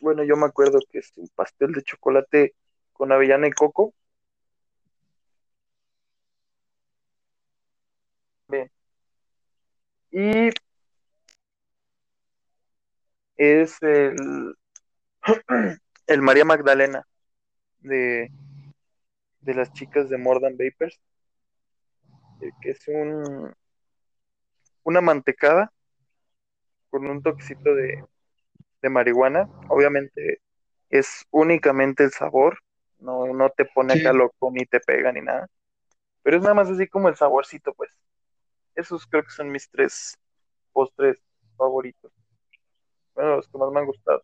bueno, 0.00 0.24
yo 0.24 0.36
me 0.36 0.46
acuerdo 0.46 0.78
que 0.90 0.98
es 0.98 1.12
un 1.16 1.28
pastel 1.34 1.72
de 1.72 1.82
chocolate 1.82 2.54
con 2.92 3.12
avellana 3.12 3.46
y 3.46 3.52
coco. 3.52 3.94
Bien. 8.48 8.70
Y 10.10 10.50
es 13.36 13.82
el, 13.82 14.54
el 16.06 16.22
María 16.22 16.44
Magdalena 16.44 17.06
de, 17.80 18.30
de 19.40 19.54
las 19.54 19.72
chicas 19.72 20.08
de 20.08 20.18
More 20.18 20.40
Than 20.40 20.56
Vapers, 20.56 21.00
eh, 22.40 22.50
que 22.60 22.70
es 22.70 22.88
un, 22.88 23.54
una 24.84 25.00
mantecada 25.00 25.72
con 26.90 27.06
un 27.06 27.22
toquecito 27.22 27.74
de, 27.74 28.04
de 28.82 28.90
marihuana. 28.90 29.48
Obviamente 29.68 30.40
es 30.90 31.24
únicamente 31.30 32.04
el 32.04 32.12
sabor, 32.12 32.58
no, 32.98 33.26
no 33.34 33.50
te 33.50 33.64
pone 33.66 33.94
Sí. 33.94 33.98
acá 34.00 34.12
loco 34.12 34.50
ni 34.52 34.66
te 34.66 34.80
pega 34.80 35.12
ni 35.12 35.22
nada. 35.22 35.48
Pero 36.22 36.36
es 36.38 36.42
nada 36.42 36.54
más 36.54 36.68
así 36.70 36.88
como 36.88 37.08
el 37.08 37.16
saborcito, 37.16 37.74
pues. 37.74 37.90
Esos 38.76 39.06
creo 39.06 39.24
que 39.24 39.30
son 39.30 39.50
mis 39.50 39.70
tres 39.70 40.16
postres 40.72 41.18
favoritos. 41.56 42.12
Bueno, 43.14 43.36
los 43.36 43.48
que 43.48 43.58
más 43.58 43.70
me 43.72 43.80
han 43.80 43.86
gustado. 43.86 44.22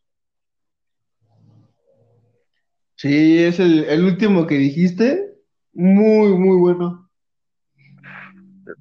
Sí, 2.97 3.43
es 3.45 3.61
el, 3.61 3.85
el 3.85 4.05
último 4.05 4.47
que 4.47 4.57
dijiste. 4.57 5.37
Muy, 5.73 6.31
muy 6.37 6.57
bueno. 6.59 7.08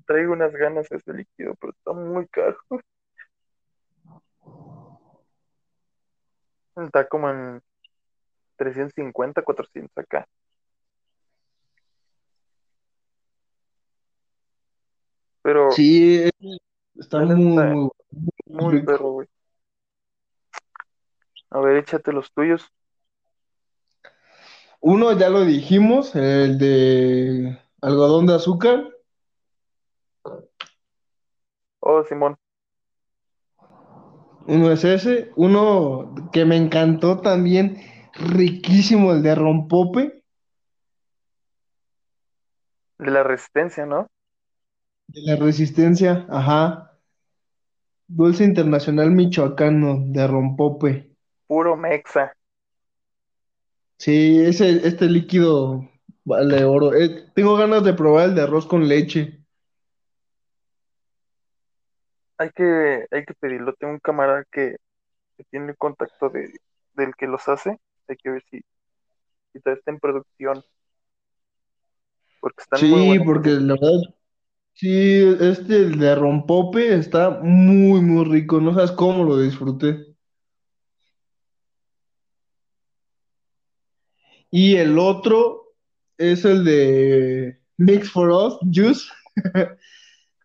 Traigo 0.05 0.33
unas 0.33 0.51
ganas 0.53 0.91
a 0.91 0.95
ese 0.95 1.13
líquido, 1.13 1.55
pero 1.59 1.73
está 1.73 1.93
muy 1.93 2.27
caro. 2.27 2.57
Está 6.77 7.07
como 7.07 7.27
en 7.29 7.61
350, 8.57 9.41
400 9.41 9.97
acá. 9.97 10.27
Pero 15.41 15.71
Sí, 15.71 16.21
es- 16.23 16.31
está 16.99 17.19
muy, 17.19 17.35
muy 17.65 17.89
muy 18.45 18.81
perro, 18.83 19.11
güey. 19.13 19.27
A 21.49 21.59
ver, 21.59 21.77
échate 21.77 22.11
los 22.11 22.31
tuyos. 22.33 22.71
Uno 24.81 25.17
ya 25.17 25.29
lo 25.29 25.43
dijimos, 25.45 26.15
el 26.15 26.57
de 26.59 27.57
algodón 27.81 28.27
de 28.27 28.35
azúcar. 28.35 28.87
Oh, 31.89 32.03
Simón. 32.03 32.35
Uno 34.45 34.71
es 34.73 34.83
ese. 34.83 35.31
Uno 35.37 36.13
que 36.33 36.43
me 36.43 36.57
encantó 36.57 37.21
también, 37.21 37.77
riquísimo, 38.13 39.13
el 39.13 39.23
de 39.23 39.33
rompope, 39.35 40.23
De 42.99 43.09
la 43.09 43.23
resistencia, 43.23 43.85
¿no? 43.85 44.07
de 45.07 45.21
la 45.21 45.37
resistencia. 45.37 46.25
Ajá. 46.29 46.91
Dulce 48.05 48.43
Internacional 48.43 49.11
Michoacano, 49.11 49.99
de 50.07 50.27
rompope. 50.27 51.15
Puro 51.47 51.77
mexa. 51.77 52.33
Sí, 53.97 54.41
ese, 54.41 54.85
este 54.85 55.05
líquido 55.05 55.89
vale 56.25 56.65
oro. 56.65 56.93
Eh, 56.93 57.31
tengo 57.33 57.55
ganas 57.55 57.85
de 57.85 57.93
probar 57.93 58.25
el 58.25 58.35
de 58.35 58.41
arroz 58.41 58.65
con 58.65 58.89
leche. 58.89 59.36
Hay 62.37 62.51
que, 62.51 63.07
hay 63.11 63.25
que 63.25 63.33
pedirlo. 63.35 63.73
Tengo 63.73 63.93
un 63.93 63.99
camarada 63.99 64.43
que, 64.51 64.77
que 65.37 65.45
tiene 65.45 65.75
contacto 65.75 66.29
de, 66.29 66.53
del 66.95 67.15
que 67.15 67.27
los 67.27 67.47
hace. 67.49 67.77
Hay 68.09 68.17
que 68.17 68.31
ver 68.31 68.43
si, 68.51 68.61
si 69.53 69.59
todavía 69.61 69.79
está 69.79 69.91
en 69.91 69.99
producción. 69.99 70.63
Porque 72.39 72.63
están 72.63 72.83
muy 72.89 73.01
Sí, 73.01 73.19
buenos. 73.19 73.25
porque 73.25 73.49
la 73.51 73.73
verdad, 73.75 74.01
sí, 74.75 74.89
este 75.41 75.77
el 75.77 75.99
de 75.99 76.15
rompope 76.15 76.95
está 76.95 77.31
muy, 77.43 78.01
muy 78.01 78.25
rico. 78.25 78.61
No 78.61 78.73
sabes 78.75 78.91
cómo 78.93 79.23
lo 79.25 79.39
disfruté. 79.39 80.15
Y 84.51 84.75
el 84.75 84.97
otro 84.99 85.73
es 86.17 86.45
el 86.45 86.63
de 86.65 87.59
Mix 87.77 88.09
for 88.11 88.29
Us 88.31 88.57
Juice, 88.73 89.05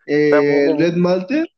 eh, 0.07 0.67
el 0.67 0.79
Red 0.79 0.97
Malter, 0.97 1.49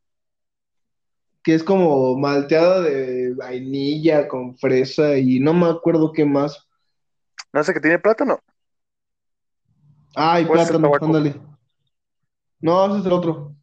que 1.44 1.54
es 1.54 1.62
como 1.62 2.16
malteada 2.16 2.80
de 2.80 3.34
vainilla 3.34 4.26
con 4.26 4.56
fresa 4.56 5.18
y 5.18 5.38
no 5.38 5.52
me 5.52 5.66
acuerdo 5.68 6.10
qué 6.10 6.24
más. 6.24 6.66
¿No 7.52 7.62
sé 7.62 7.74
que 7.74 7.80
tiene 7.80 7.98
plátano? 7.98 8.40
Ay, 10.16 10.46
¿O 10.48 10.56
ese 10.56 10.72
plátano, 10.78 11.06
ándale. 11.06 11.34
No, 12.60 12.86
ese 12.86 13.00
es 13.00 13.06
el 13.06 13.12
otro. 13.12 13.54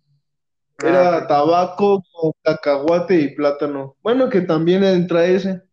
Ah, 0.83 0.87
Era 0.87 1.27
tabaco 1.27 2.03
con 2.11 2.31
cacahuate 2.43 3.15
y 3.15 3.35
plátano. 3.35 3.95
Bueno, 4.03 4.29
que 4.29 4.41
también 4.41 4.83
entra 4.83 5.25
ese. 5.25 5.63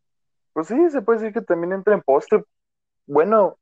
Pues 0.54 0.68
sí, 0.68 0.74
se 0.90 1.02
puede 1.02 1.18
decir 1.20 1.34
que 1.34 1.42
también 1.42 1.74
entra 1.74 1.94
en 1.94 2.00
postre. 2.00 2.42
Bueno, 3.06 3.58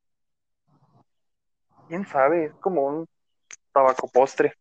quién 1.89 2.07
sabe, 2.07 2.47
es 2.47 2.55
como 2.61 2.87
un 2.87 3.07
tabaco 3.73 4.09
postre. 4.09 4.55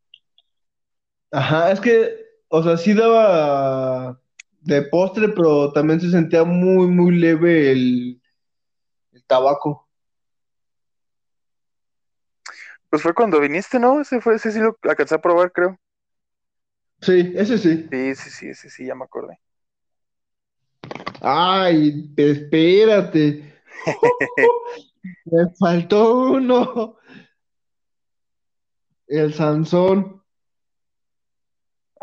Ajá, 1.32 1.72
es 1.72 1.80
que, 1.80 2.25
o 2.56 2.64
sea, 2.64 2.78
sí 2.78 2.94
daba 2.94 4.18
de 4.62 4.82
postre, 4.84 5.28
pero 5.30 5.74
también 5.74 6.00
se 6.00 6.10
sentía 6.10 6.46
muy, 6.46 6.88
muy 6.88 7.14
leve 7.18 7.72
el, 7.74 8.22
el 9.12 9.24
tabaco. 9.26 9.90
Pues 12.90 13.02
fue 13.02 13.14
cuando 13.14 13.42
viniste, 13.42 13.78
¿no? 13.78 14.00
Ese 14.00 14.22
fue, 14.22 14.36
ese 14.36 14.54
sí 14.54 14.60
lo 14.60 14.78
alcancé 14.84 15.16
a 15.16 15.22
probar, 15.22 15.52
creo. 15.52 15.78
Sí, 17.02 17.34
ese 17.36 17.58
sí. 17.58 17.88
Sí, 17.92 18.16
sí, 18.16 18.30
sí, 18.30 18.48
ese 18.48 18.70
sí, 18.70 18.86
ya 18.86 18.96
me 18.96 19.04
acordé. 19.04 19.38
Ay, 21.22 22.10
espérate. 22.16 23.54
Me 25.26 25.50
faltó 25.60 26.32
uno. 26.32 26.98
El 29.08 29.34
Sansón. 29.34 30.25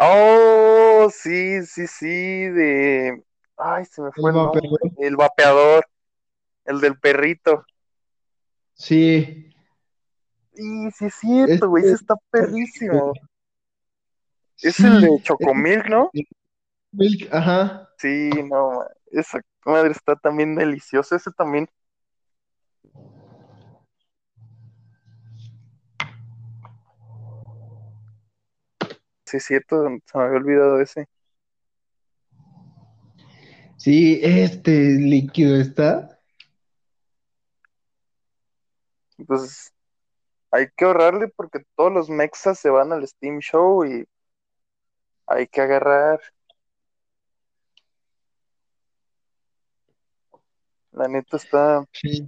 Oh, 0.05 1.09
sí, 1.11 1.65
sí, 1.65 1.87
sí, 1.87 2.07
de... 2.07 3.23
Ay, 3.57 3.85
se 3.85 4.03
me 4.03 4.11
fue 4.11 4.31
El 4.31 4.37
el 4.37 4.43
vapeador. 4.43 4.81
El 4.99 5.17
vapeador, 5.17 5.87
el 6.65 6.81
del 6.81 6.99
perrito. 6.99 7.65
Sí. 8.75 9.55
Y 10.55 10.91
sí 10.91 11.05
es 11.07 11.15
cierto, 11.15 11.69
güey, 11.69 11.85
ese 11.85 11.93
Este, 11.93 12.03
está 12.03 12.17
perrísimo. 12.31 13.13
Es 14.61 14.75
sí. 14.75 14.87
el 14.87 15.01
de 15.01 15.23
Chocomilk, 15.23 15.89
¿no? 15.89 16.11
Milk, 16.91 17.33
ajá. 17.33 17.89
Sí, 17.99 18.31
no, 18.51 18.85
esa 19.13 19.41
madre 19.65 19.93
está 19.93 20.17
también 20.17 20.57
deliciosa. 20.57 21.17
Ese 21.17 21.31
también. 21.31 21.69
Sí, 29.33 29.39
es 29.39 29.45
cierto, 29.47 29.83
se 30.05 30.19
me 30.19 30.25
había 30.25 30.37
olvidado 30.37 30.79
ese. 30.79 31.07
Sí, 33.79 34.21
este 34.23 34.71
líquido 34.99 35.57
está. 35.57 36.21
Entonces, 39.17 39.73
hay 40.51 40.67
que 40.77 40.85
ahorrarle 40.85 41.29
porque 41.29 41.65
todos 41.77 41.91
los 41.91 42.11
mexas 42.11 42.59
se 42.59 42.69
van 42.69 42.93
al 42.93 43.09
Steam 43.09 43.39
Show 43.39 43.87
y 43.87 44.05
hay 45.27 45.47
que 45.47 45.63
agarrar. 45.63 46.21
La 50.91 51.09
neta 51.09 51.39
está. 51.39 51.87
Sí. 51.95 52.27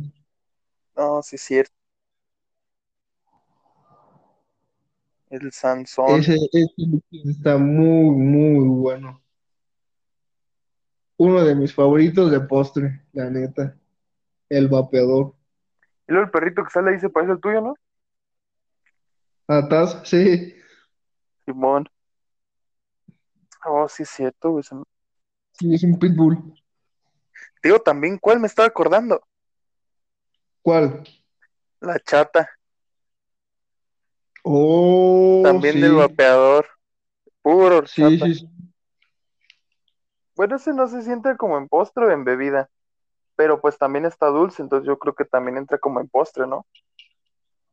No, 0.96 1.22
sí 1.22 1.36
es 1.36 1.42
cierto. 1.42 1.83
El 5.34 5.50
Sansón. 5.50 6.20
Ese, 6.20 6.36
ese 6.52 7.02
está 7.28 7.56
muy, 7.58 8.14
muy 8.14 8.68
bueno. 8.68 9.20
Uno 11.16 11.44
de 11.44 11.56
mis 11.56 11.74
favoritos 11.74 12.30
de 12.30 12.38
postre, 12.38 13.02
la 13.12 13.28
neta. 13.30 13.76
El 14.48 14.68
vapeador. 14.68 15.34
Y 16.06 16.12
luego 16.12 16.26
el 16.26 16.30
perrito 16.30 16.62
que 16.62 16.70
sale 16.70 16.92
ahí 16.92 17.00
se 17.00 17.10
parece 17.10 17.32
al 17.32 17.40
tuyo, 17.40 17.60
¿no? 17.60 17.74
Atas, 19.48 20.00
sí. 20.04 20.54
Simón. 21.44 21.88
Oh, 23.66 23.88
sí 23.88 24.04
es 24.04 24.10
cierto, 24.10 24.50
güey. 24.50 24.62
Sí, 25.52 25.74
es 25.74 25.82
un 25.82 25.98
pitbull. 25.98 26.38
Digo 27.60 27.80
también, 27.80 28.18
¿cuál 28.18 28.38
me 28.38 28.46
estaba 28.46 28.68
acordando? 28.68 29.26
¿Cuál? 30.62 31.02
La 31.80 31.98
chata. 31.98 32.48
Oh, 34.44 35.42
También 35.42 35.80
del 35.80 35.92
sí. 35.92 35.96
vapeador. 35.96 36.66
Puro 37.42 37.78
Sí, 37.86 38.02
horchata. 38.02 38.26
sí, 38.26 38.34
sí. 38.34 38.48
Bueno, 40.36 40.56
ese 40.56 40.72
no 40.72 40.86
se 40.88 41.02
siente 41.02 41.36
como 41.36 41.58
en 41.58 41.68
postre 41.68 42.06
o 42.06 42.10
en 42.10 42.24
bebida, 42.24 42.68
pero 43.36 43.60
pues 43.60 43.78
también 43.78 44.04
está 44.04 44.26
dulce, 44.26 44.62
entonces 44.62 44.86
yo 44.86 44.98
creo 44.98 45.14
que 45.14 45.24
también 45.24 45.56
entra 45.56 45.78
como 45.78 46.00
en 46.00 46.08
postre, 46.08 46.46
¿no? 46.46 46.66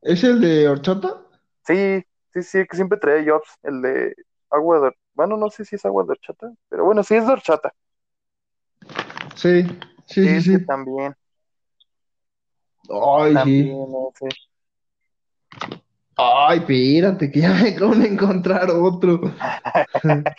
¿Es 0.01 0.23
el 0.23 0.41
de 0.41 0.67
horchata? 0.67 1.21
Sí, 1.65 2.03
sí, 2.33 2.43
sí, 2.43 2.65
que 2.67 2.75
siempre 2.75 2.99
trae 2.99 3.27
Jobs, 3.27 3.57
el 3.63 3.81
de 3.81 4.15
agua 4.49 4.79
de... 4.79 4.95
Bueno, 5.13 5.37
no 5.37 5.49
sé 5.49 5.65
si 5.65 5.75
es 5.75 5.85
agua 5.85 6.03
de 6.03 6.11
horchata, 6.11 6.51
pero 6.69 6.85
bueno, 6.85 7.03
sí 7.03 7.15
es 7.15 7.25
de 7.25 7.33
horchata. 7.33 7.73
Sí, 9.35 9.63
sí, 10.05 10.41
sí, 10.41 10.41
sí. 10.41 10.65
también, 10.65 11.15
Ay, 12.89 13.31
sí. 13.33 13.39
también 13.39 13.87
ese. 14.13 14.29
Ay, 16.17 16.59
espérate, 16.59 17.31
que 17.31 17.39
ya 17.41 17.53
me 17.53 17.69
acabo 17.69 17.95
de 17.95 18.07
encontrar 18.07 18.69
otro. 18.69 19.21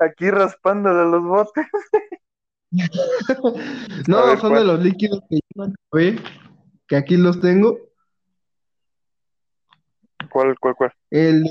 Aquí 0.00 0.30
raspándole 0.30 1.00
a 1.00 1.04
los 1.04 1.22
botes. 1.22 1.66
No, 4.06 4.26
ver, 4.26 4.38
son 4.38 4.50
¿cuál? 4.50 4.60
de 4.60 4.72
los 4.72 4.80
líquidos 4.80 5.20
que 5.28 5.40
yo 5.54 5.64
que 6.86 6.96
aquí 6.96 7.16
los 7.16 7.40
tengo. 7.40 7.78
¿Cuál, 10.30 10.58
cuál, 10.58 10.74
cuál? 10.74 10.92
El 11.10 11.44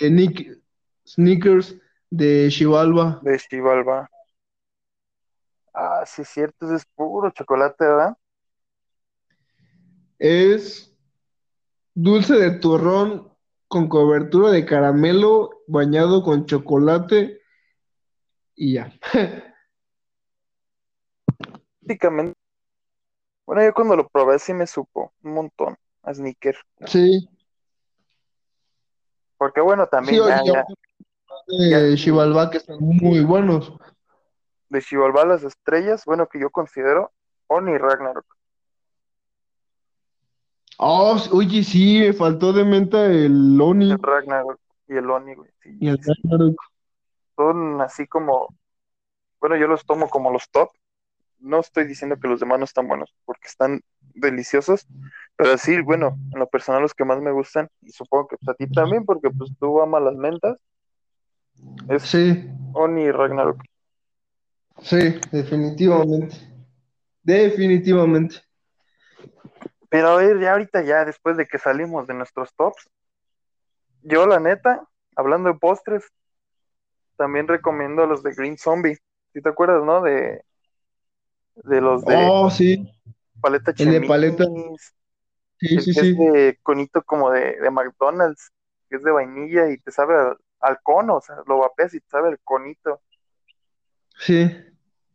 de 0.00 0.10
Nick, 0.10 0.60
Snickers 1.06 1.76
de 2.10 2.48
Chivalva. 2.50 3.20
De 3.22 3.38
Xibalba. 3.38 4.08
Ah, 5.72 6.04
sí 6.06 6.22
es 6.22 6.28
cierto, 6.28 6.74
es 6.74 6.86
puro 6.94 7.30
chocolate, 7.30 7.84
¿verdad? 7.84 8.16
Es 10.18 10.95
dulce 11.96 12.34
de 12.34 12.50
turrón 12.52 13.32
con 13.68 13.88
cobertura 13.88 14.50
de 14.50 14.66
caramelo 14.66 15.62
bañado 15.66 16.22
con 16.22 16.46
chocolate 16.46 17.40
y 18.54 18.74
ya. 18.74 18.92
Prácticamente. 21.80 22.38
Bueno, 23.46 23.62
yo 23.64 23.72
cuando 23.74 23.96
lo 23.96 24.08
probé 24.08 24.38
sí 24.38 24.52
me 24.52 24.66
supo 24.66 25.12
un 25.22 25.34
montón 25.34 25.76
a 26.02 26.12
Snicker. 26.12 26.56
Sí, 26.86 27.28
Porque 29.38 29.60
bueno, 29.60 29.84
sí, 29.84 29.90
también 29.90 30.16
ya, 30.26 30.42
oye, 30.42 30.52
ya, 30.52 31.80
de 31.80 31.96
ya 31.96 31.96
Chivalva 31.96 32.50
que 32.50 32.58
están 32.58 32.76
muy 32.78 33.20
buenos. 33.20 33.72
de 34.68 34.80
Xibalba 34.80 35.24
las 35.24 35.44
estrellas, 35.44 36.04
bueno, 36.04 36.28
que 36.28 36.40
yo 36.40 36.50
considero 36.50 37.12
Oni 37.46 37.78
Ragnarok. 37.78 38.26
Oh, 40.78 41.16
oye, 41.32 41.62
sí, 41.64 42.00
me 42.00 42.12
faltó 42.12 42.52
de 42.52 42.64
menta 42.64 43.06
el 43.06 43.58
Oni 43.60 43.92
El 43.92 43.98
Ragnarok 44.02 44.60
y 44.88 44.96
el 44.96 45.10
Oni, 45.10 45.34
güey. 45.34 45.50
Sí, 45.62 45.70
y 45.80 45.88
el 45.88 45.98
sí. 46.02 46.12
Ragnarok. 46.22 46.60
Son 47.36 47.80
así 47.80 48.06
como, 48.06 48.48
bueno, 49.40 49.56
yo 49.56 49.66
los 49.68 49.84
tomo 49.86 50.08
como 50.10 50.30
los 50.32 50.50
top. 50.50 50.70
No 51.40 51.60
estoy 51.60 51.86
diciendo 51.86 52.16
que 52.20 52.28
los 52.28 52.40
demás 52.40 52.58
no 52.58 52.64
están 52.66 52.88
buenos, 52.88 53.14
porque 53.24 53.48
están 53.48 53.82
deliciosos, 54.14 54.86
pero 55.36 55.58
sí, 55.58 55.80
bueno, 55.82 56.18
en 56.32 56.40
lo 56.40 56.48
personal 56.48 56.82
los 56.82 56.94
que 56.94 57.04
más 57.04 57.20
me 57.20 57.32
gustan, 57.32 57.68
y 57.82 57.90
supongo 57.92 58.28
que 58.28 58.36
pues, 58.38 58.48
a 58.50 58.54
ti 58.54 58.68
también, 58.68 59.04
porque 59.04 59.30
pues 59.30 59.52
tú 59.58 59.80
amas 59.82 60.02
las 60.02 60.16
mentas, 60.16 60.56
es 61.88 62.02
Sí, 62.02 62.44
Oni 62.72 63.02
y 63.04 63.10
Ragnarok. 63.12 63.62
sí, 64.82 64.96
definitivamente. 65.32 66.36
Definitivamente. 67.22 68.36
Pero 69.96 70.08
a 70.08 70.16
ver, 70.16 70.38
ya 70.38 70.52
ahorita 70.52 70.82
ya, 70.82 71.06
después 71.06 71.38
de 71.38 71.46
que 71.46 71.58
salimos 71.58 72.06
de 72.06 72.12
nuestros 72.12 72.54
tops, 72.54 72.90
yo 74.02 74.26
la 74.26 74.38
neta, 74.38 74.86
hablando 75.16 75.50
de 75.50 75.58
postres, 75.58 76.04
también 77.16 77.48
recomiendo 77.48 78.04
los 78.04 78.22
de 78.22 78.34
Green 78.34 78.58
Zombie. 78.58 78.98
Si 79.32 79.40
te 79.40 79.48
acuerdas, 79.48 79.82
¿no? 79.84 80.02
De, 80.02 80.44
de 81.54 81.80
los 81.80 82.04
de 82.04 82.14
Oh, 82.28 82.50
sí, 82.50 82.86
paleta 83.40 83.72
el 83.78 83.90
de 83.90 84.06
paleta. 84.06 84.44
Sí, 85.60 85.76
el 85.76 85.80
sí, 85.80 85.94
que 85.94 86.00
sí. 86.02 86.10
es 86.10 86.18
de 86.18 86.58
conito 86.62 87.02
como 87.02 87.30
de, 87.30 87.58
de 87.58 87.70
McDonald's, 87.70 88.52
que 88.90 88.96
es 88.96 89.02
de 89.02 89.12
vainilla 89.12 89.70
y 89.70 89.78
te 89.78 89.92
sabe 89.92 90.14
al, 90.14 90.36
al 90.60 90.78
cono, 90.82 91.16
o 91.16 91.20
sea, 91.22 91.36
lo 91.46 91.56
vapeas 91.60 91.94
y 91.94 92.00
te 92.00 92.08
sabe 92.10 92.28
el 92.28 92.38
conito. 92.40 93.00
Sí. 94.18 94.54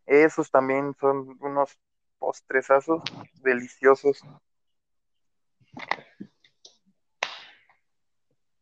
Esos 0.07 0.49
también 0.49 0.95
son 0.99 1.37
unos 1.39 1.77
postresazos 2.17 3.03
deliciosos. 3.43 4.23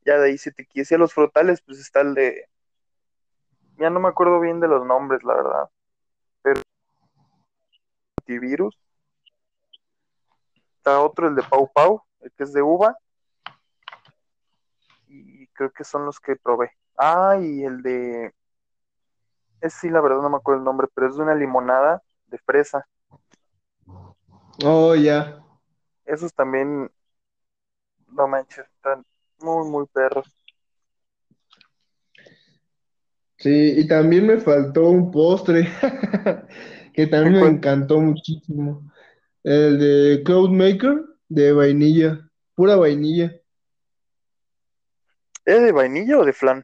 Ya 0.05 0.17
de 0.17 0.29
ahí, 0.29 0.37
si 0.37 0.51
te 0.51 0.65
quise 0.65 0.95
a 0.95 0.97
los 0.97 1.13
frutales, 1.13 1.61
pues 1.61 1.79
está 1.79 2.01
el 2.01 2.13
de. 2.15 2.45
Ya 3.77 3.89
no 3.89 3.99
me 3.99 4.09
acuerdo 4.09 4.39
bien 4.39 4.59
de 4.59 4.67
los 4.67 4.85
nombres, 4.85 5.23
la 5.23 5.35
verdad. 5.35 5.69
Pero. 6.41 6.61
Antivirus. 8.21 8.77
Está 10.77 11.01
otro, 11.01 11.27
el 11.27 11.35
de 11.35 11.43
Pau 11.43 11.71
Pau, 11.71 12.03
el 12.21 12.31
que 12.31 12.43
es 12.43 12.53
de 12.53 12.61
uva. 12.61 12.97
Y 15.07 15.47
creo 15.47 15.71
que 15.71 15.83
son 15.83 16.05
los 16.05 16.19
que 16.19 16.35
probé. 16.35 16.71
Ah, 16.97 17.37
y 17.39 17.63
el 17.63 17.81
de. 17.81 18.33
Es 19.61 19.73
sí, 19.73 19.89
la 19.89 20.01
verdad 20.01 20.21
no 20.21 20.29
me 20.29 20.37
acuerdo 20.37 20.59
el 20.59 20.65
nombre, 20.65 20.87
pero 20.93 21.07
es 21.07 21.15
de 21.15 21.23
una 21.23 21.35
limonada 21.35 22.01
de 22.27 22.37
fresa. 22.39 22.87
Oh, 24.63 24.95
ya. 24.95 25.43
Esos 26.05 26.33
también. 26.33 26.91
No 28.11 28.27
manches, 28.27 28.65
están 28.75 29.05
muy, 29.39 29.67
muy 29.69 29.85
perros. 29.87 30.25
Sí, 33.37 33.75
y 33.77 33.87
también 33.87 34.27
me 34.27 34.37
faltó 34.37 34.89
un 34.89 35.11
postre 35.11 35.69
que 36.93 37.07
también 37.07 37.41
me 37.41 37.47
encantó 37.47 37.99
muchísimo. 37.99 38.91
El 39.43 39.79
de 39.79 40.23
Cloudmaker 40.23 41.05
de 41.29 41.53
vainilla, 41.53 42.29
pura 42.53 42.75
vainilla. 42.75 43.33
¿Es 45.45 45.61
de 45.61 45.71
vainilla 45.71 46.19
o 46.19 46.25
de 46.25 46.33
flan? 46.33 46.63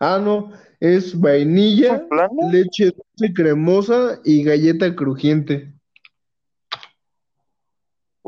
Ah, 0.00 0.20
no, 0.22 0.52
es 0.80 1.06
¿Es 1.06 1.14
un 1.14 1.20
vainilla, 1.22 2.06
leche 2.50 2.86
dulce 2.86 3.34
cremosa 3.34 4.20
y 4.24 4.42
galleta 4.42 4.94
crujiente. 4.94 5.72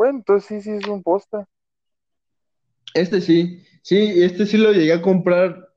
Bueno, 0.00 0.16
entonces 0.16 0.48
sí, 0.48 0.62
sí 0.62 0.70
es 0.78 0.88
un 0.88 1.02
postre. 1.02 1.44
Este 2.94 3.20
sí, 3.20 3.62
sí, 3.82 3.96
este 4.22 4.46
sí 4.46 4.56
lo 4.56 4.72
llegué 4.72 4.92
a 4.94 5.02
comprar 5.02 5.68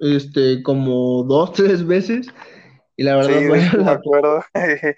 este 0.00 0.62
como 0.62 1.24
dos, 1.24 1.52
tres 1.54 1.86
veces 1.86 2.28
y 2.96 3.04
la 3.04 3.16
Sí, 3.18 3.32
verdad 3.32 3.42
vale 3.46 3.66
hecho 3.66 3.78
me 3.78 3.84
la 3.84 3.92
acuerdo. 3.92 4.42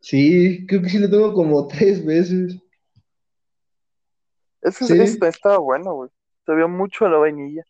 Sí, 0.00 0.66
creo 0.66 0.82
que 0.82 0.90
sí 0.90 0.98
lo 0.98 1.08
tengo 1.08 1.32
como 1.32 1.66
tres 1.66 2.04
veces. 2.04 2.58
Ese, 4.60 4.86
Sí, 4.86 4.94
ese 4.98 5.28
estaba 5.28 5.58
bueno, 5.58 5.94
güey. 5.94 6.10
Sabía 6.46 6.66
mucho 6.66 7.06
a 7.06 7.10
la 7.10 7.18
vainilla. 7.18 7.64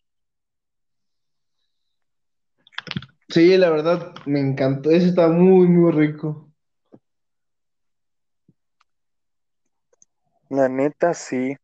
sí, 3.29 3.57
la 3.57 3.69
verdad 3.69 4.13
me 4.25 4.39
encantó. 4.39 4.91
Ese 4.91 5.09
está 5.09 5.27
muy, 5.29 5.67
muy 5.67 5.91
rico. 5.91 6.52
La 10.57 10.67
neta, 10.69 11.13
sí. 11.13 11.55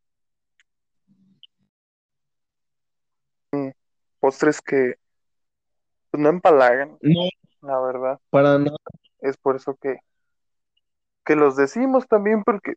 Postres 4.20 4.60
que 4.60 4.94
pues, 6.10 6.22
no 6.22 6.28
empalagan, 6.28 6.98
No, 7.00 7.28
la 7.62 7.80
verdad. 7.80 8.18
para 8.30 8.58
nada. 8.58 8.76
Es 9.20 9.36
por 9.36 9.56
eso 9.56 9.76
que, 9.80 9.96
que 11.24 11.36
los 11.36 11.56
decimos 11.56 12.06
también, 12.08 12.42
porque 12.44 12.74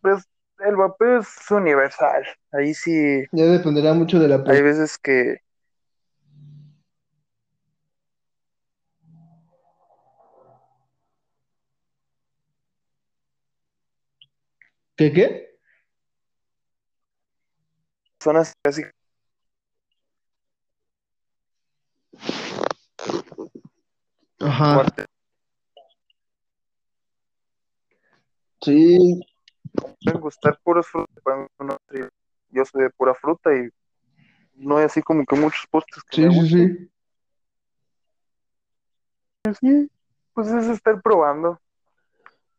pues 0.00 0.24
el 0.60 0.76
vapeo 0.76 1.20
es 1.20 1.28
universal. 1.50 2.24
Ahí 2.52 2.74
sí, 2.74 3.24
Ya 3.32 3.44
dependerá 3.46 3.92
mucho 3.94 4.18
de 4.18 4.28
la 4.28 4.36
hay 4.36 4.42
persona. 4.44 4.62
veces 4.64 4.98
que 4.98 5.36
¿Qué 14.96 15.12
qué? 15.12 15.49
Personas 18.20 18.54
casi 18.62 18.82
Ajá. 24.40 24.86
Sí, 28.62 29.20
pueden 29.72 30.20
gustar 30.20 30.58
puros 30.62 30.86
frutas, 30.86 31.48
yo 32.50 32.64
soy 32.64 32.82
de 32.82 32.90
pura 32.90 33.14
fruta 33.14 33.54
y 33.54 33.68
no 34.54 34.76
hay 34.76 34.84
así 34.84 35.00
como 35.02 35.24
que 35.24 35.36
muchos 35.36 35.66
postres 35.70 36.02
que 36.04 36.16
sí, 36.16 36.22
me 36.22 36.42
sí, 36.42 36.48
sí. 36.48 36.90
Sí, 39.60 39.90
pues 40.34 40.48
es 40.48 40.68
estar 40.68 41.00
probando. 41.00 41.58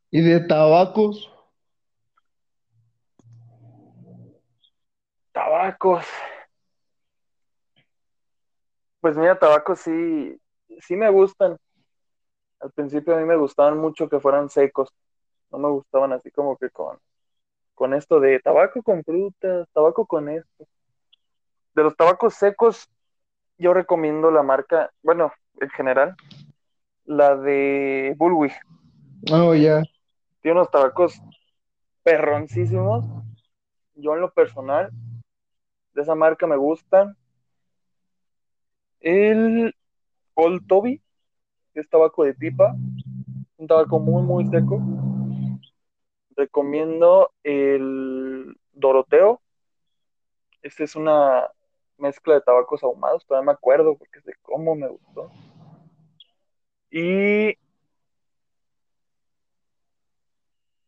Y 0.10 0.22
de 0.22 0.40
tabacos. 0.40 1.32
Tabacos. 5.32 6.06
Pues 9.00 9.18
mira, 9.18 9.38
tabacos 9.38 9.80
sí, 9.80 10.40
sí 10.80 10.96
me 10.96 11.10
gustan. 11.10 11.58
Al 12.60 12.72
principio 12.72 13.16
a 13.16 13.20
mí 13.20 13.26
me 13.26 13.36
gustaban 13.36 13.78
mucho 13.78 14.08
que 14.08 14.20
fueran 14.20 14.50
secos. 14.50 14.90
No 15.52 15.58
me 15.58 15.70
gustaban 15.70 16.14
así 16.14 16.30
como 16.32 16.58
que 16.58 16.70
con, 16.70 17.00
con 17.74 17.94
esto 17.94 18.20
de 18.20 18.40
tabaco 18.40 18.84
con 18.84 19.04
frutas, 19.04 19.68
tabaco 19.74 20.06
con 20.06 20.30
esto. 20.30 20.68
De 21.74 21.84
los 21.84 21.96
tabacos 21.96 22.36
secos, 22.36 22.90
yo 23.58 23.74
recomiendo 23.74 24.30
la 24.30 24.44
marca, 24.44 24.92
bueno, 25.02 25.32
en 25.60 25.70
general, 25.70 26.16
la 27.06 27.36
de 27.36 28.14
Bullwig. 28.18 28.54
Oh, 29.32 29.56
ya. 29.56 29.84
Tiene 30.42 30.60
unos 30.60 30.72
tabacos 30.72 31.22
perroncísimos. 32.04 33.06
Yo 33.96 34.14
en 34.16 34.22
lo 34.22 34.32
personal, 34.32 34.92
de 35.94 36.02
esa 36.02 36.16
marca 36.16 36.48
me 36.48 36.58
gustan. 36.58 37.18
El 39.00 39.76
Old 40.36 40.68
Toby, 40.68 41.02
que 41.74 41.80
es 41.80 41.90
tabaco 41.90 42.24
de 42.24 42.34
pipa, 42.34 42.76
un 43.58 43.68
tabaco 43.68 44.00
muy, 44.00 44.24
muy 44.24 44.46
seco. 44.48 44.82
Recomiendo 46.36 47.32
el 47.44 48.56
Doroteo. 48.74 49.42
Esta 50.62 50.84
es 50.84 50.96
una 50.96 51.50
mezcla 51.98 52.34
de 52.36 52.42
tabacos 52.42 52.84
ahumados, 52.84 53.26
todavía 53.26 53.48
me 53.48 53.52
acuerdo 53.54 53.96
porque 53.96 54.20
es 54.20 54.26
de 54.26 54.34
cómo 54.42 54.76
me 54.76 54.88
gustó. 54.88 55.32
Y 56.92 57.56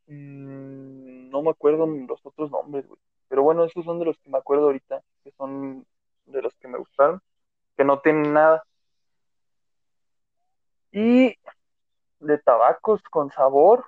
mm, 0.08 1.30
no 1.30 1.42
me 1.42 1.50
acuerdo 1.52 1.86
los 1.88 2.26
otros 2.26 2.52
nombres, 2.52 2.88
güey. 2.88 3.00
Pero 3.34 3.42
bueno, 3.42 3.64
esos 3.64 3.84
son 3.84 3.98
de 3.98 4.06
los 4.06 4.16
que 4.20 4.30
me 4.30 4.38
acuerdo 4.38 4.66
ahorita, 4.66 5.02
que 5.24 5.32
son 5.32 5.84
de 6.28 6.40
los 6.44 6.54
que 6.54 6.68
me 6.68 6.78
gustaron, 6.78 7.20
que 7.76 7.84
no 7.84 8.00
tienen 8.00 8.32
nada. 8.32 8.64
Y 10.92 11.36
de 12.20 12.38
tabacos 12.38 13.02
con 13.10 13.32
sabor, 13.32 13.86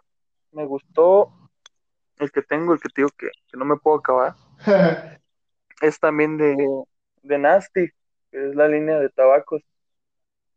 me 0.51 0.65
gustó 0.65 1.31
el 2.17 2.31
que 2.31 2.41
tengo, 2.41 2.73
el 2.73 2.79
que 2.79 2.89
te 2.89 3.01
digo 3.01 3.11
que, 3.15 3.27
que 3.27 3.55
no 3.55 3.65
me 3.65 3.77
puedo 3.77 3.97
acabar. 3.97 4.33
Es 5.79 5.99
también 5.99 6.37
de, 6.37 6.57
de 7.21 7.37
Nasty, 7.37 7.89
que 8.31 8.49
es 8.49 8.55
la 8.55 8.67
línea 8.67 8.99
de 8.99 9.09
tabacos. 9.09 9.61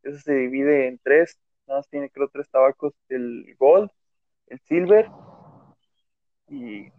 Ese 0.03 0.19
se 0.23 0.33
divide 0.33 0.89
en 0.89 0.99
tres. 0.99 1.39
Nada 1.67 1.81
más 1.81 1.89
tiene 1.91 2.09
creo 2.09 2.31
tres 2.33 2.49
tabacos, 2.49 2.95
el 3.11 3.55
Gold, 3.59 3.91
el 4.47 4.59
Silver 4.61 5.11
y 6.49 6.91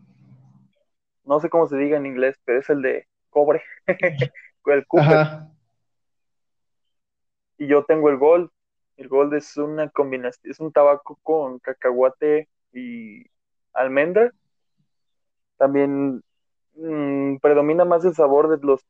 no 1.23 1.39
sé 1.39 1.49
cómo 1.49 1.67
se 1.67 1.77
diga 1.77 1.97
en 1.97 2.05
inglés, 2.05 2.39
pero 2.45 2.59
es 2.59 2.69
el 2.69 2.81
de 2.81 3.07
cobre, 3.29 3.63
el 4.65 4.87
Cooper. 4.87 5.17
Ajá. 5.17 5.51
Y 7.57 7.67
yo 7.67 7.83
tengo 7.83 8.09
el 8.09 8.17
Gold. 8.17 8.49
El 8.97 9.07
Gold 9.07 9.33
es 9.33 9.55
una 9.57 9.89
combinación, 9.89 10.51
es 10.51 10.59
un 10.59 10.71
tabaco 10.71 11.19
con 11.23 11.59
cacahuate 11.59 12.49
y 12.73 13.25
almendra. 13.73 14.31
También 15.57 16.23
mm, 16.75 17.37
predomina 17.37 17.85
más 17.85 18.03
el 18.05 18.15
sabor 18.15 18.49
de 18.49 18.65
los 18.65 18.85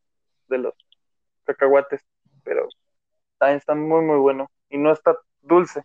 de 0.48 0.60
los 0.60 0.74
cacahuates, 1.46 2.02
pero 2.44 2.68
también 3.38 3.58
está 3.58 3.76
muy 3.76 4.02
muy 4.04 4.18
bueno 4.18 4.50
y 4.70 4.78
no 4.78 4.92
está 4.92 5.18
dulce. 5.42 5.84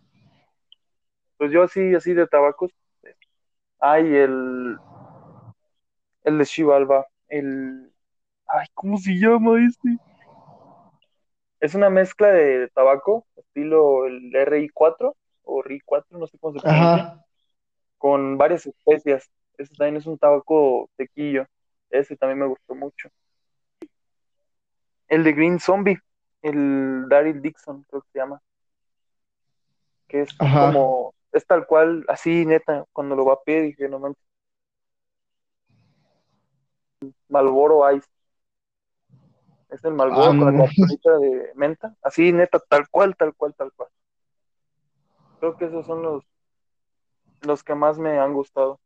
Pues 1.37 1.51
yo 1.51 1.63
así 1.63 1.93
así 1.95 2.13
de 2.13 2.27
tabacos. 2.27 2.71
Hay 3.79 4.15
el 4.15 4.77
el 6.25 6.39
de 6.39 6.45
Chivalva, 6.45 7.07
el 7.29 7.91
ay, 8.47 8.67
¿cómo 8.73 8.97
se 8.97 9.13
llama 9.13 9.63
este? 9.65 9.97
Es 11.59 11.75
una 11.75 11.89
mezcla 11.89 12.29
de 12.29 12.67
tabaco, 12.69 13.25
estilo 13.35 14.05
el 14.05 14.31
RI4 14.33 15.15
o 15.43 15.63
RI4, 15.63 16.19
no 16.19 16.27
sé 16.27 16.37
cómo 16.39 16.59
se 16.59 16.67
Ajá. 16.67 17.23
con 17.97 18.37
varias 18.37 18.65
especias. 18.65 19.29
Ese 19.57 19.73
también 19.75 19.97
es 19.97 20.05
un 20.05 20.17
tabaco 20.17 20.89
sequillo. 20.97 21.47
Ese 21.89 22.17
también 22.17 22.39
me 22.39 22.47
gustó 22.47 22.75
mucho. 22.75 23.09
El 25.07 25.23
de 25.23 25.33
Green 25.33 25.59
Zombie, 25.59 25.99
el 26.41 27.07
Daryl 27.07 27.41
Dixon, 27.41 27.83
creo 27.83 28.01
que 28.01 28.09
se 28.11 28.19
llama. 28.19 28.41
Que 30.07 30.21
es 30.21 30.29
Ajá. 30.39 30.67
como, 30.67 31.13
es 31.31 31.45
tal 31.45 31.65
cual, 31.67 32.03
así 32.07 32.45
neta, 32.45 32.83
cuando 32.91 33.15
lo 33.15 33.25
va 33.25 33.33
a 33.33 33.43
pedir, 33.43 33.63
dije, 33.65 33.87
no 33.87 33.99
manches. 33.99 34.34
Malboro 37.29 37.91
Ice. 37.91 38.07
Es 39.69 39.83
el 39.83 39.93
Malboro 39.93 40.23
Ah, 40.23 40.37
con 40.37 40.57
la 40.57 41.19
de 41.19 41.51
menta. 41.55 41.95
Así 42.01 42.31
neta, 42.31 42.59
tal 42.59 42.87
cual, 42.89 43.15
tal 43.15 43.33
cual, 43.35 43.53
tal 43.55 43.71
cual. 43.73 43.89
Creo 45.39 45.57
que 45.57 45.65
esos 45.65 45.85
son 45.85 46.01
los 46.03 46.23
los 47.41 47.63
que 47.63 47.75
más 47.75 47.97
me 47.97 48.17
han 48.19 48.33
gustado. 48.33 48.79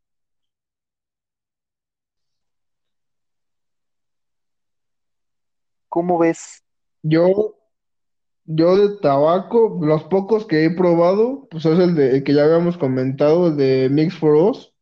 ¿Cómo 5.88 6.18
ves? 6.18 6.62
Yo, 7.02 7.56
yo 8.44 8.76
de 8.76 8.98
tabaco, 8.98 9.78
los 9.80 10.04
pocos 10.04 10.46
que 10.46 10.64
he 10.64 10.70
probado, 10.70 11.48
pues 11.50 11.64
es 11.66 11.78
el 11.78 11.94
de 11.94 12.16
el 12.16 12.24
que 12.24 12.34
ya 12.34 12.44
habíamos 12.44 12.76
comentado, 12.76 13.48
el 13.48 13.56
de 13.56 13.88
Mix 13.90 14.16
for 14.16 14.34
Us, 14.34 14.72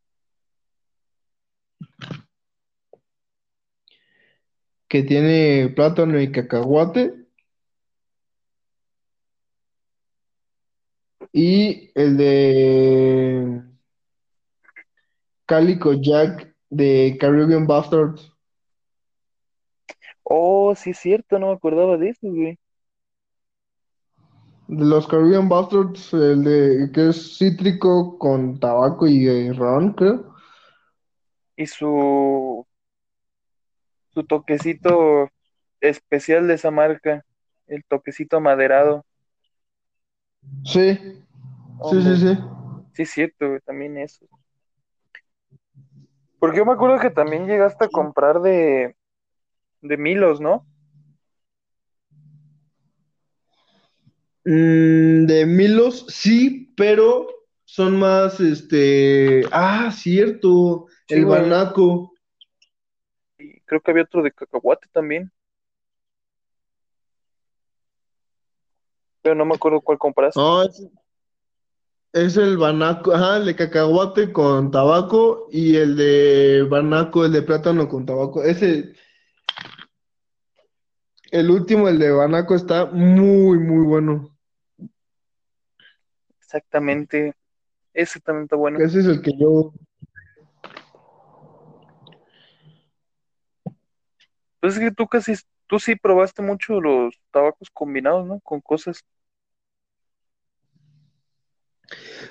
que 4.89 5.03
tiene 5.03 5.69
plátano 5.75 6.21
y 6.21 6.33
cacahuate, 6.33 7.15
y 11.33 11.91
el 11.95 12.17
de 12.17 13.63
Calico 15.47 15.93
Jack 15.95 16.55
de 16.71 17.17
Caribbean 17.21 17.67
Bastards. 17.67 18.33
Oh, 20.23 20.75
sí 20.75 20.91
es 20.91 20.99
cierto, 20.99 21.39
no 21.39 21.49
me 21.49 21.53
acordaba 21.55 21.97
de 21.97 22.11
eso, 22.11 22.29
güey. 22.29 22.59
De 24.69 24.85
los 24.85 25.07
Caribbean 25.07 25.49
Bastards, 25.49 26.13
el 26.13 26.45
de 26.45 26.91
que 26.93 27.09
es 27.09 27.39
cítrico 27.39 28.19
con 28.19 28.61
tabaco 28.61 29.07
y 29.07 29.27
eh, 29.27 29.53
ron, 29.55 29.95
creo. 29.95 30.35
Y 31.57 31.67
su, 31.67 32.68
su 34.19 34.25
toquecito 34.25 35.31
especial 35.81 36.49
de 36.49 36.55
esa 36.55 36.73
marca, 36.73 37.25
el 37.69 37.85
toquecito 37.85 38.41
maderado. 38.41 39.05
Sí, 40.65 40.97
sí, 40.97 41.23
Hombre, 41.79 42.17
sí, 42.17 42.17
sí. 42.17 42.39
sí 42.95 43.03
es 43.03 43.11
cierto, 43.11 43.49
güey, 43.49 43.61
también 43.61 43.97
eso. 43.97 44.27
Porque 46.41 46.59
yo 46.59 46.67
me 46.67 46.73
acuerdo 46.73 46.99
que 46.99 47.11
también 47.11 47.47
llegaste 47.47 47.85
a 47.85 47.89
comprar 47.89 48.41
de, 48.41 48.97
de 49.83 49.97
Milos, 49.97 50.41
¿no? 50.41 50.67
Mm, 54.45 55.27
de 55.27 55.47
Milos, 55.47 56.07
sí, 56.09 56.75
pero 56.77 57.29
son 57.65 58.01
más, 58.01 58.41
este, 58.41 59.43
ah, 59.53 59.93
cierto, 59.93 60.87
Sí, 61.07 61.15
el 61.15 61.25
güey. 61.25 61.41
Banaco. 61.41 62.18
Creo 63.69 63.83
que 63.83 63.91
había 63.91 64.05
otro 64.05 64.23
de 64.23 64.33
cacahuate 64.33 64.89
también, 64.91 65.31
pero 69.21 69.35
no 69.35 69.45
me 69.45 69.55
acuerdo 69.55 69.83
cuál 69.83 69.99
compraste. 69.99 70.41
No, 70.41 70.63
es, 70.63 70.89
es 72.15 72.39
el 72.39 72.57
Banaco, 72.57 73.13
ajá, 73.13 73.37
el 73.37 73.45
de 73.45 73.55
cacahuate 73.55 74.33
con 74.33 74.71
tabaco 74.71 75.49
y 75.51 75.77
el 75.77 75.97
de 75.97 76.67
Banaco, 76.67 77.27
el 77.27 77.33
de 77.33 77.43
plátano 77.43 77.91
con 77.91 78.07
tabaco. 78.07 78.43
Ese, 78.43 78.95
el 81.31 81.51
último, 81.51 81.89
el 81.89 81.99
de 81.99 82.11
Banaco, 82.11 82.55
está 82.55 82.87
muy, 82.87 83.59
muy 83.59 83.85
bueno. 83.87 84.35
Exactamente. 86.41 87.35
Ese 87.93 88.19
también 88.21 88.45
está 88.45 88.57
bueno. 88.57 88.79
Ese 88.79 89.01
es 89.01 89.07
el 89.07 89.21
que 89.21 89.37
yo, 89.37 89.75
Pues 94.61 94.75
es 94.75 94.81
que 94.81 94.91
tú 94.91 95.07
casi, 95.07 95.35
tú 95.67 95.79
sí 95.79 95.97
probaste 95.97 96.43
mucho 96.43 96.81
los 96.81 97.15
tabacos 97.31 97.71
combinados, 97.73 98.27
¿no? 98.27 98.41
Con 98.41 98.61
cosas. 98.61 99.05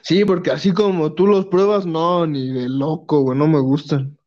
sí, 0.01 0.25
porque 0.25 0.51
así 0.51 0.73
como 0.73 1.13
tú 1.13 1.27
los 1.27 1.47
pruebas, 1.47 1.85
no, 1.85 2.25
ni 2.25 2.51
de 2.51 2.69
loco, 2.69 3.21
güey, 3.21 3.37
no 3.37 3.47
me 3.47 3.59
gustan. 3.59 4.17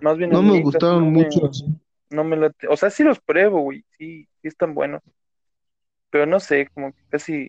Más 0.00 0.16
bien 0.16 0.30
No 0.30 0.42
me 0.42 0.60
gustaron 0.62 1.04
no 1.04 1.10
me, 1.10 1.24
mucho 1.24 1.46
así. 1.46 1.64
no 2.10 2.24
me 2.24 2.36
late. 2.36 2.68
O 2.68 2.76
sea, 2.76 2.90
sí 2.90 3.02
los 3.02 3.20
pruebo, 3.20 3.60
güey. 3.60 3.84
Sí, 3.98 4.28
sí 4.40 4.48
están 4.48 4.74
buenos. 4.74 5.02
Pero 6.10 6.26
no 6.26 6.40
sé, 6.40 6.68
como 6.72 6.92
que 6.92 7.02
casi, 7.10 7.48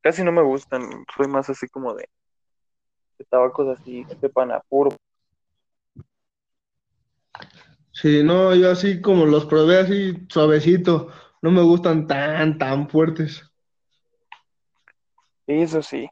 casi 0.00 0.24
no 0.24 0.32
me 0.32 0.42
gustan. 0.42 0.82
Soy 1.16 1.28
más 1.28 1.48
así 1.50 1.68
como 1.68 1.94
de, 1.94 2.08
de 3.18 3.24
tabacos 3.24 3.68
así, 3.68 4.04
que 4.08 4.16
sepan 4.16 4.52
a 4.52 4.60
puro. 4.60 4.90
Sí, 7.92 8.22
no, 8.22 8.54
yo 8.54 8.70
así 8.70 9.00
como 9.00 9.26
los 9.26 9.46
probé 9.46 9.78
así 9.80 10.26
suavecito, 10.28 11.08
no 11.42 11.50
me 11.50 11.62
gustan 11.62 12.06
tan, 12.06 12.58
tan 12.58 12.88
fuertes. 12.88 13.42
Eso 15.46 15.82
sí. 15.82 16.08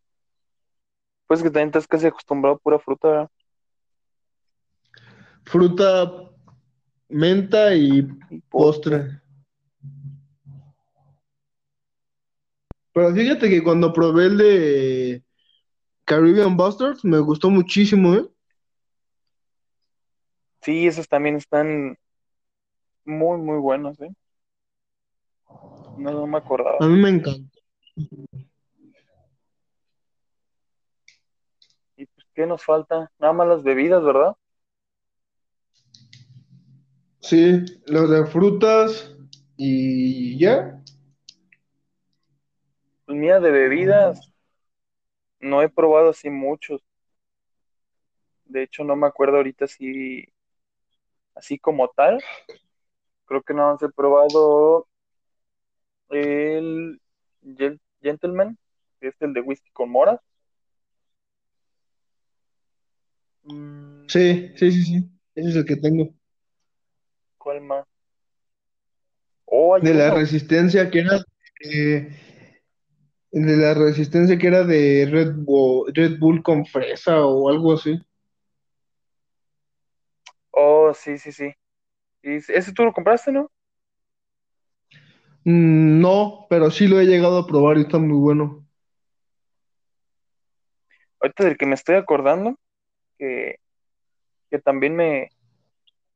Pues 1.26 1.42
que 1.42 1.50
también 1.50 1.68
estás 1.68 1.86
casi 1.86 2.06
acostumbrado 2.06 2.56
a 2.56 2.58
pura 2.58 2.78
fruta, 2.78 3.08
¿verdad? 3.08 3.30
Fruta, 5.44 6.12
menta 7.08 7.74
y 7.74 8.06
Y 8.30 8.40
postre. 8.50 8.98
postre. 8.98 9.22
Pero 12.92 13.14
fíjate 13.14 13.50
que 13.50 13.62
cuando 13.62 13.92
probé 13.92 14.26
el 14.26 14.38
de 14.38 15.25
Caribbean 16.06 16.56
Bastards 16.56 17.04
me 17.04 17.18
gustó 17.18 17.50
muchísimo, 17.50 18.14
¿eh? 18.14 18.24
Sí, 20.62 20.86
esos 20.86 21.08
también 21.08 21.34
están 21.34 21.98
muy, 23.04 23.38
muy 23.38 23.58
buenos, 23.58 24.00
¿eh? 24.00 24.14
No, 25.98 26.12
no 26.12 26.26
me 26.28 26.38
acordaba. 26.38 26.78
A 26.80 26.86
mí 26.86 27.00
me 27.00 27.08
encanta. 27.08 27.58
¿Y 31.96 32.06
pues 32.06 32.26
qué 32.34 32.46
nos 32.46 32.64
falta? 32.64 33.10
Nada 33.18 33.32
más 33.32 33.48
las 33.48 33.62
bebidas, 33.64 34.04
¿verdad? 34.04 34.36
Sí, 37.18 37.64
los 37.86 38.08
de 38.10 38.26
frutas 38.26 39.16
y 39.56 40.38
ya. 40.38 40.80
Pues 43.06 43.18
mira, 43.18 43.40
de 43.40 43.50
bebidas 43.50 44.35
no 45.46 45.62
he 45.62 45.68
probado 45.70 46.10
así 46.10 46.30
muchos. 46.30 46.82
De 48.46 48.62
hecho, 48.62 48.82
no 48.82 48.96
me 48.96 49.06
acuerdo 49.06 49.36
ahorita 49.36 49.66
si 49.68 50.24
así 51.34 51.58
como 51.58 51.88
tal. 51.90 52.18
Creo 53.26 53.42
que 53.42 53.54
más 53.54 53.82
he 53.82 53.88
probado 53.90 54.88
el 56.10 57.00
Gen- 57.56 57.80
Gentleman, 58.02 58.58
que 59.00 59.08
es 59.08 59.14
el 59.20 59.32
de 59.34 59.40
whisky 59.40 59.70
con 59.72 59.90
moras. 59.90 60.20
Mm, 63.44 64.06
Sí, 64.08 64.52
sí, 64.56 64.72
sí, 64.72 64.82
sí. 64.84 65.10
Ese 65.34 65.48
es 65.50 65.56
el 65.56 65.64
que 65.64 65.76
tengo. 65.76 66.14
¿cuál 67.38 67.60
más? 67.62 67.86
Oh, 69.46 69.78
De 69.80 69.94
la 69.94 70.10
resistencia 70.10 70.90
que 70.90 71.00
era 71.00 71.18
de, 71.60 72.12
de 73.42 73.56
la 73.56 73.74
resistencia 73.74 74.38
que 74.38 74.46
era 74.46 74.64
de 74.64 75.06
Red 75.10 75.34
Bull, 75.36 75.92
Red 75.94 76.18
Bull 76.18 76.42
con 76.42 76.64
fresa 76.64 77.24
o 77.26 77.48
algo 77.50 77.74
así. 77.74 78.00
Oh, 80.52 80.92
sí, 80.94 81.18
sí, 81.18 81.32
sí. 81.32 81.52
Y 82.22 82.36
ese 82.36 82.72
tú 82.72 82.84
lo 82.84 82.92
compraste, 82.92 83.32
¿no? 83.32 83.50
Mm, 85.44 86.00
no, 86.00 86.46
pero 86.48 86.70
sí 86.70 86.88
lo 86.88 86.98
he 86.98 87.04
llegado 87.06 87.38
a 87.38 87.46
probar 87.46 87.78
y 87.78 87.82
está 87.82 87.98
muy 87.98 88.18
bueno. 88.18 88.66
Ahorita 91.20 91.44
del 91.44 91.56
que 91.58 91.66
me 91.66 91.74
estoy 91.74 91.96
acordando, 91.96 92.58
que, 93.18 93.56
que 94.50 94.58
también 94.58 94.96
me, 94.96 95.30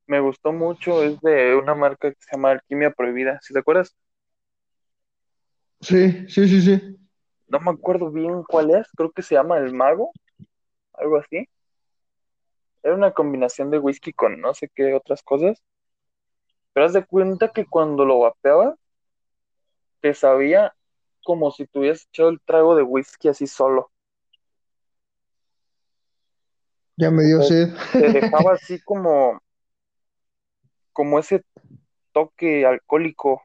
me 0.07 0.21
gustó 0.21 0.53
mucho, 0.53 1.03
es 1.03 1.21
de 1.21 1.55
una 1.55 1.75
marca 1.75 2.11
que 2.11 2.17
se 2.21 2.37
llama 2.37 2.53
Alquimia 2.53 2.91
Prohibida. 2.91 3.39
¿Sí 3.43 3.53
te 3.53 3.61
acuerdas? 3.61 3.95
Sí, 5.81 6.29
sí, 6.29 6.49
sí, 6.49 6.63
sí. 6.63 7.00
No 7.51 7.59
me 7.59 7.73
acuerdo 7.73 8.13
bien 8.13 8.45
cuál 8.45 8.71
es, 8.71 8.87
creo 8.97 9.11
que 9.11 9.23
se 9.23 9.35
llama 9.35 9.59
El 9.59 9.75
Mago, 9.75 10.13
algo 10.95 11.17
así. 11.17 11.49
Era 12.85 12.95
una 12.95 13.11
combinación 13.11 13.73
de 13.73 13.79
whisky 13.81 14.13
con 14.13 14.41
no 14.41 14.55
sé 14.55 14.71
qué 14.73 14.95
otras 14.95 15.21
cosas. 15.25 15.61
Pero 16.73 16.87
haz 16.87 16.93
de 16.93 17.05
cuenta 17.05 17.49
que 17.49 17.67
cuando 17.67 18.05
lo 18.05 18.21
vapeaba, 18.21 18.77
te 20.01 20.15
sabía 20.15 20.73
como 21.25 21.51
si 21.51 21.67
tuvieras 21.67 22.07
echado 22.07 22.29
el 22.29 22.41
trago 22.41 22.77
de 22.77 22.85
whisky 22.85 23.27
así 23.27 23.49
solo. 23.49 23.91
Ya 26.97 27.11
me 27.11 27.25
dio 27.25 27.43
sed. 27.43 27.75
te 27.91 28.13
dejaba 28.13 28.53
así 28.53 28.81
como, 28.83 29.41
como 30.93 31.19
ese 31.19 31.43
toque 32.13 32.65
alcohólico 32.65 33.43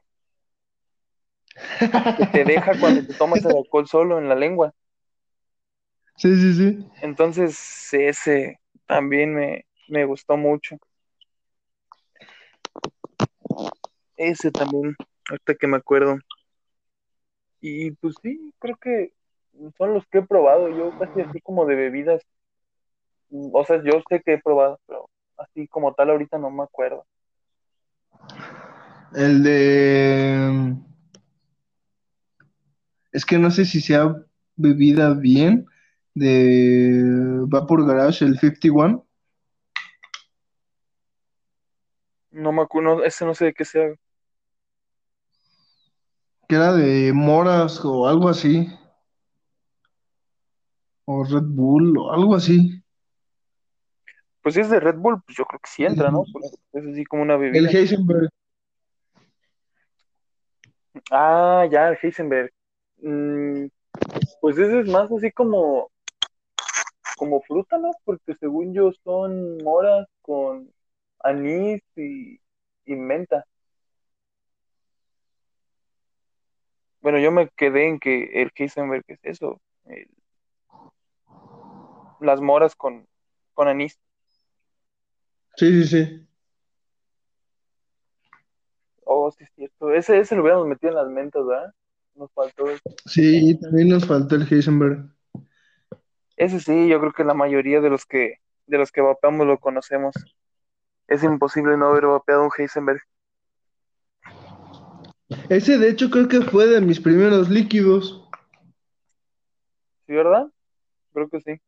que 2.16 2.26
te 2.26 2.44
deja 2.44 2.78
cuando 2.78 3.02
te 3.02 3.14
tomas 3.14 3.44
el 3.44 3.56
alcohol 3.56 3.86
solo 3.86 4.18
en 4.18 4.28
la 4.28 4.34
lengua. 4.34 4.72
Sí, 6.16 6.34
sí, 6.36 6.54
sí. 6.54 6.88
Entonces, 7.02 7.92
ese 7.92 8.58
también 8.86 9.34
me, 9.34 9.66
me 9.88 10.04
gustó 10.04 10.36
mucho. 10.36 10.76
Ese 14.16 14.50
también, 14.50 14.96
ahorita 15.28 15.54
que 15.54 15.66
me 15.66 15.76
acuerdo. 15.76 16.18
Y 17.60 17.90
pues 17.92 18.14
sí, 18.22 18.52
creo 18.58 18.76
que 18.76 19.12
son 19.76 19.94
los 19.94 20.06
que 20.06 20.18
he 20.18 20.22
probado. 20.22 20.68
Yo 20.68 20.90
casi 20.98 21.20
así 21.20 21.40
como 21.40 21.66
de 21.66 21.74
bebidas. 21.74 22.22
O 23.30 23.64
sea, 23.64 23.82
yo 23.82 24.02
sé 24.08 24.22
que 24.22 24.34
he 24.34 24.42
probado, 24.42 24.78
pero 24.86 25.10
así 25.36 25.66
como 25.68 25.92
tal 25.92 26.10
ahorita 26.10 26.38
no 26.38 26.50
me 26.50 26.62
acuerdo. 26.62 27.04
El 29.14 29.42
de... 29.42 30.76
Es 33.16 33.24
que 33.24 33.38
no 33.38 33.50
sé 33.50 33.64
si 33.64 33.80
sea 33.80 34.14
bebida 34.56 35.14
bien 35.14 35.64
de 36.12 37.00
Vapor 37.46 37.86
Garage, 37.86 38.26
el 38.26 38.38
51. 38.38 39.06
No 42.30 42.52
me 42.52 42.60
acuerdo, 42.60 43.02
ese 43.04 43.24
no 43.24 43.34
sé 43.34 43.46
de 43.46 43.54
qué 43.54 43.64
sea. 43.64 43.94
Que 46.46 46.56
era 46.56 46.74
de 46.74 47.14
moras 47.14 47.82
o 47.82 48.06
algo 48.06 48.28
así. 48.28 48.68
O 51.06 51.24
Red 51.24 51.46
Bull 51.46 51.96
o 51.96 52.12
algo 52.12 52.34
así. 52.34 52.82
Pues 54.42 54.56
si 54.56 54.60
es 54.60 54.68
de 54.68 54.78
Red 54.78 54.96
Bull, 54.96 55.22
pues 55.24 55.38
yo 55.38 55.46
creo 55.46 55.60
que 55.60 55.70
sí 55.70 55.86
entra, 55.86 56.10
¿no? 56.10 56.22
Porque 56.30 56.48
es 56.74 56.86
así 56.86 57.06
como 57.06 57.22
una 57.22 57.36
El 57.36 57.40
bebida. 57.40 57.70
Heisenberg. 57.70 58.28
Ah, 61.10 61.66
ya, 61.70 61.88
el 61.88 61.98
Heisenberg. 62.02 62.52
Mm, 63.02 63.68
pues 64.40 64.58
ese 64.58 64.80
es 64.80 64.88
más 64.88 65.10
así 65.12 65.30
como, 65.32 65.90
como 67.16 67.40
fruta, 67.42 67.78
¿no? 67.78 67.90
Porque 68.04 68.34
según 68.36 68.72
yo 68.74 68.92
son 69.04 69.58
moras 69.58 70.06
con 70.22 70.70
anís 71.20 71.82
y, 71.96 72.38
y 72.84 72.94
menta. 72.96 73.44
Bueno, 77.00 77.18
yo 77.18 77.30
me 77.30 77.48
quedé 77.56 77.88
en 77.88 77.98
que 77.98 78.42
el 78.42 78.50
Heisenberg 78.54 79.04
es 79.08 79.20
eso, 79.22 79.60
el- 79.86 80.08
las 82.20 82.40
moras 82.40 82.74
con, 82.74 83.06
con 83.54 83.68
anís. 83.68 83.98
Sí, 85.56 85.82
sí, 85.82 85.86
sí. 85.88 86.26
Oh, 89.06 89.30
sí 89.30 89.44
es 89.44 89.50
cierto. 89.54 89.90
Ese, 89.94 90.18
ese 90.18 90.36
lo 90.36 90.42
hubiéramos 90.42 90.66
metido 90.66 90.90
en 90.90 90.96
las 90.96 91.08
mentas, 91.08 91.46
¿verdad? 91.46 91.72
Nos 92.16 92.32
faltó 92.32 92.70
ese. 92.70 92.82
Sí, 93.04 93.58
también 93.60 93.88
nos 93.88 94.06
faltó 94.06 94.36
el 94.36 94.50
Heisenberg. 94.50 95.10
Ese 96.36 96.60
sí, 96.60 96.88
yo 96.88 96.98
creo 97.00 97.12
que 97.12 97.24
la 97.24 97.34
mayoría 97.34 97.80
de 97.80 97.90
los 97.90 98.06
que, 98.06 98.40
de 98.66 98.78
los 98.78 98.90
que 98.90 99.02
vapeamos 99.02 99.46
lo 99.46 99.58
conocemos. 99.58 100.14
Es 101.08 101.22
imposible 101.22 101.76
no 101.76 101.88
haber 101.88 102.06
vapeado 102.06 102.44
un 102.44 102.50
Heisenberg. 102.56 103.00
Ese 105.48 105.78
de 105.78 105.90
hecho 105.90 106.10
creo 106.10 106.28
que 106.28 106.40
fue 106.40 106.66
de 106.66 106.80
mis 106.80 107.00
primeros 107.00 107.50
líquidos. 107.50 108.28
¿Sí, 110.06 110.12
verdad? 110.12 110.46
Creo 111.12 111.28
que 111.28 111.40
sí. 111.40 111.60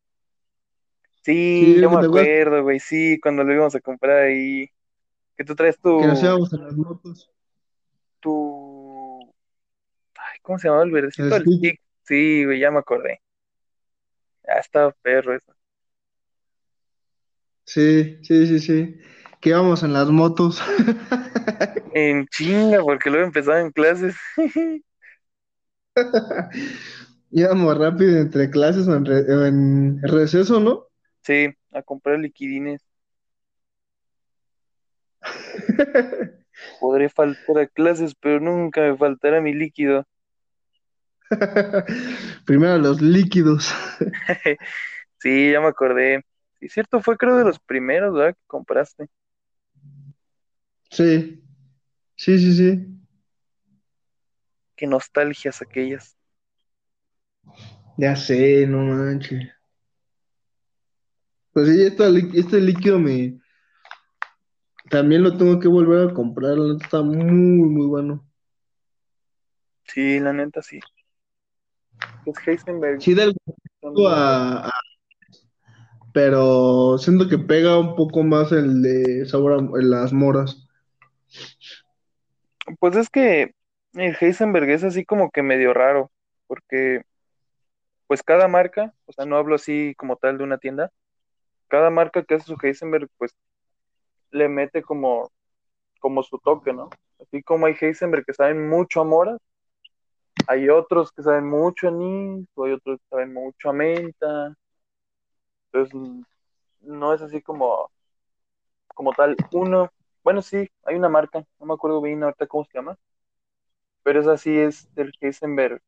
Sí, 1.23 1.75
Sí, 1.75 1.75
yo 1.81 1.91
¿te 1.91 1.97
me 1.97 2.07
acuerdo, 2.07 2.63
güey, 2.63 2.81
sí, 2.81 3.19
cuando 3.21 3.45
lo 3.45 3.53
íbamos 3.53 3.75
a 3.75 3.81
comprar 3.81 4.25
ahí. 4.27 4.71
Que 5.37 5.45
tú 5.45 5.55
traes 5.55 5.77
que 5.77 6.07
nos 6.07 6.21
tu, 6.21 6.27
íbamos 6.27 6.53
en 6.53 6.65
las 6.65 6.77
motos? 6.77 7.31
tu, 8.21 8.58
ay, 10.39 10.43
¿cómo 10.43 10.59
se 10.59 10.69
llamaba 10.69 10.85
el 10.85 10.91
verdecito? 10.93 11.37
El 11.37 11.47
stick. 11.47 11.49
stick. 11.49 11.81
Sí, 12.05 12.45
güey, 12.45 12.61
ya 12.61 12.71
me 12.71 12.79
acordé. 12.79 13.21
Ya 14.47 14.55
estaba 14.55 14.91
perro 15.03 15.35
eso. 15.37 15.55
Sí, 17.65 18.19
sí, 18.23 18.47
sí, 18.47 18.59
sí. 18.61 19.01
Que 19.41 19.51
íbamos 19.51 19.83
en 19.83 19.93
las 19.93 20.09
motos. 20.11 20.61
En 21.91 22.27
chinga, 22.29 22.83
porque 22.83 23.11
luego 23.11 23.27
empezaban 23.27 23.71
clases. 23.73 24.17
Íbamos 27.31 27.79
rápido 27.79 28.19
entre 28.19 28.51
clases 28.51 28.89
o 28.89 28.97
en, 28.97 29.05
re- 29.05 29.49
en 29.49 30.01
receso, 30.03 30.61
¿no? 30.61 30.87
Sí, 31.23 31.55
a 31.73 31.83
comprar 31.83 32.19
liquidines. 32.19 32.83
Podré 36.81 37.09
faltar 37.09 37.59
a 37.59 37.67
clases, 37.69 38.15
pero 38.17 38.41
nunca 38.41 38.81
me 38.81 38.97
faltará 38.97 39.41
mi 39.41 39.55
líquido. 39.55 40.05
Primero 42.47 42.79
los 42.79 43.01
líquidos. 43.01 43.73
Sí, 45.21 45.51
ya 45.51 45.61
me 45.61 45.67
acordé. 45.67 46.25
Sí, 46.61 46.69
cierto, 46.69 47.01
fue 47.01 47.17
creo 47.17 47.37
de 47.37 47.45
los 47.45 47.59
primeros, 47.59 48.15
¿verdad? 48.15 48.35
Que 48.37 48.43
compraste. 48.47 49.09
Sí, 50.91 51.43
sí, 52.17 52.39
sí, 52.39 52.55
sí. 52.55 52.87
Qué 54.77 54.87
nostalgias 54.87 55.61
aquellas. 55.61 56.17
Ya 57.97 58.15
sé, 58.15 58.65
no 58.69 58.79
manches. 58.85 59.51
Pues 61.53 61.69
sí, 61.69 61.83
este, 61.83 62.39
este 62.39 62.61
líquido 62.61 63.01
me... 63.01 63.41
También 64.89 65.23
lo 65.23 65.37
tengo 65.37 65.59
que 65.61 65.69
volver 65.69 66.09
a 66.09 66.15
comprar, 66.15 66.57
está 66.81 67.03
muy, 67.03 67.17
muy 67.25 67.87
bueno. 67.87 68.25
Sí, 69.89 70.21
la 70.21 70.33
neta 70.33 70.63
sí. 70.63 70.79
Los 72.29 72.47
Heisenberg 72.47 73.01
Sí, 73.01 73.15
del 73.15 73.35
a, 74.07 74.69
a- 74.69 74.71
Pero 76.13 76.99
siento 76.99 77.27
que 77.29 77.39
pega 77.39 77.79
un 77.79 77.97
poco 77.97 78.23
más 78.23 78.53
el 78.53 78.83
de 78.83 79.25
sabor 79.27 79.53
a 79.55 79.83
las 79.83 80.13
moras. 80.13 80.69
Pues 82.81 82.97
es 82.97 83.09
que 83.09 83.55
el 83.95 84.17
Heisenberg 84.21 84.69
es 84.69 84.85
así 84.85 85.07
como 85.07 85.31
que 85.31 85.43
medio 85.43 85.73
raro, 85.73 86.11
porque 86.47 87.03
pues 88.07 88.23
cada 88.23 88.47
marca, 88.47 88.95
o 89.07 89.13
sea, 89.13 89.25
no 89.25 89.37
hablo 89.37 89.55
así 89.55 89.95
como 89.97 90.17
tal 90.17 90.37
de 90.39 90.45
una 90.45 90.59
tienda, 90.59 90.91
cada 91.69 91.89
marca 91.89 92.23
que 92.25 92.35
hace 92.35 92.45
su 92.47 92.57
Heisenberg, 92.63 93.09
pues 93.17 93.35
le 94.33 94.49
mete 94.49 94.83
como, 94.83 95.31
como 96.01 96.23
su 96.23 96.39
toque, 96.39 96.75
¿no? 96.75 96.91
Así 97.21 97.43
como 97.43 97.67
hay 97.67 97.75
Heisenberg 97.81 98.25
que 98.27 98.35
saben 98.35 98.69
mucho 98.69 99.01
a 99.01 99.05
moras, 99.05 99.39
hay 100.47 100.69
otros 100.69 101.13
que 101.13 101.23
saben 101.23 101.49
mucho 101.49 101.89
a 101.89 101.91
anís, 101.91 102.47
hay 102.57 102.73
otros 102.73 102.99
que 103.01 103.07
saben 103.11 103.35
mucho 103.35 103.71
a 103.71 103.73
menta, 103.73 104.55
entonces 105.73 106.25
no 106.81 107.13
es 107.15 107.23
así 107.23 107.43
como, 107.43 107.91
como 108.95 109.13
tal 109.13 109.37
uno, 109.53 109.91
bueno, 110.23 110.43
sí, 110.43 110.69
hay 110.85 110.97
una 110.97 111.09
marca, 111.09 111.45
no 111.59 111.67
me 111.67 111.75
acuerdo 111.75 112.01
bien 112.01 112.23
ahorita 112.23 112.47
cómo 112.47 112.65
se 112.65 112.79
llama, 112.79 112.97
pero 114.03 114.21
esa 114.21 114.37
sí 114.39 114.57
es 114.57 114.93
del 114.95 115.13
Heisenberg 115.21 115.83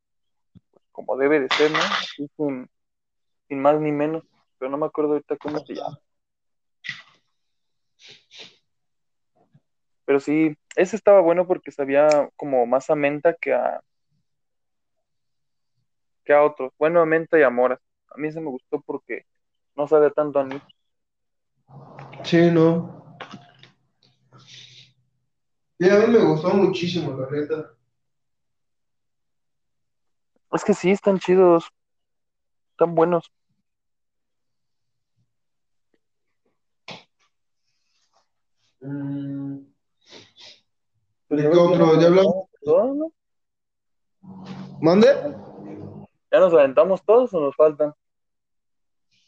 como 0.92 1.16
debe 1.16 1.40
de 1.40 1.48
ser, 1.54 1.70
¿no? 1.70 1.78
Así 1.78 2.28
sin, 2.36 2.68
sin 3.48 3.60
más 3.60 3.80
ni 3.80 3.92
menos, 3.92 4.24
pero 4.58 4.70
no 4.70 4.76
me 4.76 4.86
acuerdo 4.86 5.12
ahorita 5.12 5.36
cómo 5.36 5.58
se 5.60 5.74
llama. 5.74 5.98
Pero 10.04 10.20
sí, 10.20 10.56
ese 10.76 10.96
estaba 10.96 11.20
bueno 11.20 11.46
porque 11.46 11.70
sabía 11.70 12.28
como 12.36 12.66
más 12.66 12.90
a 12.90 12.96
menta 12.96 13.34
que 13.34 13.54
a, 13.54 13.80
que 16.30 16.34
a 16.34 16.44
otros. 16.44 16.72
Bueno, 16.78 17.04
menta 17.06 17.40
y 17.40 17.42
a 17.42 17.50
moras. 17.50 17.80
A 18.08 18.16
mí 18.16 18.28
ese 18.28 18.40
me 18.40 18.50
gustó 18.50 18.80
porque 18.80 19.26
no 19.74 19.88
sabe 19.88 20.12
tanto 20.12 20.38
a 20.38 20.42
anís. 20.42 20.62
Sí, 22.22 22.52
no. 22.52 23.16
Y 25.80 25.88
a 25.90 25.98
mí 25.98 26.06
me 26.06 26.20
gustó 26.20 26.50
muchísimo, 26.50 27.18
la 27.18 27.28
neta. 27.30 27.72
Es 30.52 30.62
que 30.62 30.72
sí, 30.72 30.92
están 30.92 31.18
chidos, 31.18 31.64
están 32.72 32.94
buenos. 32.94 33.32
Mm, 38.80 39.58
Pues 41.26 41.42
¿De 41.42 41.44
yo 41.48 41.50
qué 41.52 41.58
otro? 41.58 42.00
¿Ya 42.00 42.06
hablamos? 42.06 43.12
¿Mande? 44.80 45.08
¿Ya 46.32 46.38
nos 46.38 46.52
aventamos 46.54 47.04
todos 47.04 47.34
o 47.34 47.40
nos 47.40 47.56
faltan? 47.56 47.92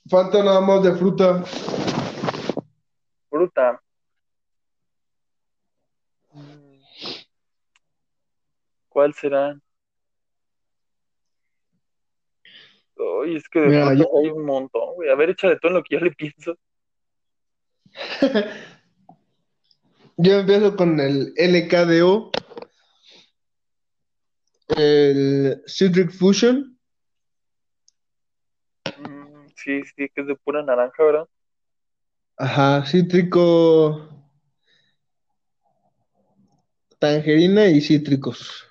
Falta 0.09 0.43
nada 0.43 0.61
más 0.61 0.83
de 0.83 0.95
fruta. 0.95 1.43
Fruta. 3.29 3.83
¿Cuál 8.89 9.15
será? 9.15 9.59
Uy, 12.97 13.37
es 13.37 13.49
que 13.49 13.61
de 13.61 13.67
Mira, 13.69 13.87
frutas 13.87 14.07
yo, 14.13 14.19
hay 14.21 14.31
un 14.31 14.45
montón, 14.45 14.95
güey. 14.95 15.09
A 15.09 15.15
ver, 15.15 15.31
échale 15.31 15.59
todo 15.59 15.71
en 15.71 15.77
lo 15.77 15.83
que 15.83 15.97
yo 15.97 16.01
le 16.01 16.13
pienso. 16.13 16.57
yo 20.17 20.39
empiezo 20.39 20.77
con 20.77 21.01
el 21.01 21.33
LKDO, 21.37 22.31
el 24.77 25.63
Citric 25.67 26.13
Fusion. 26.13 26.72
Sí, 29.63 29.83
sí, 29.85 30.09
que 30.15 30.21
es 30.23 30.27
de 30.27 30.37
pura 30.37 30.63
naranja, 30.63 31.03
¿verdad? 31.05 31.29
Ajá, 32.37 32.85
cítrico. 32.85 33.43
Tangerina 36.99 37.67
y 37.67 37.83
cítricos. 37.83 38.65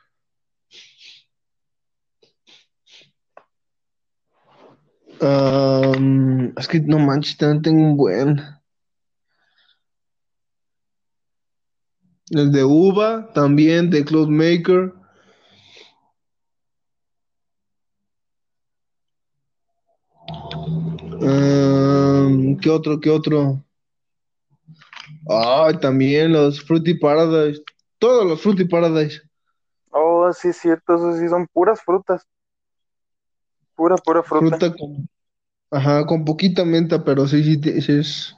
Um, 5.22 6.52
es 6.58 6.68
que 6.68 6.80
no 6.82 6.98
manches, 7.00 7.38
también 7.38 7.62
tengo 7.62 7.84
un 7.84 7.96
buen. 7.98 8.42
El 12.32 12.52
de 12.52 12.64
uva, 12.64 13.32
también 13.34 13.92
de 13.92 14.04
Cloud 14.04 14.30
Maker. 14.30 14.94
Am, 21.22 22.58
¿qué 22.58 22.70
otro? 22.70 23.00
¿Qué 23.00 23.10
otro? 23.10 23.64
Ay, 25.30 25.78
también 25.80 26.34
los 26.34 26.62
Fruity 26.62 26.96
Paradise. 26.96 27.62
Todos 28.00 28.26
los 28.26 28.42
Fruity 28.42 28.66
Paradise. 28.66 29.22
Oh, 29.92 30.32
sí, 30.34 30.50
es 30.50 30.58
cierto, 30.58 30.96
esos 30.96 31.20
sí 31.20 31.28
son 31.28 31.48
puras 31.48 31.82
frutas. 31.82 32.26
Pura, 33.76 33.96
pura 33.98 34.24
fruta. 34.24 34.58
Fruta 34.58 34.76
con, 34.76 35.10
ajá, 35.70 36.06
con 36.06 36.26
poquita 36.26 36.66
menta, 36.66 37.04
pero 37.04 37.28
sí, 37.28 37.44
sí, 37.44 37.82
sí 37.82 37.92
es. 37.92 38.36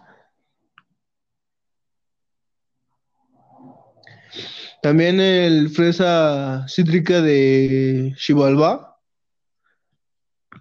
También 4.81 5.21
el 5.21 5.69
fresa 5.69 6.65
cítrica 6.67 7.21
de 7.21 8.13
Xibalbá. 8.17 8.97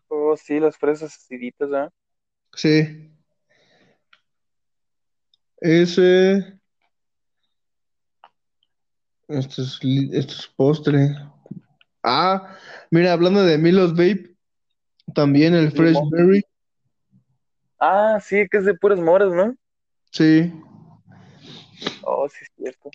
Oh, 0.07 0.37
sí, 0.37 0.61
las 0.61 0.77
fresas 0.77 1.16
aciditas, 1.16 1.73
¿ah? 1.73 1.91
Sí. 2.55 3.11
Ese. 5.61 6.59
Esto 9.29 9.63
es, 9.63 9.79
esto 10.13 10.35
es 10.35 10.51
postre. 10.57 11.17
Ah, 12.03 12.57
mira, 12.91 13.13
hablando 13.13 13.45
de 13.45 13.57
Milos 13.57 13.93
Vape, 13.93 14.37
también 15.15 15.55
el 15.55 15.71
Fresh. 15.71 15.97
Berry. 16.11 16.43
Ah, 17.79 18.19
sí, 18.21 18.47
que 18.51 18.59
es 18.59 18.65
de 18.65 18.75
puras 18.75 18.99
moras, 18.99 19.33
¿no? 19.33 19.57
Sí. 20.11 20.53
Oh, 22.03 22.29
sí, 22.29 22.39
es 22.43 22.51
cierto. 22.57 22.91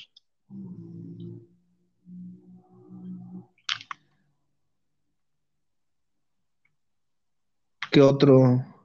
¿Qué 7.91 8.01
otro? 8.01 8.76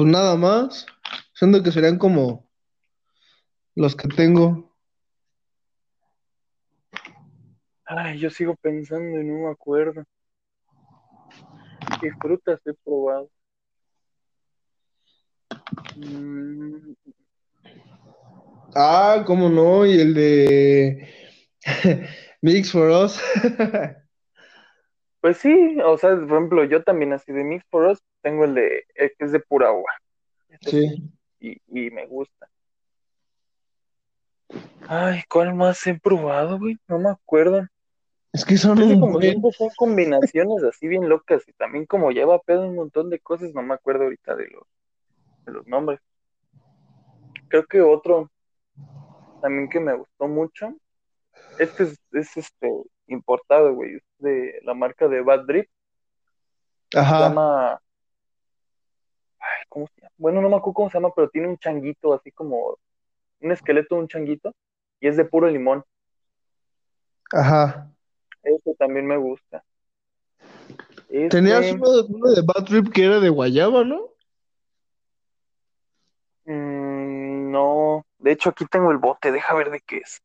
Pues 0.00 0.10
nada 0.10 0.34
más. 0.34 0.86
Siendo 1.34 1.62
que 1.62 1.70
serían 1.70 1.98
como 1.98 2.48
los 3.74 3.94
que 3.94 4.08
tengo. 4.08 4.74
Ay, 7.84 8.18
yo 8.18 8.30
sigo 8.30 8.56
pensando 8.56 9.20
y 9.20 9.24
no 9.26 9.46
me 9.46 9.50
acuerdo. 9.50 10.02
¿Qué 12.00 12.10
frutas 12.18 12.62
he 12.66 12.72
probado? 12.82 13.28
Mm, 15.96 16.94
Ah, 18.74 19.22
cómo 19.26 19.50
no, 19.50 19.84
y 19.84 20.00
el 20.00 20.14
de 20.14 21.08
Mix 22.40 22.72
for 22.72 22.88
Us. 22.88 23.20
pues 25.20 25.38
sí, 25.38 25.78
o 25.84 25.98
sea, 25.98 26.16
por 26.16 26.24
ejemplo, 26.24 26.64
yo 26.64 26.82
también 26.82 27.12
así 27.12 27.32
de 27.32 27.44
Mix 27.44 27.64
for 27.70 27.86
Us 27.86 28.02
tengo 28.22 28.44
el 28.44 28.54
de 28.54 28.84
el 28.94 29.12
que 29.16 29.24
es 29.24 29.32
de 29.32 29.40
pura 29.40 29.68
agua. 29.68 29.92
Este 30.48 30.70
sí, 30.70 31.12
y, 31.40 31.60
y 31.68 31.90
me 31.90 32.06
gusta. 32.06 32.48
Ay, 34.88 35.22
¿cuál 35.28 35.54
más 35.54 35.86
he 35.86 35.98
probado, 35.98 36.58
güey? 36.58 36.76
No 36.88 36.98
me 36.98 37.10
acuerdo. 37.10 37.66
Es 38.32 38.44
que 38.44 38.56
son 38.56 38.80
Es 38.80 38.88
que 38.88 39.00
como 39.00 39.20
siempre 39.20 39.50
son 39.52 39.68
combinaciones 39.76 40.62
así 40.62 40.86
bien 40.86 41.08
locas 41.08 41.42
y 41.48 41.52
también 41.52 41.86
como 41.86 42.10
lleva 42.10 42.38
pedo 42.40 42.66
un 42.66 42.76
montón 42.76 43.10
de 43.10 43.18
cosas, 43.18 43.52
no 43.54 43.62
me 43.62 43.74
acuerdo 43.74 44.04
ahorita 44.04 44.36
de 44.36 44.48
los, 44.48 44.62
de 45.46 45.52
los 45.52 45.66
nombres. 45.66 46.00
Creo 47.48 47.66
que 47.66 47.80
otro 47.80 48.30
también 49.42 49.68
que 49.68 49.80
me 49.80 49.94
gustó 49.96 50.28
mucho, 50.28 50.76
este 51.58 51.84
es, 51.84 52.00
es 52.12 52.36
este 52.36 52.70
importado, 53.10 53.74
güey, 53.74 53.96
es 53.96 54.02
de 54.18 54.60
la 54.64 54.74
marca 54.74 55.08
de 55.08 55.22
Bad 55.22 55.46
Drip, 55.46 55.68
se 56.90 57.00
Ajá, 57.00 57.20
llama, 57.24 57.74
ay, 59.38 59.64
¿cómo 59.68 59.86
se 59.88 60.00
llama? 60.00 60.12
Bueno, 60.18 60.40
no 60.42 60.48
me 60.48 60.56
acuerdo 60.56 60.74
cómo 60.74 60.90
se 60.90 60.98
llama, 60.98 61.12
pero 61.14 61.28
tiene 61.30 61.48
un 61.48 61.58
changuito, 61.58 62.14
así 62.14 62.30
como 62.32 62.78
un 63.40 63.52
esqueleto 63.52 63.94
de 63.96 64.02
un 64.02 64.08
changuito, 64.08 64.54
y 65.00 65.08
es 65.08 65.16
de 65.16 65.24
puro 65.24 65.48
limón. 65.48 65.84
ajá. 67.32 67.90
Este 68.42 68.74
también 68.74 69.06
me 69.06 69.16
gusta. 69.16 69.64
Tenías 71.28 71.70
Este, 71.70 71.74
uno, 71.74 71.86
uno 72.08 72.30
de 72.32 72.42
Bad 72.42 72.64
Trip 72.66 72.92
que 72.92 73.04
era 73.04 73.20
de 73.20 73.28
guayaba, 73.28 73.84
¿no? 73.84 74.10
mm, 76.44 77.50
no, 77.50 78.04
de 78.18 78.32
hecho 78.32 78.50
aquí 78.50 78.66
tengo 78.66 78.90
el 78.90 78.98
bote, 78.98 79.32
deja 79.32 79.54
ver 79.54 79.70
de 79.70 79.80
qué 79.80 79.98
es. 79.98 80.22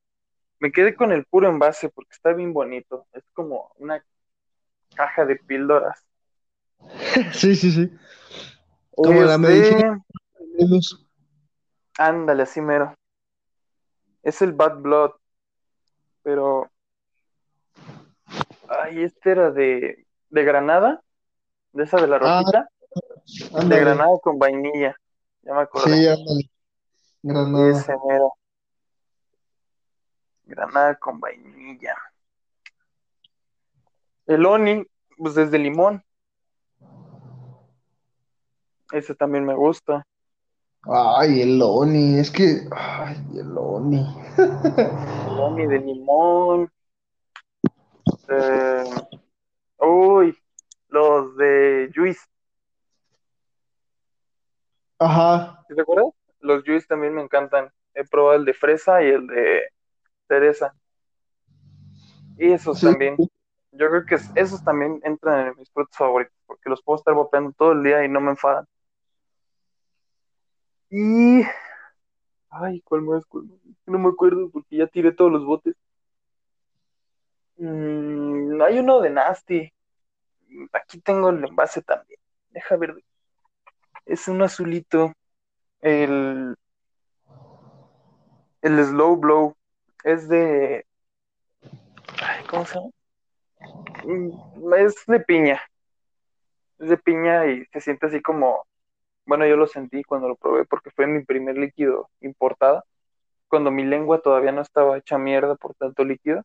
Me 0.65 0.71
quedé 0.71 0.95
con 0.95 1.11
el 1.11 1.25
puro 1.25 1.47
envase 1.47 1.89
porque 1.89 2.09
está 2.13 2.33
bien 2.33 2.51
bonito. 2.51 3.05
Es 3.13 3.23
como 3.35 3.71
una 3.77 4.03
caja 4.95 5.23
de 5.23 5.35
píldoras. 5.35 6.03
Sí, 7.33 7.55
sí, 7.55 7.71
sí. 7.71 7.91
Como 8.95 9.21
la 9.21 9.35
Es 9.35 9.39
medicina 9.39 10.03
Ándale, 11.99 12.41
así 12.41 12.61
mero. 12.61 12.95
Es 14.23 14.41
el 14.41 14.53
Bad 14.53 14.77
Blood, 14.77 15.11
pero... 16.23 16.71
Ay, 18.67 19.03
este 19.03 19.33
era 19.33 19.51
de... 19.51 20.07
De 20.31 20.43
granada, 20.43 21.03
de 21.73 21.83
esa 21.83 22.01
de 22.01 22.07
la 22.07 22.15
Ah, 22.15 22.41
rojita, 22.41 22.69
de 23.67 23.79
granada 23.79 24.17
con 24.23 24.39
vainilla. 24.39 24.95
Ya 25.43 25.53
me 25.53 25.61
acordé. 25.61 25.95
Sí, 25.95 26.07
ándale. 26.07 26.49
Granada. 27.21 27.69
Ese 27.69 27.93
mero. 28.07 28.33
Granada 30.45 30.95
con 30.95 31.19
vainilla. 31.19 31.95
El 34.25 34.45
Oni, 34.45 34.85
pues 35.17 35.35
desde 35.35 35.59
limón. 35.59 36.03
Ese 38.91 39.15
también 39.15 39.45
me 39.45 39.55
gusta. 39.55 40.05
Ay, 40.83 41.41
el 41.41 41.61
Oni. 41.61 42.19
Es 42.19 42.31
que. 42.31 42.67
Ay, 42.71 43.17
el 43.37 43.57
Oni. 43.57 44.05
El 44.37 45.39
Oni 45.39 45.67
de 45.67 45.79
limón. 45.79 46.71
Eh, 48.29 48.83
uy, 49.79 50.37
los 50.89 51.35
de 51.37 51.91
Juice. 51.93 52.21
Ajá. 54.99 55.63
¿Sí 55.67 55.75
¿Te 55.75 55.81
acuerdas? 55.81 56.13
Los 56.39 56.63
Juice 56.63 56.87
también 56.87 57.13
me 57.13 57.21
encantan. 57.21 57.71
He 57.93 58.03
probado 58.05 58.37
el 58.37 58.45
de 58.45 58.53
fresa 58.53 59.01
y 59.03 59.07
el 59.07 59.27
de 59.27 59.63
cereza. 60.27 60.75
Y 62.37 62.51
esos 62.51 62.79
Sí. 62.79 62.85
también. 62.87 63.17
Yo 63.71 63.89
creo 63.89 64.05
que 64.05 64.15
es- 64.15 64.31
esos 64.35 64.63
también 64.63 65.01
entran 65.03 65.47
en 65.47 65.57
mis 65.57 65.69
frutos 65.71 65.95
favoritos, 65.97 66.35
porque 66.45 66.69
los 66.69 66.81
puedo 66.81 66.97
estar 66.97 67.13
bopeando 67.13 67.51
todo 67.51 67.73
el 67.73 67.83
día 67.83 68.03
y 68.05 68.09
no 68.09 68.21
me 68.21 68.31
enfadan. 68.31 68.65
Y... 70.89 71.43
Ay, 72.49 72.81
¿cuál 72.81 73.01
más? 73.01 73.25
¿Cuál 73.25 73.45
más? 73.45 73.59
No 73.85 73.99
me 73.99 74.09
acuerdo 74.09 74.49
porque 74.49 74.77
ya 74.77 74.87
tiré 74.87 75.11
todos 75.11 75.31
los 75.31 75.45
botes. 75.45 75.75
Mm, 77.57 78.61
hay 78.61 78.79
uno 78.79 79.01
de 79.01 79.09
Nasty. 79.09 79.73
Aquí 80.71 81.01
tengo 81.01 81.29
el 81.29 81.43
envase 81.43 81.81
también. 81.81 82.19
Deja 82.51 82.77
ver. 82.77 82.95
Es 84.05 84.27
un 84.29 84.41
azulito. 84.41 85.11
El, 85.81 86.55
el 88.61 88.85
Slow 88.85 89.17
Blow. 89.17 89.55
Es 90.05 90.29
de... 90.29 90.85
¿cómo 92.47 92.63
se 92.63 92.75
llama? 92.75 92.91
Mm, 94.03 94.73
Es 94.75 94.95
de 95.07 95.19
piña. 95.19 95.59
Es 96.77 96.89
de 96.89 96.97
piña 96.97 97.47
y 97.47 97.65
se 97.73 97.81
siente 97.81 98.05
así 98.05 98.21
como... 98.21 98.67
Bueno, 99.25 99.47
yo 99.47 99.57
lo 99.57 99.65
sentí 99.65 100.03
cuando 100.03 100.27
lo 100.29 100.35
probé 100.35 100.65
porque 100.65 100.91
fue 100.91 101.07
mi 101.07 101.25
primer 101.25 101.57
líquido 101.57 102.07
importado. 102.21 102.85
Cuando 103.47 103.71
mi 103.71 103.83
lengua 103.83 104.21
todavía 104.21 104.51
no 104.51 104.61
estaba 104.61 104.95
hecha 104.99 105.17
mierda 105.17 105.55
por 105.55 105.73
tanto 105.73 106.03
líquido. 106.03 106.43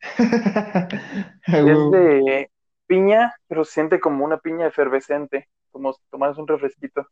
Es 1.46 1.90
de 1.90 2.50
piña, 2.86 3.34
pero 3.46 3.64
se 3.64 3.72
siente 3.72 3.98
como 3.98 4.26
una 4.26 4.36
piña 4.36 4.66
efervescente, 4.66 5.48
como 5.70 5.94
si 5.94 6.02
tomaras 6.10 6.36
un 6.36 6.46
refresquito. 6.46 7.08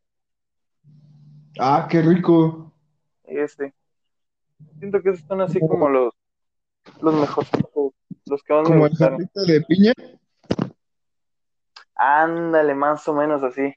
Ah, 1.58 1.88
qué 1.90 2.02
rico. 2.02 2.74
Este. 3.24 3.72
Siento 4.78 5.02
que 5.02 5.10
esos 5.10 5.26
son 5.26 5.40
así 5.40 5.60
como 5.60 5.88
los, 5.88 6.14
los 7.00 7.14
mejorcitos, 7.14 7.92
los 8.26 8.42
que 8.42 8.52
más 8.54 8.62
me 8.68 8.74
Como 8.74 8.86
el 8.86 8.96
jarrito 8.96 9.42
de 9.44 9.60
piña. 9.62 9.92
Ándale, 11.94 12.74
más 12.74 13.06
o 13.08 13.14
menos 13.14 13.42
así. 13.42 13.74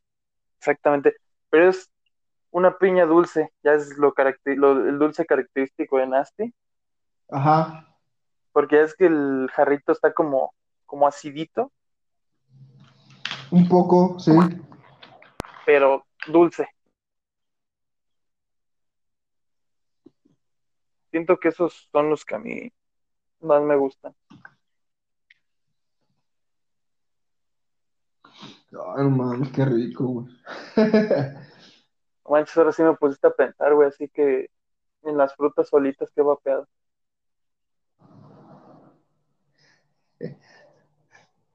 Exactamente. 0.57 1.15
Pero 1.49 1.69
es 1.69 1.89
una 2.51 2.77
piña 2.77 3.05
dulce, 3.05 3.51
ya 3.63 3.73
es 3.73 3.97
lo, 3.97 4.13
lo- 4.45 4.87
el 4.89 4.97
dulce 4.97 5.25
característico 5.25 5.97
de 5.97 6.07
Nasty, 6.07 6.53
Ajá. 7.29 7.85
porque 8.53 8.81
es 8.81 8.95
que 8.95 9.05
el 9.07 9.49
jarrito 9.53 9.91
está 9.91 10.13
como, 10.13 10.53
como 10.85 11.05
acidito, 11.07 11.71
Un 13.51 13.67
poco, 13.67 14.17
sí. 14.19 14.31
pero 15.65 16.05
dulce. 16.27 16.67
Siento 21.15 21.37
que 21.37 21.47
esos 21.47 21.87
son 21.93 22.09
los 22.09 22.25
que 22.25 22.35
a 22.35 22.39
mí 22.39 22.73
más 23.39 23.61
me 23.61 23.77
gustan. 23.77 24.13
Ay, 28.73 29.03
no 29.05 29.09
mames, 29.11 29.49
qué 29.53 29.63
rico, 29.63 30.03
güey. 30.07 30.27
Manches, 32.29 32.57
ahora 32.57 32.73
sí 32.73 32.83
me 32.83 32.95
pusiste 32.95 33.27
a 33.27 33.31
pensar, 33.31 33.73
güey, 33.73 33.87
así 33.87 34.09
que 34.09 34.49
en 35.03 35.15
las 35.15 35.33
frutas 35.37 35.69
solitas 35.69 36.11
que 36.11 36.21
vapeado. 36.21 36.67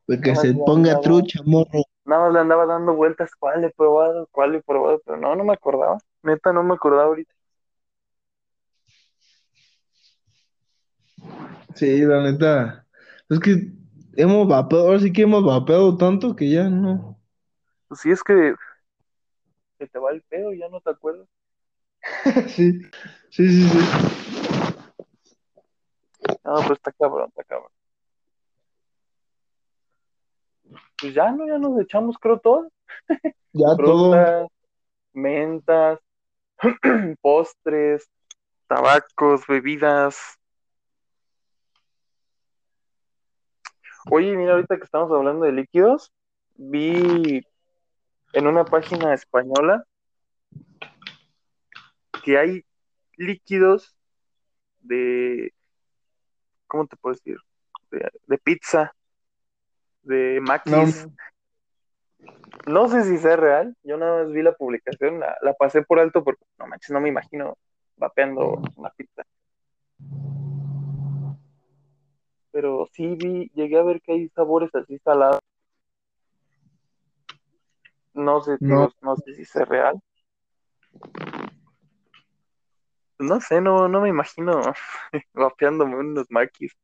Pues 0.07 0.23
que 0.23 0.35
No, 0.35 0.41
se 0.41 0.55
ya, 0.55 0.65
ponga 0.65 1.01
trucha, 1.03 1.43
morro. 1.45 1.83
Nada 2.07 2.23
más 2.25 2.33
le 2.33 2.41
andaba 2.41 2.65
dando 2.65 2.95
vueltas, 2.95 3.35
cuál 3.39 3.63
he 3.63 3.69
probado, 3.69 4.27
cuál 4.33 4.55
he 4.55 4.63
probado, 4.63 5.03
pero 5.05 5.19
no, 5.19 5.37
no 5.37 5.45
me 5.45 5.53
acordaba. 5.53 5.99
Neta, 6.23 6.51
no 6.51 6.63
me 6.63 6.73
acordaba 6.73 7.09
ahorita. 7.09 7.35
Sí, 11.81 12.03
la 12.03 12.23
neta. 12.23 12.87
Es 13.31 13.41
que 13.41 13.73
hemos 14.15 14.47
vapeado, 14.47 14.89
ahora 14.89 15.01
sí 15.01 15.11
que 15.15 15.23
hemos 15.23 15.43
vapeado 15.43 15.97
tanto 15.97 16.37
que 16.37 16.51
ya 16.51 16.69
no. 16.69 17.19
Pues 17.89 18.01
sí, 18.03 18.11
es 18.11 18.23
que 18.23 18.55
se 19.79 19.87
te 19.87 19.99
va 19.99 20.11
el 20.11 20.21
pedo, 20.21 20.53
ya 20.53 20.69
no 20.69 20.83
te 20.83 20.91
acuerdas. 20.91 21.27
Sí, 22.49 22.83
sí, 23.31 23.49
sí, 23.49 23.67
sí. 23.67 23.79
No, 26.45 26.57
pues 26.57 26.73
está 26.73 26.93
cabrón, 26.93 27.31
está 27.31 27.45
cabrón. 27.45 27.73
Pues 31.01 31.15
ya 31.15 31.33
no, 31.33 31.47
ya 31.47 31.57
nos 31.57 31.81
echamos, 31.81 32.19
creo, 32.19 32.39
todo. 32.41 32.71
Ya 33.55 33.75
todo. 33.75 34.51
Mentas, 35.15 35.99
postres, 37.23 38.07
tabacos, 38.69 39.47
bebidas. 39.47 40.40
Oye, 44.09 44.35
mira, 44.37 44.53
ahorita 44.53 44.79
que 44.79 44.85
estamos 44.85 45.11
hablando 45.13 45.45
de 45.45 45.53
líquidos, 45.53 46.13
vi 46.57 47.43
en 48.33 48.47
una 48.47 48.65
página 48.65 49.13
española 49.13 49.85
que 52.23 52.39
hay 52.39 52.65
líquidos 53.17 53.95
de, 54.81 55.53
¿cómo 56.67 56.87
te 56.87 56.97
puedo 56.97 57.15
decir? 57.15 57.37
De, 57.91 58.09
de 58.27 58.39
pizza, 58.39 58.95
de 60.03 60.41
No, 60.41 60.47
maquis. 60.47 61.07
No 62.67 62.89
sé 62.89 63.05
si 63.05 63.19
sea 63.19 63.37
real, 63.37 63.75
yo 63.83 63.97
nada 63.97 64.23
más 64.23 64.33
vi 64.33 64.43
la 64.43 64.53
publicación, 64.53 65.21
la, 65.21 65.37
la 65.43 65.55
pasé 65.55 65.83
por 65.83 65.99
alto 65.99 66.25
porque 66.25 66.45
no 66.59 66.67
manches, 66.67 66.91
no 66.91 67.01
me 67.01 67.09
imagino 67.09 67.59
vapeando 67.97 68.63
una 68.77 68.91
pizza. 68.91 69.25
Pero 72.53 72.89
sí 72.93 73.17
vi, 73.17 73.51
llegué 73.55 73.79
a 73.79 73.83
ver 73.83 74.01
que 74.01 74.13
hay 74.13 74.29
sabores 74.31 74.75
así 74.75 74.99
salados. 74.99 75.41
No 78.15 78.41
sé, 78.41 78.57
No. 78.61 78.91
no 79.01 79.17
sé 79.17 79.35
si 79.35 79.45
sea 79.45 79.65
real. 79.65 80.01
No 83.19 83.41
sé, 83.41 83.61
no, 83.61 83.87
no 83.89 84.01
me 84.01 84.09
imagino 84.09 84.61
vapeándome 85.35 85.97
unos 85.97 86.27
maquis 86.31 86.75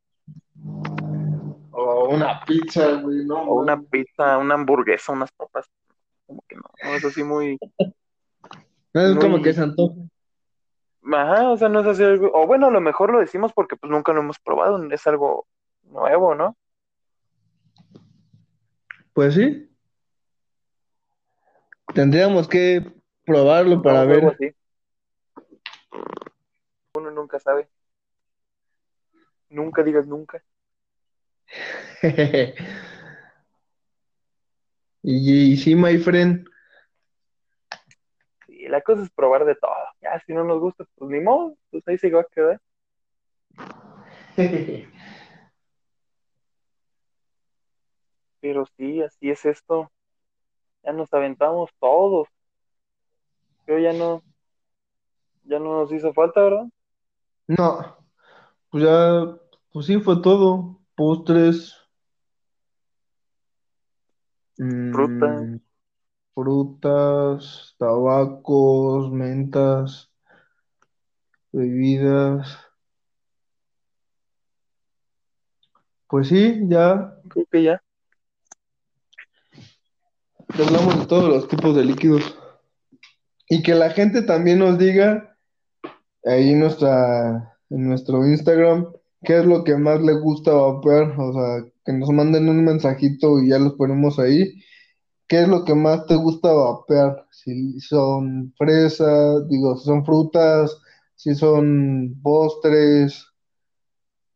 o 1.78 2.09
una 2.09 2.43
pizza, 2.44 2.94
güey, 3.01 3.24
no. 3.24 3.43
o 3.43 3.60
una 3.60 3.80
pizza, 3.80 4.38
una 4.38 4.55
hamburguesa, 4.55 5.12
unas 5.12 5.30
papas. 5.32 5.70
Como 6.26 6.43
que 6.48 6.56
no, 6.56 6.62
no 6.82 6.94
es 6.97 7.05
así 7.05 7.22
muy, 7.22 7.59
No, 8.94 9.01
es 9.01 9.18
como 9.18 9.43
que 9.43 9.52
se 9.52 9.62
antoja. 9.62 9.94
Ajá, 11.12 11.51
o 11.51 11.56
sea, 11.56 11.68
no 11.68 11.80
es 11.80 11.86
así 11.86 12.02
algo, 12.02 12.30
o 12.32 12.47
bueno, 12.47 12.66
a 12.66 12.70
lo 12.70 12.80
mejor 12.80 13.12
lo 13.12 13.20
decimos 13.20 13.52
porque 13.52 13.76
pues 13.76 13.90
nunca 13.90 14.12
lo 14.12 14.20
hemos 14.20 14.38
probado, 14.40 14.82
es 14.90 15.06
algo 15.06 15.47
nuevo, 15.97 16.35
¿no? 16.35 16.56
Pues 19.12 19.35
sí. 19.35 19.70
Tendríamos 21.94 22.47
que 22.48 22.85
probarlo 23.24 23.82
para 23.82 24.02
No, 24.05 24.09
ver. 24.09 24.24
así. 24.27 24.55
Uno 26.94 27.10
nunca 27.10 27.39
sabe. 27.40 27.68
Nunca 29.48 29.82
digas 29.82 30.06
nunca. 30.06 30.43
Y, 35.09 35.52
y 35.52 35.56
sí, 35.56 35.77
my 35.77 35.98
friend. 35.98 36.48
Y 38.48 38.66
la 38.66 38.81
cosa 38.81 39.05
es 39.05 39.10
probar 39.10 39.44
de 39.44 39.55
todo. 39.55 39.70
Ya, 40.01 40.20
si 40.27 40.32
no 40.32 40.43
nos 40.43 40.59
gusta, 40.59 40.85
pues 40.97 41.09
ni 41.12 41.20
modo, 41.20 41.56
pues 41.70 41.86
ahí 41.86 41.97
se 41.97 42.10
va 42.10 42.23
a 42.23 42.27
quedar. 42.35 42.60
Pero 48.47 48.64
sí, 48.77 49.02
así 49.02 49.28
es 49.28 49.44
esto. 49.44 49.90
Ya 50.85 50.93
nos 50.93 51.12
aventamos 51.12 51.68
todos. 51.81 52.28
Pero 53.64 53.81
ya 53.81 53.93
no, 53.93 54.23
ya 55.43 55.59
no 55.59 55.81
nos 55.81 55.93
hizo 55.93 56.12
falta, 56.12 56.43
¿verdad? 56.43 56.66
No, 57.48 57.97
pues 58.70 58.85
ya, 58.85 59.36
pues 59.73 59.86
sí, 59.86 59.98
fue 59.98 60.23
todo. 60.23 60.78
Postres, 60.94 61.74
mm, 64.59 65.56
frutas, 66.32 67.74
tabacos, 67.81 69.10
mentas, 69.10 70.09
bebidas. 71.51 72.56
Pues 76.06 76.28
sí, 76.28 76.60
ya 76.68 77.12
Creo 77.28 77.47
que 77.51 77.62
ya. 77.64 77.82
Hablamos 80.48 81.01
de 81.01 81.06
todos 81.06 81.28
los 81.28 81.48
tipos 81.48 81.74
de 81.77 81.85
líquidos. 81.85 82.36
Y 83.48 83.62
que 83.62 83.74
la 83.74 83.90
gente 83.90 84.23
también 84.23 84.59
nos 84.59 84.78
diga 84.78 85.36
ahí 86.24 86.55
nuestra, 86.55 87.56
en 87.70 87.89
nuestro 87.89 88.27
Instagram 88.27 88.89
qué 89.23 89.39
es 89.39 89.47
lo 89.47 89.64
que 89.64 89.77
más 89.77 90.01
le 90.02 90.14
gusta 90.14 90.52
vapear. 90.52 91.18
O 91.18 91.32
sea, 91.32 91.64
que 91.85 91.93
nos 91.93 92.10
manden 92.10 92.48
un 92.48 92.64
mensajito 92.64 93.40
y 93.40 93.51
ya 93.51 93.59
los 93.59 93.74
ponemos 93.74 94.18
ahí. 94.18 94.62
¿Qué 95.28 95.43
es 95.43 95.48
lo 95.48 95.64
que 95.64 95.74
más 95.74 96.06
te 96.06 96.14
gusta 96.14 96.52
vapear? 96.52 97.27
Si 97.31 97.81
son 97.81 98.55
fresas, 98.56 99.48
digo, 99.48 99.77
si 99.77 99.85
son 99.85 100.05
frutas, 100.05 100.77
si 101.16 101.35
son 101.35 102.20
postres, 102.23 103.27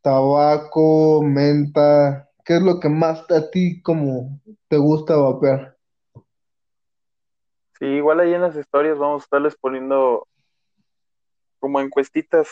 tabaco, 0.02 1.22
menta. 1.22 2.28
¿Qué 2.44 2.56
es 2.56 2.62
lo 2.62 2.80
que 2.80 2.88
más 2.88 3.30
a 3.30 3.50
ti 3.50 3.80
como 3.82 4.40
te 4.68 4.76
gusta 4.78 5.16
vapear? 5.16 5.79
Sí, 7.80 7.86
igual 7.86 8.20
ahí 8.20 8.34
en 8.34 8.42
las 8.42 8.54
historias 8.56 8.98
vamos 8.98 9.22
a 9.22 9.24
estarles 9.24 9.56
poniendo 9.56 10.28
como 11.58 11.80
encuestitas. 11.80 12.48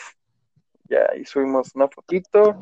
Ya 0.85 1.07
ahí 1.11 1.23
subimos 1.23 1.75
una 1.75 1.87
fotito, 1.87 2.57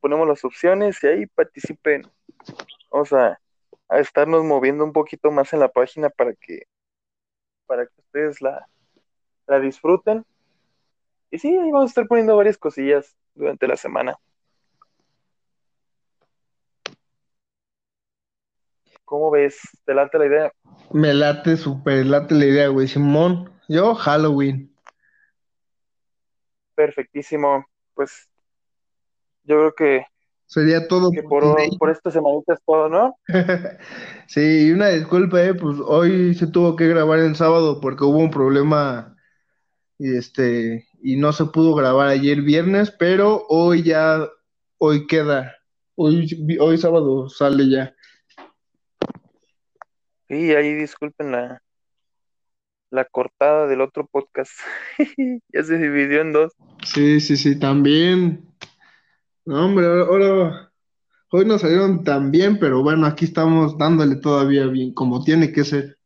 ponemos 0.00 0.26
las 0.26 0.42
opciones 0.42 1.02
y 1.04 1.06
ahí 1.06 1.26
participen. 1.26 2.10
Vamos 2.90 3.12
a, 3.12 3.38
a 3.90 3.98
estarnos 4.00 4.42
moviendo 4.42 4.84
un 4.84 4.92
poquito 4.94 5.30
más 5.30 5.52
en 5.52 5.60
la 5.60 5.68
página 5.68 6.08
para 6.08 6.32
que, 6.34 6.62
para 7.66 7.86
que 7.86 8.00
ustedes 8.00 8.40
la, 8.40 8.66
la 9.46 9.60
disfruten. 9.60 10.24
Y 11.30 11.38
sí, 11.38 11.48
ahí 11.48 11.70
vamos 11.70 11.90
a 11.90 11.92
estar 11.92 12.06
poniendo 12.08 12.36
varias 12.36 12.56
cosillas 12.56 13.14
durante 13.34 13.68
la 13.68 13.76
semana. 13.76 14.16
¿Cómo 19.12 19.30
ves? 19.30 19.60
¿Te 19.84 19.92
late 19.92 20.18
la 20.18 20.24
idea? 20.24 20.52
Me 20.90 21.12
late, 21.12 21.58
super 21.58 22.06
late 22.06 22.34
la 22.34 22.46
idea, 22.46 22.68
güey. 22.68 22.88
Simón, 22.88 23.52
yo 23.68 23.94
Halloween. 23.94 24.74
Perfectísimo. 26.74 27.66
Pues 27.92 28.30
yo 29.44 29.56
creo 29.56 29.74
que, 29.74 30.06
Sería 30.46 30.88
todo 30.88 31.10
que 31.10 31.22
por 31.22 31.44
por, 31.78 31.90
esta 31.90 32.10
semanita 32.10 32.54
es 32.54 32.60
todo, 32.64 32.88
¿no? 32.88 33.18
Sí, 34.28 34.68
y 34.68 34.70
una 34.70 34.88
disculpa, 34.88 35.42
eh, 35.42 35.52
pues 35.52 35.76
hoy 35.84 36.32
se 36.34 36.46
tuvo 36.46 36.74
que 36.74 36.88
grabar 36.88 37.18
el 37.18 37.36
sábado 37.36 37.82
porque 37.82 38.04
hubo 38.04 38.16
un 38.16 38.30
problema 38.30 39.14
y 39.98 40.16
este 40.16 40.88
y 41.02 41.16
no 41.16 41.34
se 41.34 41.44
pudo 41.44 41.74
grabar 41.74 42.08
ayer 42.08 42.40
viernes, 42.40 42.90
pero 42.90 43.44
hoy 43.50 43.82
ya 43.82 44.26
hoy 44.78 45.06
queda. 45.06 45.54
Hoy 45.96 46.56
hoy 46.58 46.78
sábado 46.78 47.28
sale 47.28 47.68
ya. 47.68 47.94
Sí, 50.32 50.54
ahí 50.54 50.72
disculpen 50.72 51.30
la, 51.30 51.62
la 52.88 53.04
cortada 53.04 53.66
del 53.66 53.82
otro 53.82 54.06
podcast. 54.06 54.52
ya 55.52 55.62
se 55.62 55.76
dividió 55.76 56.22
en 56.22 56.32
dos. 56.32 56.52
Sí, 56.86 57.20
sí, 57.20 57.36
sí, 57.36 57.58
también. 57.58 58.42
No, 59.44 59.66
hombre, 59.66 59.84
ahora, 59.84 60.72
hoy 61.32 61.44
no 61.44 61.58
salieron 61.58 62.02
tan 62.02 62.30
bien, 62.30 62.58
pero 62.58 62.82
bueno, 62.82 63.06
aquí 63.06 63.26
estamos 63.26 63.76
dándole 63.76 64.16
todavía 64.16 64.64
bien, 64.68 64.94
como 64.94 65.22
tiene 65.22 65.52
que 65.52 65.64
ser. 65.64 65.98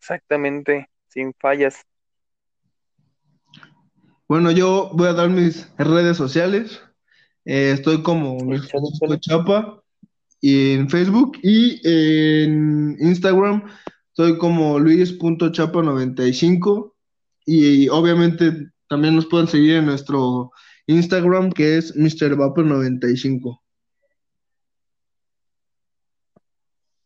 Exactamente, 0.00 0.88
sin 1.08 1.34
fallas. 1.34 1.84
Bueno, 4.26 4.50
yo 4.50 4.92
voy 4.94 5.08
a 5.08 5.12
dar 5.12 5.28
mis 5.28 5.70
redes 5.76 6.16
sociales. 6.16 6.82
Eh, 7.44 7.72
estoy 7.72 8.02
como 8.02 8.38
Luis. 8.42 8.66
Chapa 9.20 9.82
y 9.84 9.85
en 10.46 10.88
Facebook 10.88 11.38
y 11.42 11.80
en 11.84 12.96
Instagram 13.00 13.64
estoy 14.08 14.38
como 14.38 14.78
luis.chapa95 14.78 16.92
y 17.44 17.88
obviamente 17.88 18.70
también 18.88 19.16
nos 19.16 19.26
pueden 19.26 19.48
seguir 19.48 19.74
en 19.76 19.86
nuestro 19.86 20.52
Instagram 20.86 21.50
que 21.50 21.78
es 21.78 21.96
MrVapor95. 21.96 23.60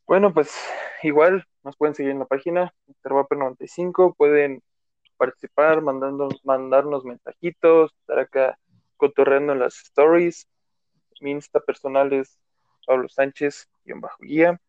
Bueno, 0.06 0.34
pues 0.34 0.54
igual 1.02 1.46
nos 1.62 1.76
pueden 1.76 1.94
seguir 1.94 2.10
en 2.10 2.18
la 2.18 2.26
página 2.26 2.74
Intervaper95, 2.88 4.16
pueden 4.16 4.62
participar, 5.16 5.80
mandando, 5.82 6.28
mandarnos 6.44 7.04
mensajitos, 7.04 7.92
estar 8.00 8.18
acá 8.18 8.58
cotorreando 8.96 9.52
en 9.52 9.60
las 9.60 9.78
stories. 9.80 10.48
Mi 11.20 11.32
Insta 11.32 11.60
personal 11.60 12.12
es 12.12 12.38
Pablo 12.90 13.08
Sánchez 13.08 13.68
bajo 13.84 14.16
guía. 14.20 14.60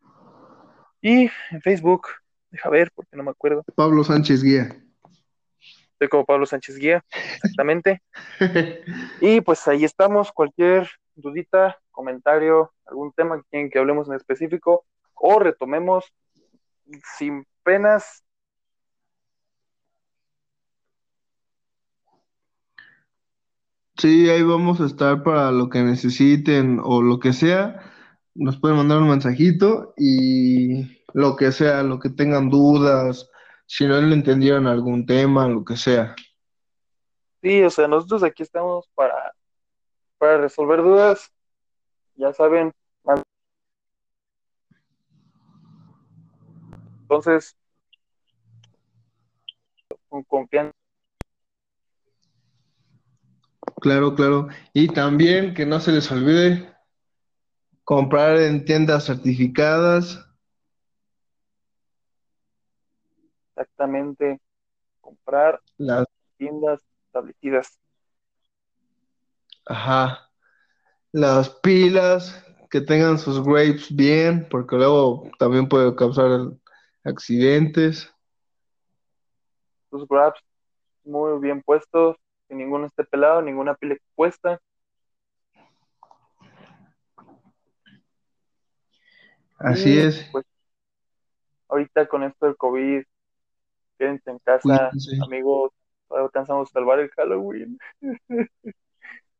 Y 1.00 1.28
en 1.50 1.60
Facebook, 1.60 2.06
deja 2.50 2.70
ver 2.70 2.92
porque 2.94 3.16
no 3.16 3.24
me 3.24 3.32
acuerdo. 3.32 3.64
Pablo 3.74 4.04
Sánchez 4.04 4.44
Guía. 4.44 4.80
Soy 5.98 6.08
como 6.08 6.24
Pablo 6.24 6.46
Sánchez 6.46 6.76
Guía, 6.76 7.04
exactamente. 7.10 8.00
Y 9.20 9.40
pues 9.40 9.66
ahí 9.66 9.84
estamos. 9.84 10.30
Cualquier 10.30 10.88
dudita, 11.16 11.80
comentario, 11.90 12.72
algún 12.86 13.12
tema 13.12 13.38
que 13.38 13.42
quieren 13.50 13.70
que 13.70 13.80
hablemos 13.80 14.06
en 14.06 14.14
específico 14.14 14.84
o 15.14 15.40
retomemos 15.40 16.04
sin 17.18 17.44
penas. 17.64 18.22
Sí, 23.96 24.30
ahí 24.30 24.44
vamos 24.44 24.80
a 24.80 24.86
estar 24.86 25.24
para 25.24 25.50
lo 25.50 25.68
que 25.68 25.82
necesiten 25.82 26.80
o 26.82 27.02
lo 27.02 27.18
que 27.18 27.32
sea. 27.32 27.88
Nos 28.34 28.58
pueden 28.58 28.78
mandar 28.78 28.98
un 28.98 29.10
mensajito 29.10 29.94
y 29.96 31.02
lo 31.12 31.36
que 31.36 31.52
sea, 31.52 31.82
lo 31.82 31.98
que 31.98 32.10
tengan 32.10 32.48
dudas, 32.48 33.28
si 33.66 33.86
no 33.86 34.00
le 34.00 34.14
entendieron 34.14 34.66
algún 34.66 35.06
tema, 35.06 35.48
lo 35.48 35.64
que 35.64 35.76
sea. 35.76 36.14
Sí, 37.42 37.62
o 37.62 37.70
sea, 37.70 37.88
nosotros 37.88 38.22
aquí 38.22 38.42
estamos 38.42 38.88
para, 38.94 39.34
para 40.18 40.38
resolver 40.38 40.82
dudas. 40.82 41.30
Ya 42.14 42.32
saben. 42.32 42.72
Entonces, 47.02 47.56
con 50.08 50.22
confianza. 50.22 50.72
Claro, 53.80 54.14
claro. 54.14 54.48
Y 54.72 54.88
también 54.88 55.54
que 55.54 55.66
no 55.66 55.80
se 55.80 55.92
les 55.92 56.10
olvide 56.12 56.72
comprar 57.84 58.36
en 58.38 58.64
tiendas 58.64 59.04
certificadas. 59.06 60.18
exactamente 63.50 64.40
comprar 65.00 65.60
Las, 65.78 66.06
tiendas 66.38 66.80
establecidas. 67.06 67.78
ajá, 69.66 70.30
las 71.12 71.50
pilas, 71.50 72.44
que 72.70 72.80
tengan 72.80 73.18
sus 73.18 73.42
grapes 73.44 73.94
bien, 73.94 74.48
porque 74.50 74.76
luego 74.76 75.30
también 75.38 75.68
puede 75.68 75.94
causar 75.96 76.52
accidentes. 77.04 78.10
Sus 79.90 80.08
grabs 80.08 80.40
muy 81.04 81.38
bien 81.40 81.62
puestos, 81.62 82.16
que 82.48 82.54
ninguno 82.54 82.86
esté 82.86 83.04
pelado, 83.04 83.42
ninguna 83.42 83.74
pila 83.74 83.94
expuesta. 83.94 84.60
Así 89.62 89.94
Y, 89.94 89.98
es. 89.98 90.28
Pues 90.32 90.44
ahorita 91.68 92.06
con 92.06 92.22
esto 92.24 92.46
del 92.46 92.56
COVID, 92.56 93.02
quédense 93.98 94.30
en 94.30 94.38
casa, 94.40 94.90
Cuídense. 94.90 95.24
amigos. 95.24 95.72
Alcanzamos 96.10 96.68
a 96.68 96.72
salvar 96.72 97.00
el 97.00 97.08
Halloween 97.10 97.78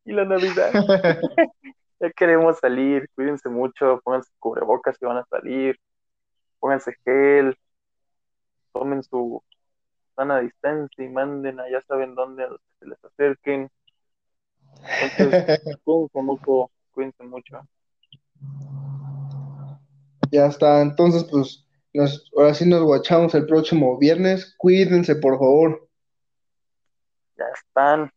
y 0.04 0.12
la 0.12 0.24
Navidad. 0.24 0.72
Ya 2.02 2.10
queremos 2.10 2.58
salir, 2.58 3.08
cuídense 3.14 3.48
mucho, 3.48 4.00
pónganse 4.02 4.28
cubrebocas 4.40 4.96
si 4.98 5.04
van 5.04 5.18
a 5.18 5.24
salir, 5.26 5.78
pónganse 6.58 6.96
gel, 7.04 7.56
tomen 8.72 9.04
su 9.04 9.40
sana 10.16 10.40
distancia 10.40 11.04
y 11.04 11.08
manden 11.08 11.60
a 11.60 11.70
ya 11.70 11.80
saben 11.82 12.16
dónde 12.16 12.42
a 12.42 12.48
los 12.48 12.60
que 12.60 12.74
se 12.80 12.86
les 12.86 13.04
acerquen. 13.04 13.70
Entonces, 15.00 15.78
cuídense 16.92 17.22
mucho. 17.22 17.60
Ya 20.32 20.46
está. 20.46 20.80
Entonces, 20.80 21.24
pues, 21.30 21.64
nos, 21.92 22.28
ahora 22.34 22.54
sí 22.54 22.68
nos 22.68 22.82
guachamos 22.82 23.34
el 23.34 23.46
próximo 23.46 23.98
viernes. 23.98 24.54
Cuídense, 24.56 25.14
por 25.16 25.38
favor. 25.38 25.88
Ya 27.36 27.44
están. 27.54 28.10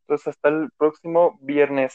Entonces, 0.00 0.28
hasta 0.28 0.48
el 0.48 0.70
próximo 0.78 1.38
viernes. 1.42 1.94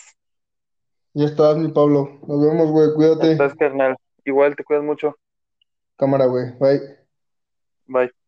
Ya 1.14 1.26
estás, 1.26 1.58
mi 1.58 1.70
Pablo. 1.70 2.20
Nos 2.28 2.42
vemos, 2.42 2.70
güey. 2.70 2.90
Ya 2.90 2.94
Cuídate. 2.94 3.32
estás, 3.32 3.56
carnal. 3.56 3.98
Igual 4.24 4.56
te 4.56 4.64
cuidas 4.64 4.84
mucho. 4.84 5.16
Cámara, 5.98 6.26
güey. 6.28 6.52
Bye. 6.60 6.82
Bye. 7.88 8.25